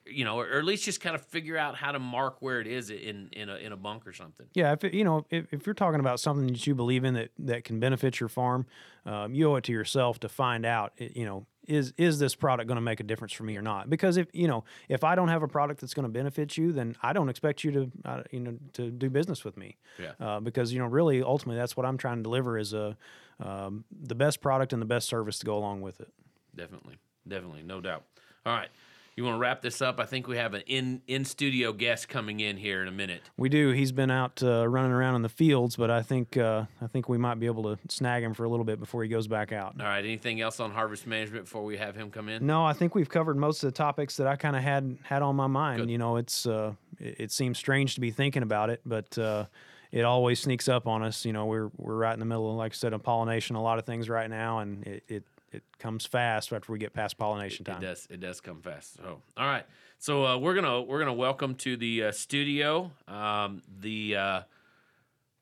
You 0.05 0.25
know, 0.25 0.41
or, 0.41 0.49
or 0.49 0.59
at 0.59 0.65
least 0.65 0.85
just 0.85 1.01
kind 1.01 1.15
of 1.15 1.25
figure 1.25 1.57
out 1.57 1.77
how 1.77 1.93
to 1.93 2.01
mark 2.01 2.39
where 2.41 2.61
it 2.61 2.67
is 2.67 2.91
in 2.91 3.29
in 3.31 3.49
a 3.49 3.55
in 3.55 3.71
a 3.71 3.77
bunk 3.77 4.05
or 4.05 4.13
something. 4.13 4.49
Yeah, 4.53 4.73
if 4.73 4.83
it, 4.83 4.95
you 4.95 5.05
know, 5.05 5.25
if, 5.31 5.47
if 5.53 5.65
you're 5.65 5.77
talking 5.77 6.01
about 6.01 6.19
something 6.19 6.49
that 6.49 6.67
you 6.67 6.75
believe 6.75 7.05
in 7.05 7.15
that 7.15 7.31
that 7.39 7.63
can 7.63 7.79
benefit 7.79 8.19
your 8.19 8.29
farm, 8.29 8.67
um, 9.07 9.33
you 9.33 9.49
owe 9.49 9.55
it 9.55 9.65
to 9.65 9.73
yourself 9.73 10.19
to 10.19 10.29
find 10.29 10.67
out. 10.67 10.93
You 10.99 11.25
know, 11.25 11.47
is 11.67 11.93
is 11.97 12.19
this 12.19 12.35
product 12.35 12.67
going 12.67 12.77
to 12.77 12.83
make 12.83 13.01
a 13.01 13.05
difference 13.05 13.33
for 13.33 13.45
me 13.45 13.57
or 13.57 13.63
not? 13.63 13.89
Because 13.89 14.17
if 14.17 14.29
you 14.33 14.49
know, 14.49 14.65
if 14.89 15.05
I 15.05 15.15
don't 15.15 15.29
have 15.29 15.43
a 15.43 15.49
product 15.49 15.81
that's 15.81 15.95
going 15.95 16.05
to 16.05 16.13
benefit 16.13 16.57
you, 16.57 16.73
then 16.73 16.97
I 17.03 17.13
don't 17.13 17.29
expect 17.29 17.65
you 17.65 17.73
to, 17.73 17.91
uh, 18.05 18.23
you 18.31 18.41
know, 18.41 18.59
to 18.75 18.91
do 18.91 19.11
business 19.11 19.45
with 19.45 19.57
me. 19.57 19.77
Yeah. 19.99 20.13
Uh, 20.21 20.41
because 20.41 20.73
you 20.73 20.79
know, 20.79 20.87
really, 20.87 21.23
ultimately, 21.23 21.59
that's 21.59 21.77
what 21.77 21.87
I'm 21.87 21.99
trying 21.99 22.19
to 22.19 22.23
deliver 22.23 22.59
is 22.59 22.73
a 22.73 22.97
um, 23.41 23.85
the 23.91 24.15
best 24.15 24.41
product 24.41 24.73
and 24.73 24.81
the 24.81 24.87
best 24.87 25.09
service 25.09 25.39
to 25.41 25.47
go 25.47 25.57
along 25.57 25.83
with 25.83 26.01
it. 26.01 26.09
Definitely, 26.55 26.99
definitely, 27.27 27.63
no 27.63 27.81
doubt. 27.81 28.05
All 28.45 28.55
right, 28.55 28.69
you 29.17 29.25
want 29.25 29.35
to 29.35 29.39
wrap 29.39 29.61
this 29.61 29.83
up? 29.83 30.01
I 30.01 30.07
think 30.07 30.27
we 30.27 30.37
have 30.37 30.55
an 30.55 30.63
in 30.67 31.03
in 31.07 31.25
studio 31.25 31.73
guest 31.73 32.09
coming 32.09 32.41
in 32.41 32.57
here 32.57 32.83
in 32.83 32.89
a 32.89 32.93
minute. 32.93 33.23
We 33.37 33.49
do. 33.49 33.71
He's 33.71 33.93
been 33.93 34.11
out 34.11 34.43
uh, 34.43 34.67
running 34.67 34.93
around 34.93 35.17
in 35.17 35.23
the 35.23 35.29
fields, 35.29 35.77
but 35.77 35.91
I 35.91 36.03
think 36.03 36.37
uh, 36.37 36.65
I 36.81 36.87
think 36.87 37.09
we 37.09 37.19
might 37.19 37.39
be 37.39 37.47
able 37.47 37.63
to 37.65 37.79
snag 37.89 38.23
him 38.23 38.35
for 38.35 38.45
a 38.45 38.49
little 38.49 38.65
bit 38.65 38.81
before 38.81 39.03
he 39.03 39.09
goes 39.09 39.29
back 39.29 39.53
out. 39.53 39.75
All 39.81 39.87
right, 39.87 40.05
anything 40.05 40.41
else 40.41 40.61
on 40.61 40.71
harvest 40.71 41.07
management 41.07 41.45
before 41.45 41.65
we 41.65 41.77
have 41.77 41.95
him 41.95 42.11
come 42.11 42.29
in? 42.29 42.47
No, 42.47 42.65
I 42.65 42.73
think 42.73 42.95
we've 42.95 43.09
covered 43.09 43.37
most 43.37 43.63
of 43.63 43.69
the 43.69 43.77
topics 43.77 44.17
that 44.17 44.27
I 44.27 44.37
kind 44.37 44.57
of 44.57 44.63
had 44.63 44.99
had 45.03 45.23
on 45.23 45.37
my 45.37 45.47
mind. 45.47 45.83
Good. 45.83 45.91
You 45.91 45.99
know, 45.99 46.17
it's 46.17 46.47
uh, 46.47 46.73
it, 46.99 47.17
it 47.19 47.33
seems 47.33 47.59
strange 47.59 47.95
to 47.95 48.01
be 48.01 48.11
thinking 48.11 48.43
about 48.43 48.71
it, 48.71 48.81
but 48.87 49.17
uh, 49.19 49.47
it 49.91 50.05
always 50.05 50.41
sneaks 50.41 50.69
up 50.69 50.87
on 50.87 51.03
us. 51.03 51.27
You 51.27 51.35
know, 51.35 51.45
we're 51.47 51.71
we're 51.77 51.97
right 51.97 52.15
in 52.15 52.21
the 52.21 52.25
middle, 52.27 52.51
of, 52.51 52.57
like 52.57 52.73
I 52.73 52.75
said, 52.75 52.95
of 52.95 53.03
pollination, 53.03 53.57
a 53.57 53.63
lot 53.63 53.79
of 53.79 53.85
things 53.85 54.09
right 54.09 54.31
now, 54.31 54.61
and 54.61 54.87
it, 54.87 55.05
it 55.09 55.25
it 55.53 55.63
comes 55.79 56.07
fast 56.07 56.53
after 56.53 56.73
we 56.73 56.79
get 56.79 56.93
past 56.93 57.19
pollination 57.19 57.65
time. 57.65 57.77
It 57.77 57.81
time. 57.81 57.89
does. 57.91 58.09
It 58.11 58.21
does 58.21 58.41
come 58.41 58.61
fast. 58.63 58.97
So, 58.97 59.21
all 59.37 59.47
right. 59.47 59.67
So 59.99 60.27
uh, 60.27 60.39
we're 60.39 60.55
gonna 60.55 60.83
we're 60.83 60.99
gonna 60.99 61.13
welcome 61.13 61.55
to 61.57 61.77
the 61.77 62.05
uh, 62.05 62.13
studio 62.13 62.91
um, 63.07 63.63
the 63.81 64.17
uh, 64.17 64.41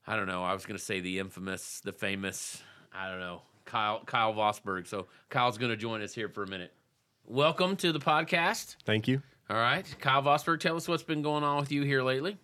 I 0.07 0.17
don't 0.17 0.27
know. 0.27 0.43
I 0.43 0.53
was 0.53 0.67
gonna 0.67 0.79
say 0.79 1.01
the 1.01 1.19
infamous, 1.19 1.81
the 1.81 1.93
famous. 1.93 2.63
I 2.93 3.09
don't 3.09 3.21
know. 3.21 3.43
Kyle 3.65 4.03
Kyle 4.05 4.35
Vosberg. 4.35 4.87
So 4.87 5.07
Kyle's 5.29 5.57
gonna 5.57 5.77
join 5.77 6.03
us 6.03 6.13
here 6.13 6.29
for 6.29 6.43
a 6.43 6.47
minute. 6.47 6.73
Welcome 7.25 7.77
to 7.77 7.93
the 7.93 8.01
podcast. 8.01 8.77
Thank 8.85 9.07
you. 9.07 9.23
All 9.49 9.57
right, 9.57 9.87
Kyle 10.01 10.23
Vosberg. 10.23 10.61
Tell 10.61 10.77
us 10.77 10.89
what's 10.89 11.03
been 11.03 11.23
going 11.23 11.45
on 11.45 11.59
with 11.61 11.73
you 11.73 11.83
here 11.83 12.03
lately. 12.03 12.37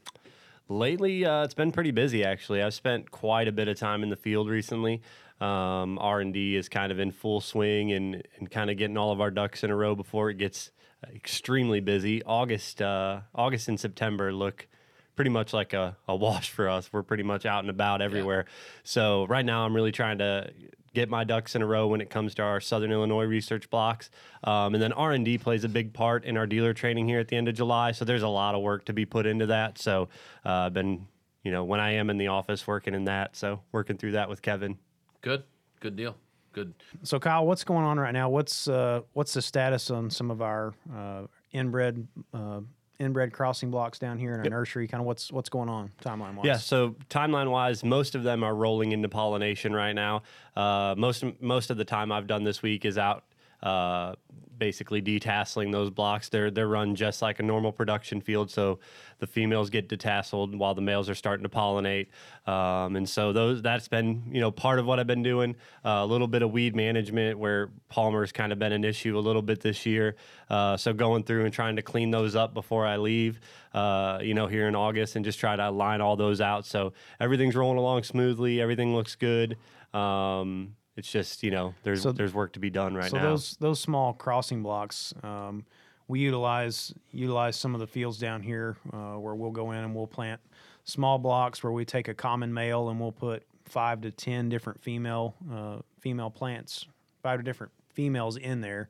Lately, 0.69 1.25
uh, 1.25 1.45
it's 1.45 1.55
been 1.55 1.71
pretty 1.71 1.93
busy. 1.93 2.25
Actually, 2.25 2.63
I've 2.63 2.75
spent 2.75 3.11
quite 3.11 3.47
a 3.47 3.53
bit 3.53 3.69
of 3.69 3.79
time 3.79 4.03
in 4.03 4.11
the 4.11 4.17
field 4.17 4.49
recently. 4.49 5.03
Um, 5.41 5.99
R 5.99 6.21
and 6.21 6.33
D 6.33 6.57
is 6.57 6.69
kind 6.69 6.91
of 6.91 6.99
in 6.99 7.11
full 7.11 7.41
swing 7.41 7.93
and 7.93 8.23
and 8.39 8.51
kind 8.51 8.71
of 8.71 8.77
getting 8.77 8.97
all 8.97 9.13
of 9.13 9.21
our 9.21 9.31
ducks 9.31 9.65
in 9.65 9.71
a 9.71 9.77
row 9.77 9.95
before 9.95 10.31
it 10.31 10.39
gets 10.39 10.71
extremely 11.15 11.81
busy. 11.81 12.23
August, 12.25 12.81
uh, 12.81 13.21
August 13.35 13.69
and 13.69 13.79
September 13.79 14.33
look 14.33 14.67
pretty 15.15 15.31
much 15.31 15.53
like 15.53 15.73
a, 15.73 15.97
a 16.09 16.17
wash 16.17 16.51
for 16.51 16.69
us. 16.69 16.91
We're 16.93 17.03
pretty 17.03 17.23
much 17.23 17.47
out 17.47 17.61
and 17.61 17.71
about 17.71 18.03
everywhere. 18.03 18.47
So 18.83 19.27
right 19.27 19.45
now, 19.45 19.65
I'm 19.65 19.75
really 19.75 19.93
trying 19.93 20.19
to 20.19 20.51
get 20.95 21.11
my 21.11 21.25
ducks 21.25 21.55
in 21.55 21.63
a 21.63 21.67
row 21.67 21.87
when 21.87 22.01
it 22.01 22.09
comes 22.09 22.35
to 22.35 22.43
our 22.43 22.61
Southern 22.61 22.91
Illinois 22.91 23.25
research 23.25 23.69
blocks. 23.69 24.11
Um, 24.45 24.75
and 24.75 24.83
then 24.83 24.93
R 24.93 25.13
and 25.13 25.25
D 25.25 25.39
plays 25.39 25.65
a 25.65 25.69
big 25.69 25.93
part 25.93 26.25
in 26.25 26.37
our 26.37 26.47
dealer 26.47 26.73
training 26.73 27.09
here 27.09 27.21
at 27.21 27.29
the 27.29 27.37
end 27.37 27.49
of 27.49 27.55
July. 27.55 27.93
So 27.93 28.05
there's 28.05 28.23
a 28.23 28.29
lot 28.29 28.55
of 28.55 28.63
work 28.63 28.87
to 28.87 28.93
be 28.93 29.05
put 29.05 29.27
into 29.27 29.47
that. 29.47 29.79
So 29.79 30.09
uh, 30.45 30.51
I've 30.51 30.75
been, 30.75 31.07
you 31.45 31.53
know, 31.53 31.65
when 31.65 31.81
I 31.81 31.93
am 31.93 32.09
in 32.11 32.17
the 32.17 32.29
office 32.29 32.67
working 32.67 32.95
in 32.95 33.05
that, 33.05 33.37
so 33.37 33.61
working 33.73 33.99
through 33.99 34.13
that 34.13 34.29
with 34.29 34.41
Kevin. 34.43 34.79
Good. 35.23 35.45
Good 35.81 35.97
deal. 35.97 36.17
Good. 36.53 36.73
So 37.03 37.19
Kyle, 37.19 37.47
what's 37.47 37.65
going 37.65 37.85
on 37.85 38.01
right 38.01 38.13
now? 38.13 38.31
What's 38.31 38.67
uh, 38.67 39.03
what's 39.13 39.35
the 39.35 39.43
status 39.43 39.91
on 39.91 40.09
some 40.09 40.31
of 40.31 40.41
our 40.41 40.73
uh, 40.95 41.23
inbred 41.53 42.07
uh, 42.33 42.61
inbred 42.99 43.33
crossing 43.33 43.71
blocks 43.71 43.99
down 43.99 44.19
here 44.19 44.33
in 44.33 44.41
our 44.41 44.49
nursery? 44.49 44.89
Kind 44.89 45.03
of 45.03 45.07
what's 45.07 45.31
what's 45.31 45.51
going 45.51 45.69
on 45.69 45.91
timeline 46.03 46.35
wise? 46.35 46.47
Yeah, 46.47 46.57
so 46.57 46.97
timeline 47.11 47.51
wise, 47.51 47.85
most 47.85 48.15
of 48.15 48.23
them 48.23 48.43
are 48.43 48.55
rolling 48.55 48.93
into 48.93 49.09
pollination 49.09 49.75
right 49.75 49.93
now. 49.93 50.23
Uh, 50.57 50.95
most 50.97 51.25
most 51.43 51.71
of 51.71 51.77
the 51.77 51.85
time 51.85 52.11
I've 52.11 52.27
done 52.27 52.45
this 52.45 52.63
week 52.63 52.87
is 52.87 52.97
out 52.97 53.25
uh, 53.67 54.15
basically 54.59 55.03
detasseling 55.03 55.73
those 55.73 55.91
blocks. 55.91 56.29
They're 56.29 56.53
they're 56.53 56.69
run 56.69 56.95
just 56.95 57.21
like 57.21 57.41
a 57.41 57.43
normal 57.43 57.73
production 57.73 58.21
field, 58.21 58.49
so 58.49 58.79
the 59.19 59.27
females 59.27 59.71
get 59.71 59.89
detasseled 59.89 60.57
while 60.57 60.75
the 60.75 60.83
males 60.83 61.11
are 61.11 61.17
starting 61.17 61.43
to 61.43 61.49
pollinate. 61.49 62.07
Um, 62.47 62.95
and 62.95 63.09
so 63.09 63.33
those 63.33 63.63
that's 63.63 63.89
been 63.89 64.23
you 64.31 64.41
know 64.41 64.53
part 64.53 64.79
of 64.79 64.87
what 64.87 65.01
I've 65.01 65.07
been 65.09 65.25
doing. 65.25 65.57
Uh, 65.85 66.01
a 66.03 66.07
little 66.07 66.29
bit 66.29 66.43
of 66.43 66.53
weed 66.53 66.77
management 66.77 67.41
where 67.41 67.71
Palmer's 67.89 68.31
kind 68.31 68.53
of 68.53 68.59
been 68.61 68.73
an 68.73 68.85
issue 68.85 69.19
a 69.19 69.21
little 69.21 69.43
bit 69.43 69.61
this 69.61 69.85
year. 69.85 70.15
Uh, 70.49 70.77
so 70.77 70.93
going 70.93 71.25
through 71.25 71.45
and 71.45 71.53
trying 71.53 71.75
to 71.77 71.83
clean 71.83 72.13
those 72.13 72.37
up 72.37 72.55
before 72.55 72.87
I 72.87 72.99
leave. 72.99 73.41
Uh, 73.75 74.21
you 74.23 74.33
know 74.33 74.47
here 74.47 74.69
in 74.69 74.77
August 74.77 75.17
and 75.17 75.25
just 75.25 75.41
try 75.41 75.57
to 75.57 75.71
line 75.71 76.01
all 76.01 76.17
those 76.17 76.41
out. 76.41 76.67
So 76.67 76.93
everything's 77.19 77.57
rolling 77.57 77.79
along 77.79 78.05
smoothly. 78.05 78.61
Everything 78.61 78.95
looks 78.95 79.17
good. 79.17 79.57
Um, 79.93 80.77
it's 80.97 81.11
just 81.11 81.43
you 81.43 81.51
know 81.51 81.75
there's 81.83 82.03
So- 82.03 82.13
there's 82.13 82.35
work 82.35 82.53
to 82.55 82.61
be 82.61 82.71
done 82.71 82.95
right 82.95 83.11
so 83.11 83.17
now. 83.17 83.23
So 83.23 83.29
those 83.29 83.57
those 83.59 83.81
small 83.81 84.13
crossing 84.15 84.63
blocks, 84.63 85.15
um, 85.23 85.65
we 86.09 86.21
utilize 86.21 86.95
utilize 87.13 87.57
some 87.57 87.75
of 87.75 87.81
the 87.81 87.87
fields 87.87 88.19
down 88.19 88.43
here 88.43 88.77
uh, 88.93 89.15
where 89.15 89.35
we'll 89.35 89.51
go 89.51 89.73
in 89.73 89.79
and 89.79 89.95
we'll 89.95 90.07
plant 90.07 90.41
small 90.85 91.19
blocks 91.19 91.63
where 91.63 91.73
we 91.73 91.85
take 91.85 92.09
a 92.09 92.15
common 92.15 92.53
male 92.53 92.89
and 92.89 92.99
we'll 93.01 93.13
put 93.13 93.43
five 93.65 94.01
to 94.01 94.11
ten 94.11 94.49
different 94.49 94.81
female 94.81 95.35
uh, 95.53 95.79
female 96.01 96.31
plants, 96.31 96.87
five 97.23 97.39
to 97.39 97.43
different 97.43 97.73
females 97.93 98.37
in 98.37 98.61
there. 98.61 98.89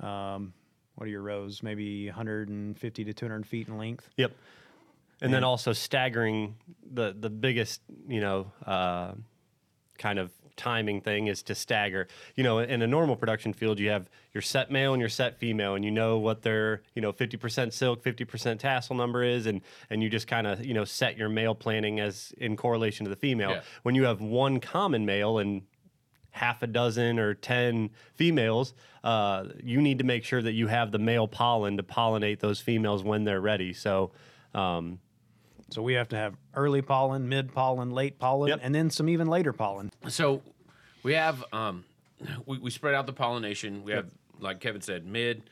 Um, 0.00 0.52
what 0.94 1.06
are 1.06 1.10
your 1.10 1.22
rows? 1.22 1.62
Maybe 1.62 2.06
150 2.06 3.04
to 3.04 3.12
200 3.12 3.46
feet 3.46 3.68
in 3.68 3.78
length. 3.78 4.10
Yep. 4.16 4.32
And 5.20 5.32
then 5.32 5.44
also 5.44 5.72
staggering 5.72 6.56
the 6.92 7.14
the 7.18 7.30
biggest, 7.30 7.80
you 8.08 8.20
know, 8.20 8.52
uh, 8.64 9.12
kind 9.96 10.18
of 10.18 10.30
timing 10.58 11.00
thing 11.00 11.28
is 11.28 11.42
to 11.44 11.54
stagger. 11.54 12.08
You 12.34 12.44
know, 12.44 12.58
in 12.58 12.82
a 12.82 12.86
normal 12.86 13.16
production 13.16 13.54
field, 13.54 13.78
you 13.78 13.88
have 13.88 14.10
your 14.34 14.42
set 14.42 14.70
male 14.70 14.92
and 14.92 15.00
your 15.00 15.08
set 15.08 15.38
female, 15.38 15.74
and 15.74 15.84
you 15.84 15.90
know 15.90 16.18
what 16.18 16.42
their, 16.42 16.82
you 16.94 17.00
know, 17.00 17.12
50% 17.12 17.72
silk, 17.72 18.02
50% 18.02 18.58
tassel 18.58 18.96
number 18.96 19.22
is, 19.22 19.46
and 19.46 19.62
and 19.88 20.02
you 20.02 20.10
just 20.10 20.26
kind 20.26 20.46
of, 20.46 20.64
you 20.64 20.74
know, 20.74 20.84
set 20.84 21.16
your 21.16 21.28
male 21.30 21.54
planning 21.54 22.00
as 22.00 22.34
in 22.36 22.56
correlation 22.56 23.04
to 23.04 23.10
the 23.10 23.16
female. 23.16 23.50
Yeah. 23.50 23.60
When 23.84 23.94
you 23.94 24.04
have 24.04 24.20
one 24.20 24.60
common 24.60 25.06
male 25.06 25.38
and 25.38 25.62
half 26.32 26.62
a 26.62 26.66
dozen 26.66 27.18
or 27.18 27.34
10 27.34 27.90
females, 28.14 28.74
uh, 29.02 29.44
you 29.62 29.80
need 29.80 29.98
to 29.98 30.04
make 30.04 30.24
sure 30.24 30.42
that 30.42 30.52
you 30.52 30.66
have 30.66 30.92
the 30.92 30.98
male 30.98 31.26
pollen 31.26 31.76
to 31.76 31.82
pollinate 31.82 32.40
those 32.40 32.60
females 32.60 33.02
when 33.02 33.24
they're 33.24 33.40
ready. 33.40 33.72
So, 33.72 34.12
um, 34.54 35.00
So 35.70 35.82
we 35.82 35.94
have 35.94 36.08
to 36.08 36.16
have 36.16 36.34
early 36.54 36.80
pollen, 36.82 37.28
mid 37.28 37.52
pollen, 37.52 37.90
late 37.90 38.18
pollen, 38.18 38.48
Yep. 38.48 38.60
and 38.62 38.74
then 38.74 38.90
some 38.90 39.08
even 39.08 39.28
later 39.28 39.52
pollen. 39.52 39.90
So 40.08 40.42
we 41.02 41.12
have 41.14 41.44
um, 41.52 41.84
we, 42.46 42.58
we 42.58 42.70
spread 42.70 42.94
out 42.94 43.06
the 43.06 43.12
pollination. 43.12 43.84
We 43.84 43.92
have 43.92 44.06
like 44.40 44.60
Kevin 44.60 44.80
said, 44.80 45.04
mid 45.06 45.42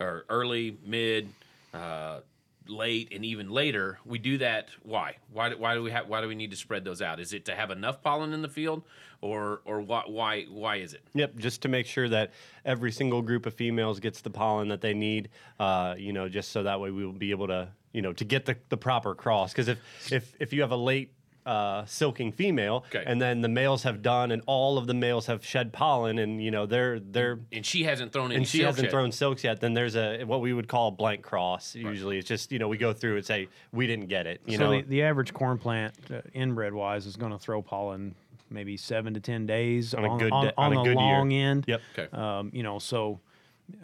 or 0.00 0.24
early, 0.28 0.76
mid, 0.84 1.28
uh, 1.72 2.20
late, 2.68 3.12
and 3.12 3.24
even 3.24 3.50
later. 3.50 3.98
We 4.04 4.18
do 4.18 4.38
that. 4.38 4.68
Why? 4.84 5.16
Why? 5.32 5.48
do- 5.50 5.58
Why 5.58 5.74
do 5.74 5.82
we 5.82 5.90
have? 5.90 6.06
Why 6.08 6.20
do 6.20 6.28
we 6.28 6.34
need 6.36 6.50
to 6.52 6.56
spread 6.56 6.84
those 6.84 7.02
out? 7.02 7.18
Is 7.18 7.32
it 7.32 7.44
to 7.46 7.54
have 7.54 7.70
enough 7.72 8.00
pollen 8.02 8.32
in 8.32 8.42
the 8.42 8.48
field, 8.48 8.82
or 9.20 9.60
or 9.64 9.80
why? 9.80 10.04
Why? 10.06 10.44
Why 10.44 10.76
is 10.76 10.94
it? 10.94 11.02
Yep, 11.14 11.36
just 11.38 11.62
to 11.62 11.68
make 11.68 11.86
sure 11.86 12.08
that 12.08 12.30
every 12.64 12.92
single 12.92 13.22
group 13.22 13.44
of 13.44 13.54
females 13.54 13.98
gets 13.98 14.20
the 14.20 14.30
pollen 14.30 14.68
that 14.68 14.80
they 14.82 14.94
need. 14.94 15.30
Uh, 15.58 15.96
you 15.98 16.12
know, 16.12 16.28
just 16.28 16.52
so 16.52 16.62
that 16.62 16.78
way 16.80 16.92
we 16.92 17.04
will 17.04 17.12
be 17.12 17.32
able 17.32 17.48
to, 17.48 17.68
you 17.94 18.02
know, 18.02 18.12
to 18.12 18.24
get 18.24 18.44
the, 18.44 18.56
the 18.68 18.76
proper 18.76 19.14
cross. 19.14 19.52
Because 19.52 19.68
if 19.68 19.78
if 20.12 20.34
if 20.38 20.52
you 20.52 20.60
have 20.60 20.72
a 20.72 20.76
late 20.76 21.12
uh, 21.46 21.84
silking 21.84 22.32
female, 22.32 22.84
Okay. 22.88 23.04
and 23.06 23.20
then 23.20 23.40
the 23.42 23.48
males 23.48 23.82
have 23.82 24.00
done, 24.02 24.30
and 24.32 24.40
all 24.46 24.78
of 24.78 24.86
the 24.86 24.94
males 24.94 25.26
have 25.26 25.44
shed 25.44 25.72
pollen, 25.72 26.18
and 26.18 26.42
you 26.42 26.50
know 26.50 26.66
they're 26.66 26.98
they're 26.98 27.38
And 27.52 27.64
she 27.64 27.84
hasn't 27.84 28.12
thrown 28.12 28.26
any. 28.26 28.36
and 28.36 28.46
she 28.48 28.58
silk 28.58 28.66
hasn't 28.68 28.84
yet. 28.86 28.90
thrown 28.90 29.12
silks 29.12 29.44
yet, 29.44 29.60
then 29.60 29.74
there's 29.74 29.94
a 29.94 30.24
what 30.24 30.40
we 30.40 30.52
would 30.52 30.68
call 30.68 30.88
a 30.88 30.90
blank 30.90 31.22
cross. 31.22 31.74
Usually, 31.74 32.18
it's 32.18 32.28
just 32.28 32.50
you 32.50 32.58
know 32.58 32.68
we 32.68 32.76
go 32.78 32.92
through 32.92 33.16
and 33.16 33.24
say 33.24 33.48
we 33.72 33.86
didn't 33.86 34.08
get 34.08 34.26
it. 34.26 34.40
You 34.46 34.56
so 34.58 34.64
know, 34.64 34.70
the, 34.80 34.82
the 34.82 35.02
average 35.02 35.32
corn 35.32 35.58
plant, 35.58 35.94
uh, 36.12 36.20
inbred 36.32 36.74
wise, 36.74 37.06
is 37.06 37.16
going 37.16 37.32
to 37.32 37.38
throw 37.38 37.62
pollen 37.62 38.14
maybe 38.50 38.76
seven 38.76 39.12
to 39.14 39.20
ten 39.20 39.46
days 39.46 39.94
On 39.94 40.04
a 40.04 40.18
good 40.18 40.32
on, 40.32 40.44
da- 40.46 40.52
on 40.56 40.72
a 40.72 40.76
the 40.76 40.82
good 40.82 40.88
year. 40.90 40.96
long 40.96 41.32
end. 41.32 41.64
Yep. 41.68 41.80
Okay. 41.98 42.16
Um, 42.16 42.50
you 42.54 42.62
know, 42.62 42.78
so 42.78 43.20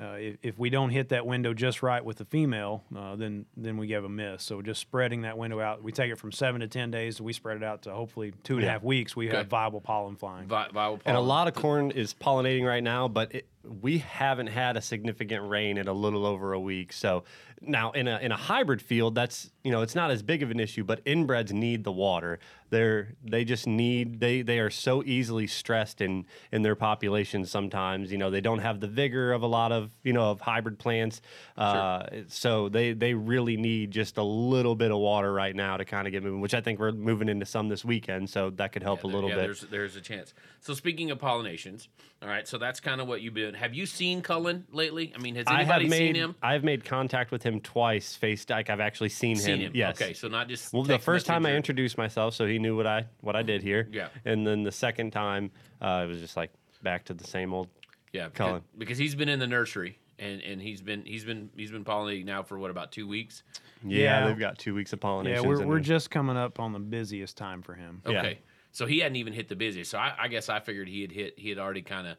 uh, 0.01 0.13
if, 0.19 0.37
if 0.43 0.59
we 0.59 0.69
don't 0.71 0.91
hit 0.91 1.09
that 1.11 1.27
window 1.27 1.55
just 1.55 1.83
right 1.83 2.05
with 2.05 2.19
the 2.19 2.25
female, 2.27 2.85
uh, 2.97 3.17
then 3.17 3.47
then 3.57 3.77
we 3.77 3.87
give 3.87 4.05
a 4.05 4.09
miss. 4.09 4.43
So 4.43 4.61
just 4.63 4.81
spreading 4.81 5.23
that 5.23 5.39
window 5.39 5.61
out, 5.61 5.83
we 5.83 5.91
take 5.93 6.11
it 6.11 6.17
from 6.17 6.33
seven 6.33 6.61
to 6.61 6.69
ten 6.69 6.91
days, 6.91 7.21
we 7.21 7.33
spread 7.33 7.57
it 7.57 7.63
out 7.63 7.83
to 7.83 7.93
hopefully 7.93 8.33
two 8.45 8.57
and 8.57 8.65
a 8.67 8.69
half 8.71 8.83
weeks. 8.83 9.17
We 9.17 9.29
Okay. 9.29 9.39
have 9.39 9.47
viable 9.49 9.81
pollen 9.81 10.17
flying. 10.17 10.47
Vi- 10.49 10.69
viable 10.73 11.01
and 11.05 11.17
a 11.17 11.21
lot 11.21 11.49
of 11.49 11.55
corn 11.55 11.91
is 11.93 12.13
pollinating 12.15 12.67
right 12.67 12.83
now, 12.83 13.09
but 13.09 13.35
it, 13.35 13.47
we 13.63 13.99
haven't 13.99 14.49
had 14.49 14.77
a 14.77 14.81
significant 14.81 15.49
rain 15.49 15.77
in 15.77 15.87
a 15.87 15.93
little 15.93 16.25
over 16.25 16.53
a 16.53 16.61
week. 16.61 16.93
So 16.93 17.25
now 17.61 17.91
in 17.91 18.09
a 18.09 18.19
in 18.19 18.33
a 18.33 18.37
hybrid 18.37 18.81
field, 18.81 19.15
that's 19.15 19.51
you 19.63 19.71
know 19.71 19.83
it's 19.83 19.95
not 19.95 20.11
as 20.11 20.23
big 20.23 20.43
of 20.43 20.51
an 20.51 20.59
issue, 20.59 20.83
but 20.83 21.05
inbreds 21.05 21.53
need 21.53 21.85
the 21.85 21.93
water. 21.93 22.39
They're 22.71 23.15
they 23.23 23.45
just 23.45 23.67
need 23.67 24.21
they 24.21 24.41
they 24.43 24.61
are 24.61 24.71
so 24.71 25.03
easily 25.05 25.47
stressed 25.47 26.01
in 26.01 26.25
in 26.53 26.63
their 26.63 26.75
populations. 26.75 27.51
Sometimes 27.51 28.11
you 28.11 28.17
know 28.17 28.31
they 28.31 28.41
don't 28.41 28.61
have 28.61 28.81
the 28.81 28.87
vigor 28.87 29.33
of 29.33 29.43
a 29.43 29.47
lot 29.47 29.73
of 29.73 29.91
you 30.03 30.13
know 30.15 30.31
of 30.31 30.41
hybrid 30.41 30.79
plants. 30.79 31.21
Uh, 31.57 32.07
So 32.29 32.71
they 32.71 32.93
they 32.95 33.13
really 33.13 33.59
need 33.59 33.91
just 33.91 34.17
a 34.17 34.23
little 34.23 34.75
bit 34.75 34.91
of 34.91 34.99
water 34.99 35.33
right 35.33 35.55
now 35.55 35.77
to 35.77 35.85
kind 35.85 36.07
of 36.07 36.13
get 36.13 36.23
moving. 36.23 36.41
Which 36.41 36.55
I 36.55 36.63
think 36.63 36.79
we're 36.79 36.93
moving 36.93 37.29
into 37.29 37.45
some 37.45 37.69
this 37.69 37.85
weekend, 37.85 38.31
so 38.31 38.51
that 38.51 38.73
could 38.73 38.83
help 38.83 39.05
Yeah, 39.05 39.11
a 39.11 39.13
little 39.13 39.29
yeah, 39.31 39.37
bit. 39.37 39.45
There's 39.45 39.61
there's 39.63 39.97
a 39.97 40.01
chance. 40.01 40.33
So 40.61 40.73
speaking 40.73 41.11
of 41.11 41.19
pollinations, 41.19 41.89
all 42.23 42.29
right. 42.29 42.49
So 42.49 42.57
that's 42.57 42.81
kind 42.81 43.01
of 43.01 43.09
what 43.09 43.21
you've 43.21 43.35
been. 43.35 43.50
Have 43.55 43.75
you 43.75 43.87
seen 43.87 44.23
Cullen 44.23 44.67
lately? 44.73 45.13
I 45.15 45.19
mean, 45.19 45.35
has 45.37 45.47
I 45.47 45.61
anybody 45.61 45.85
have 45.85 45.91
made 45.91 45.99
seen 45.99 46.15
him? 46.15 46.35
I've 46.43 46.65
made 46.65 46.85
contact 46.85 47.31
with 47.31 47.43
him 47.43 47.61
twice. 47.61 48.15
Face 48.17 48.47
like 48.49 48.71
I've 48.71 48.81
actually 48.81 49.09
seen, 49.11 49.37
Seen 49.37 49.57
him. 49.57 49.61
him. 49.69 49.73
Yes. 49.75 50.01
Okay. 50.01 50.13
So 50.15 50.29
not 50.29 50.49
just. 50.49 50.73
Well, 50.73 50.83
the 50.83 50.99
first 50.99 51.27
time 51.27 51.45
I 51.47 51.55
introduced 51.55 51.97
myself, 51.99 52.35
so 52.35 52.47
he 52.47 52.59
knew 52.59 52.77
what 52.77 52.87
I 52.87 53.07
what 53.21 53.37
I 53.37 53.43
did 53.43 53.63
here. 53.63 53.89
Yeah. 53.93 54.09
And 54.25 54.47
then 54.47 54.63
the 54.63 54.73
second 54.73 55.11
time, 55.13 55.51
uh, 55.81 56.03
it 56.05 56.09
was 56.09 56.21
just 56.21 56.37
like 56.37 56.51
back 56.83 57.05
to 57.07 57.15
the 57.15 57.25
same 57.25 57.53
old. 57.53 57.69
Yeah, 58.13 58.27
because, 58.29 58.37
Cullen. 58.49 58.63
because 58.77 58.99
he's 58.99 59.15
been 59.15 59.29
in 59.29 59.39
the 59.39 59.47
nursery 59.47 59.99
and, 60.19 60.41
and 60.43 60.61
he's 60.61 60.81
been 60.81 61.05
he's 61.05 61.25
been 61.25 61.49
he's 61.57 61.71
been 61.71 61.85
pollinating 61.85 62.25
now 62.25 62.43
for 62.43 62.59
what 62.59 62.71
about 62.71 62.91
two 62.93 63.07
weeks? 63.07 63.43
Yeah, 63.85 63.99
Yeah. 64.23 64.27
they've 64.29 64.39
got 64.39 64.59
two 64.59 64.75
weeks 64.75 64.93
of 64.93 65.01
pollination. 65.01 65.43
yeah, 65.45 65.49
we're, 65.49 65.65
we're 65.67 65.79
just 65.81 66.11
coming 66.11 66.37
up 66.37 66.59
on 66.61 66.73
the 66.73 66.79
busiest 66.81 67.37
time 67.37 67.63
for 67.63 67.75
him. 67.75 68.03
Yeah. 68.07 68.19
Okay, 68.19 68.39
so 68.73 68.85
he 68.87 68.99
hadn't 68.99 69.17
even 69.17 69.33
hit 69.33 69.49
the 69.49 69.55
busiest. 69.57 69.91
So 69.93 69.99
I, 69.99 70.13
I 70.19 70.29
guess 70.29 70.49
I 70.49 70.59
figured 70.61 70.89
he 70.89 71.03
had 71.03 71.13
hit 71.13 71.39
he 71.39 71.49
had 71.51 71.59
already 71.59 71.83
kind 71.83 72.07
of, 72.09 72.17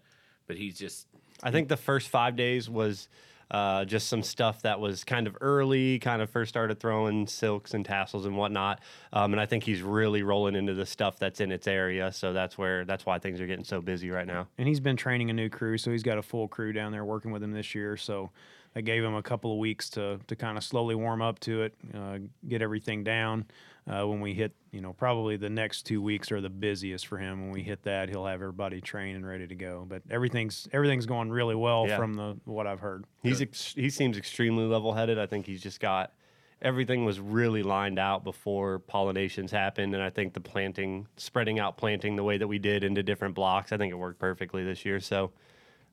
but 0.47 0.55
he's 0.55 0.77
just 0.79 1.07
I 1.43 1.51
think 1.51 1.67
the 1.67 1.77
first 1.77 2.09
five 2.09 2.35
days 2.35 2.69
was 2.69 3.07
uh, 3.51 3.83
just 3.83 4.07
some 4.07 4.23
stuff 4.23 4.61
that 4.61 4.79
was 4.79 5.03
kind 5.03 5.27
of 5.27 5.35
early, 5.41 5.99
kind 5.99 6.21
of 6.21 6.29
first 6.29 6.49
started 6.49 6.79
throwing 6.79 7.27
silks 7.27 7.73
and 7.73 7.83
tassels 7.83 8.25
and 8.25 8.37
whatnot. 8.37 8.79
Um, 9.11 9.33
and 9.33 9.41
I 9.41 9.45
think 9.45 9.65
he's 9.65 9.81
really 9.81 10.23
rolling 10.23 10.55
into 10.55 10.73
the 10.73 10.85
stuff 10.85 11.19
that's 11.19 11.41
in 11.41 11.51
its 11.51 11.67
area. 11.67 12.13
So 12.13 12.31
that's 12.31 12.57
where 12.57 12.85
that's 12.85 13.05
why 13.05 13.19
things 13.19 13.41
are 13.41 13.47
getting 13.47 13.65
so 13.65 13.81
busy 13.81 14.09
right 14.09 14.25
now. 14.25 14.47
And 14.57 14.67
he's 14.67 14.79
been 14.79 14.95
training 14.95 15.29
a 15.29 15.33
new 15.33 15.49
crew, 15.49 15.77
so 15.77 15.91
he's 15.91 16.03
got 16.03 16.17
a 16.17 16.21
full 16.21 16.47
crew 16.47 16.71
down 16.71 16.93
there 16.93 17.03
working 17.03 17.31
with 17.31 17.43
him 17.43 17.51
this 17.51 17.75
year. 17.75 17.97
So 17.97 18.29
that 18.73 18.83
gave 18.83 19.03
him 19.03 19.15
a 19.15 19.21
couple 19.23 19.51
of 19.51 19.57
weeks 19.57 19.89
to 19.91 20.19
to 20.27 20.35
kind 20.35 20.57
of 20.57 20.63
slowly 20.63 20.95
warm 20.95 21.21
up 21.21 21.39
to 21.41 21.63
it, 21.63 21.73
uh, 21.93 22.19
get 22.47 22.61
everything 22.61 23.03
down. 23.03 23.45
Uh, 23.91 24.05
when 24.07 24.21
we 24.21 24.31
hit, 24.33 24.53
you 24.71 24.79
know, 24.79 24.93
probably 24.93 25.35
the 25.37 25.49
next 25.49 25.83
two 25.87 26.01
weeks 26.03 26.31
are 26.31 26.39
the 26.39 26.49
busiest 26.49 27.07
for 27.07 27.17
him. 27.17 27.41
When 27.41 27.51
we 27.51 27.63
hit 27.63 27.81
that, 27.83 28.09
he'll 28.09 28.27
have 28.27 28.35
everybody 28.41 28.79
trained 28.79 29.15
and 29.17 29.25
ready 29.27 29.47
to 29.47 29.55
go. 29.55 29.85
But 29.89 30.03
everything's 30.09 30.67
everything's 30.71 31.07
going 31.07 31.31
really 31.31 31.55
well 31.55 31.87
Yeah. 31.87 31.97
from 31.97 32.13
the 32.13 32.37
what 32.45 32.67
I've 32.67 32.79
heard. 32.79 33.05
He's 33.23 33.41
ex- 33.41 33.73
he 33.73 33.89
seems 33.89 34.17
extremely 34.17 34.65
level 34.65 34.93
headed. 34.93 35.17
I 35.17 35.25
think 35.25 35.47
he's 35.47 35.61
just 35.63 35.79
got 35.79 36.13
everything 36.61 37.05
was 37.05 37.19
really 37.19 37.63
lined 37.63 37.97
out 37.97 38.23
before 38.23 38.79
pollinations 38.81 39.49
happened, 39.49 39.95
and 39.95 40.03
I 40.03 40.11
think 40.11 40.35
the 40.35 40.39
planting, 40.41 41.07
spreading 41.17 41.57
out 41.59 41.75
planting 41.75 42.15
the 42.15 42.23
way 42.23 42.37
that 42.37 42.47
we 42.47 42.59
did 42.59 42.83
into 42.83 43.01
different 43.01 43.33
blocks, 43.33 43.71
I 43.71 43.77
think 43.77 43.91
it 43.91 43.95
worked 43.95 44.19
perfectly 44.19 44.63
this 44.63 44.85
year. 44.85 44.99
So, 44.99 45.31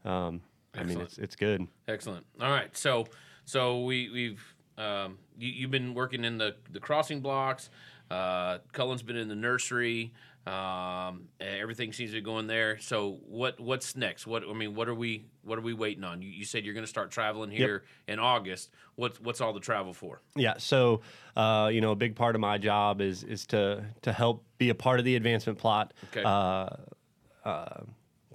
um, 0.04 0.42
I 0.74 0.82
mean, 0.82 1.00
it's 1.00 1.18
it's 1.18 1.36
good. 1.36 1.66
Excellent. 1.86 2.26
All 2.40 2.50
right. 2.50 2.74
So 2.76 3.06
so 3.44 3.82
we 3.82 4.10
we've 4.10 4.54
um, 4.76 5.18
you, 5.38 5.50
you've 5.50 5.70
been 5.70 5.94
working 5.94 6.24
in 6.24 6.38
the 6.38 6.56
the 6.70 6.80
crossing 6.80 7.20
blocks. 7.20 7.70
Uh, 8.10 8.58
Cullen's 8.72 9.02
been 9.02 9.16
in 9.16 9.28
the 9.28 9.36
nursery. 9.36 10.12
Um, 10.46 11.28
everything 11.40 11.92
seems 11.92 12.10
to 12.10 12.16
be 12.16 12.20
going 12.22 12.46
there. 12.46 12.78
So 12.78 13.18
what 13.26 13.60
what's 13.60 13.96
next? 13.96 14.26
What 14.26 14.44
I 14.48 14.52
mean, 14.54 14.74
what 14.74 14.88
are 14.88 14.94
we 14.94 15.26
what 15.42 15.58
are 15.58 15.62
we 15.62 15.74
waiting 15.74 16.04
on? 16.04 16.22
You, 16.22 16.30
you 16.30 16.44
said 16.46 16.64
you're 16.64 16.74
going 16.74 16.84
to 16.84 16.88
start 16.88 17.10
traveling 17.10 17.50
here 17.50 17.84
in 18.06 18.18
August. 18.18 18.70
What's 18.94 19.20
what's 19.20 19.42
all 19.42 19.52
the 19.52 19.60
travel 19.60 19.92
for? 19.92 20.22
Yeah. 20.36 20.54
So, 20.56 21.02
uh, 21.36 21.70
you 21.72 21.82
know, 21.82 21.90
a 21.90 21.96
big 21.96 22.16
part 22.16 22.34
of 22.34 22.40
my 22.40 22.56
job 22.56 23.02
is 23.02 23.24
is 23.24 23.44
to 23.46 23.84
to 24.02 24.12
help 24.12 24.42
be 24.56 24.70
a 24.70 24.74
part 24.74 24.98
of 24.98 25.04
the 25.04 25.16
advancement 25.16 25.58
plot. 25.58 25.92
Okay. 26.12 26.22
Uh, 26.24 26.68
uh, 27.44 27.80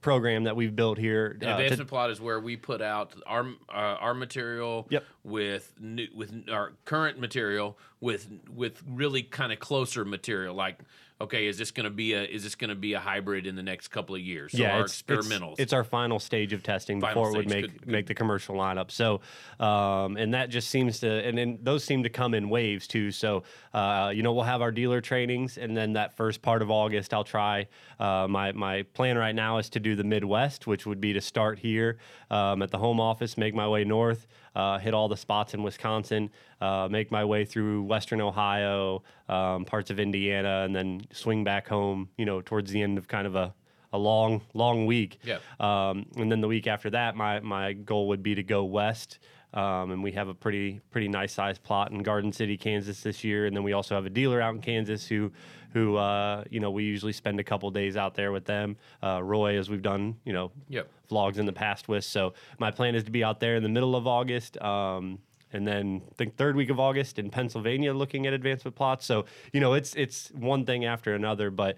program 0.04 0.44
that 0.44 0.56
we've 0.56 0.76
built 0.76 1.00
here 1.00 1.36
The 1.40 1.50
uh, 1.50 1.70
to- 1.70 1.86
plot 1.86 2.12
is 2.12 2.22
where 2.22 2.40
we 2.40 2.56
put 2.58 2.82
out 2.82 3.14
our 3.26 3.48
uh, 3.70 3.74
our 4.06 4.14
material 4.14 4.86
Yep. 4.92 5.04
with 5.24 5.74
new, 5.80 6.08
with 6.14 6.48
our 6.52 6.74
current 6.86 7.20
material 7.20 7.80
with 8.00 8.28
with 8.54 8.84
really 8.88 9.24
kind 9.24 9.52
of 9.52 9.60
closer 9.60 10.06
material. 10.06 10.54
Like, 10.54 10.80
okay, 11.24 11.48
is 11.48 11.58
this 11.58 11.72
going 11.72 11.86
to 11.86 11.90
be 11.90 12.14
a 12.14 12.24
is 12.24 12.44
this 12.44 12.56
going 12.56 12.70
to 12.70 12.76
be 12.76 12.94
a 12.94 13.00
hybrid 13.00 13.48
in 13.48 13.56
the 13.56 13.64
next 13.64 13.88
couple 13.90 14.16
of 14.16 14.22
years? 14.22 14.52
So 14.52 14.60
yeah, 14.60 14.76
our 14.76 14.82
it's, 14.82 15.04
it's- 15.08 15.26
experimentals. 15.26 15.56
It's, 15.58 15.74
our 15.74 15.84
final 15.84 16.20
stage 16.20 16.54
of 16.54 16.62
testing 16.62 17.02
Final 17.02 17.14
before 17.14 17.34
it 17.34 17.38
would 17.38 17.50
make 17.50 17.80
good- 17.80 17.88
make 17.88 18.08
the 18.08 18.14
commercial 18.14 18.56
lineup. 18.56 18.92
So, 18.92 19.22
um, 19.60 20.18
and 20.18 20.34
that 20.34 20.50
just 20.50 20.70
seems 20.70 21.00
to, 21.00 21.10
and 21.10 21.38
then 21.38 21.58
those 21.64 21.84
seem 21.84 22.04
to 22.04 22.10
come 22.10 22.34
in 22.34 22.50
waves 22.50 22.88
too. 22.88 23.12
So, 23.12 23.44
uh, 23.74 24.12
you 24.14 24.22
know, 24.22 24.34
we'll 24.34 24.44
have 24.44 24.62
our 24.62 24.72
dealer 24.72 25.02
trainings, 25.02 25.58
and 25.58 25.76
then 25.76 25.94
that 25.94 26.16
first 26.16 26.42
part 26.42 26.62
of 26.62 26.70
August, 26.70 27.14
I'll 27.14 27.24
try. 27.24 27.68
Uh, 28.00 28.28
my 28.30 28.52
my 28.52 28.84
plan 28.94 29.18
right 29.18 29.36
now 29.36 29.58
is 29.58 29.70
to 29.70 29.80
do 29.80 29.96
the 29.96 30.04
Midwest, 30.04 30.68
which 30.68 30.86
would 30.86 31.02
be 31.02 31.14
to 31.14 31.22
start 31.22 31.60
here 31.60 31.98
um, 32.30 32.62
at 32.62 32.72
the 32.72 32.78
home 32.78 33.00
office, 33.00 33.38
make 33.38 33.56
my 33.56 33.68
way 33.68 33.84
north, 33.84 34.28
uh, 34.56 34.78
hit 34.80 34.94
all 34.94 35.08
the 35.08 35.18
spots 35.18 35.54
in 35.54 35.64
Wisconsin, 35.64 36.30
uh, 36.62 36.88
make 36.90 37.12
my 37.12 37.26
way 37.26 37.46
through 37.46 37.84
Western 37.84 38.22
Ohio, 38.22 39.04
um, 39.30 39.66
parts 39.66 39.90
of 39.90 40.00
Indiana, 40.00 40.64
and 40.66 40.76
then 40.76 41.02
swing 41.12 41.44
back 41.44 41.68
home. 41.68 42.10
You 42.18 42.26
know, 42.26 42.42
towards 42.42 42.72
the 42.72 42.82
end 42.82 42.98
of 42.98 43.08
kind 43.08 43.28
of 43.28 43.36
a 43.36 43.54
a 43.94 43.98
long, 43.98 44.42
long 44.54 44.86
week. 44.86 45.20
Yeah. 45.24 45.38
Um, 45.60 46.08
and 46.18 46.32
then 46.32 46.42
the 46.42 46.48
week 46.48 46.68
after 46.68 46.90
that, 46.90 47.16
my 47.16 47.40
my 47.40 47.74
goal 47.74 48.08
would 48.10 48.24
be 48.24 48.36
to 48.36 48.44
go 48.44 48.64
west. 48.66 49.20
Um, 49.54 49.92
and 49.92 50.04
we 50.04 50.12
have 50.14 50.30
a 50.30 50.34
pretty 50.34 50.82
pretty 50.90 51.08
nice 51.08 51.32
sized 51.32 51.62
plot 51.62 51.92
in 51.92 52.02
Garden 52.02 52.34
City, 52.34 52.58
Kansas 52.58 53.02
this 53.02 53.24
year. 53.24 53.46
And 53.46 53.56
then 53.56 53.64
we 53.64 53.74
also 53.74 53.94
have 53.94 54.06
a 54.06 54.10
dealer 54.10 54.42
out 54.42 54.56
in 54.56 54.62
Kansas 54.62 55.06
who 55.06 55.32
who 55.74 55.98
uh, 55.98 56.44
you 56.50 56.60
know 56.60 56.72
we 56.72 56.84
usually 56.84 57.14
spend 57.14 57.40
a 57.40 57.44
couple 57.44 57.70
days 57.72 57.98
out 57.98 58.16
there 58.16 58.32
with 58.32 58.46
them. 58.46 58.78
Uh, 59.02 59.22
Roy, 59.24 59.58
as 59.58 59.70
we've 59.70 59.82
done 59.82 60.16
you 60.24 60.34
know 60.34 60.52
Yep. 60.70 60.90
vlogs 61.12 61.38
in 61.38 61.46
the 61.46 61.54
past 61.54 61.88
with. 61.88 62.04
So 62.06 62.34
my 62.60 62.72
plan 62.72 62.96
is 62.96 63.04
to 63.04 63.12
be 63.12 63.24
out 63.24 63.40
there 63.40 63.56
in 63.56 63.64
the 63.64 63.70
middle 63.70 63.96
of 63.96 64.08
August. 64.08 64.62
Um, 64.62 65.20
and 65.56 65.68
then 65.68 66.02
I 66.10 66.16
think 66.16 66.36
third 66.36 66.56
week 66.56 66.72
of 66.72 66.80
August 66.80 67.20
in 67.20 67.30
Pennsylvania 67.30 67.94
looking 67.94 68.26
at 68.26 68.34
advancement 68.34 68.76
plots. 68.76 69.06
So, 69.06 69.26
you 69.52 69.60
know, 69.60 69.74
it's 69.74 69.94
it's 69.96 70.32
one 70.32 70.66
thing 70.66 70.86
after 70.86 71.14
another, 71.14 71.52
but 71.52 71.78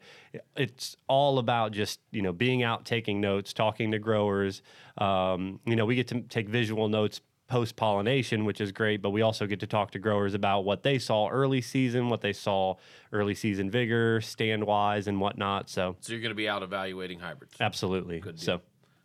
it's 0.56 0.96
all 1.10 1.40
about 1.40 1.74
just, 1.74 2.00
you 2.12 2.22
know, 2.22 2.32
being 2.32 2.64
out 2.64 2.86
taking 2.86 3.20
notes, 3.20 3.52
talking 3.52 3.92
to 3.92 4.00
growers. 4.00 4.62
Um, 4.98 5.60
you 5.66 5.76
know, 5.76 5.86
we 5.86 5.96
get 5.96 6.08
to 6.08 6.22
take 6.22 6.48
visual 6.48 6.88
notes 6.88 7.20
post 7.48 7.76
pollination, 7.76 8.44
which 8.46 8.60
is 8.60 8.72
great, 8.72 9.02
but 9.02 9.12
we 9.12 9.22
also 9.22 9.46
get 9.46 9.60
to 9.60 9.68
talk 9.68 9.92
to 9.92 10.00
growers 10.00 10.34
about 10.34 10.62
what 10.62 10.84
they 10.84 10.98
saw 10.98 11.30
early 11.30 11.62
season, 11.62 12.10
what 12.10 12.22
they 12.22 12.34
saw 12.34 12.76
early 13.14 13.36
season 13.36 13.70
vigor, 13.70 14.20
stand 14.22 14.64
wise, 14.66 15.08
and 15.08 15.22
whatnot. 15.22 15.70
So, 15.70 15.96
so 16.02 16.14
you're 16.14 16.22
going 16.22 16.32
to 16.32 16.36
be 16.36 16.50
out 16.50 16.64
evaluating 16.64 17.20
hybrids. 17.20 17.54
absolutely. 17.60 18.20
Good 18.20 18.38
deal. 18.38 18.46
So, 18.46 18.62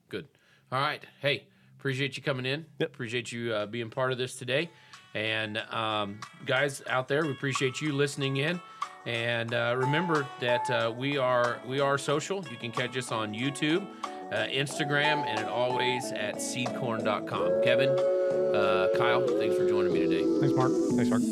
Good. 0.08 0.26
All 0.72 0.80
right. 0.80 1.02
Hey, 1.20 1.44
appreciate 1.78 2.16
you 2.16 2.22
coming 2.22 2.46
in. 2.46 2.64
Yep. 2.78 2.94
Appreciate 2.94 3.30
you 3.32 3.52
uh, 3.52 3.66
being 3.66 3.90
part 3.90 4.12
of 4.12 4.18
this 4.18 4.36
today. 4.36 4.70
And 5.14 5.58
um, 5.70 6.20
guys 6.46 6.82
out 6.88 7.08
there, 7.08 7.24
we 7.24 7.32
appreciate 7.32 7.80
you 7.80 7.92
listening 7.92 8.38
in. 8.38 8.60
And 9.06 9.54
uh, 9.54 9.74
remember 9.78 10.26
that 10.40 10.68
uh, 10.70 10.92
we 10.96 11.16
are 11.16 11.58
we 11.66 11.80
are 11.80 11.96
social. 11.96 12.44
You 12.50 12.56
can 12.56 12.70
catch 12.70 12.96
us 12.96 13.10
on 13.10 13.32
YouTube, 13.34 13.86
uh, 14.30 14.46
Instagram, 14.46 15.24
and 15.26 15.48
always 15.48 16.12
at 16.12 16.36
seedcorn.com. 16.36 17.62
Kevin, 17.62 17.96
uh, 18.30 18.88
Kyle, 18.96 19.26
thanks 19.38 19.56
for 19.56 19.68
joining 19.68 19.92
me 19.92 20.00
today. 20.00 20.24
Thanks, 20.40 20.54
Mark. 20.54 20.72
Thanks, 20.96 21.10
Mark. 21.10 21.22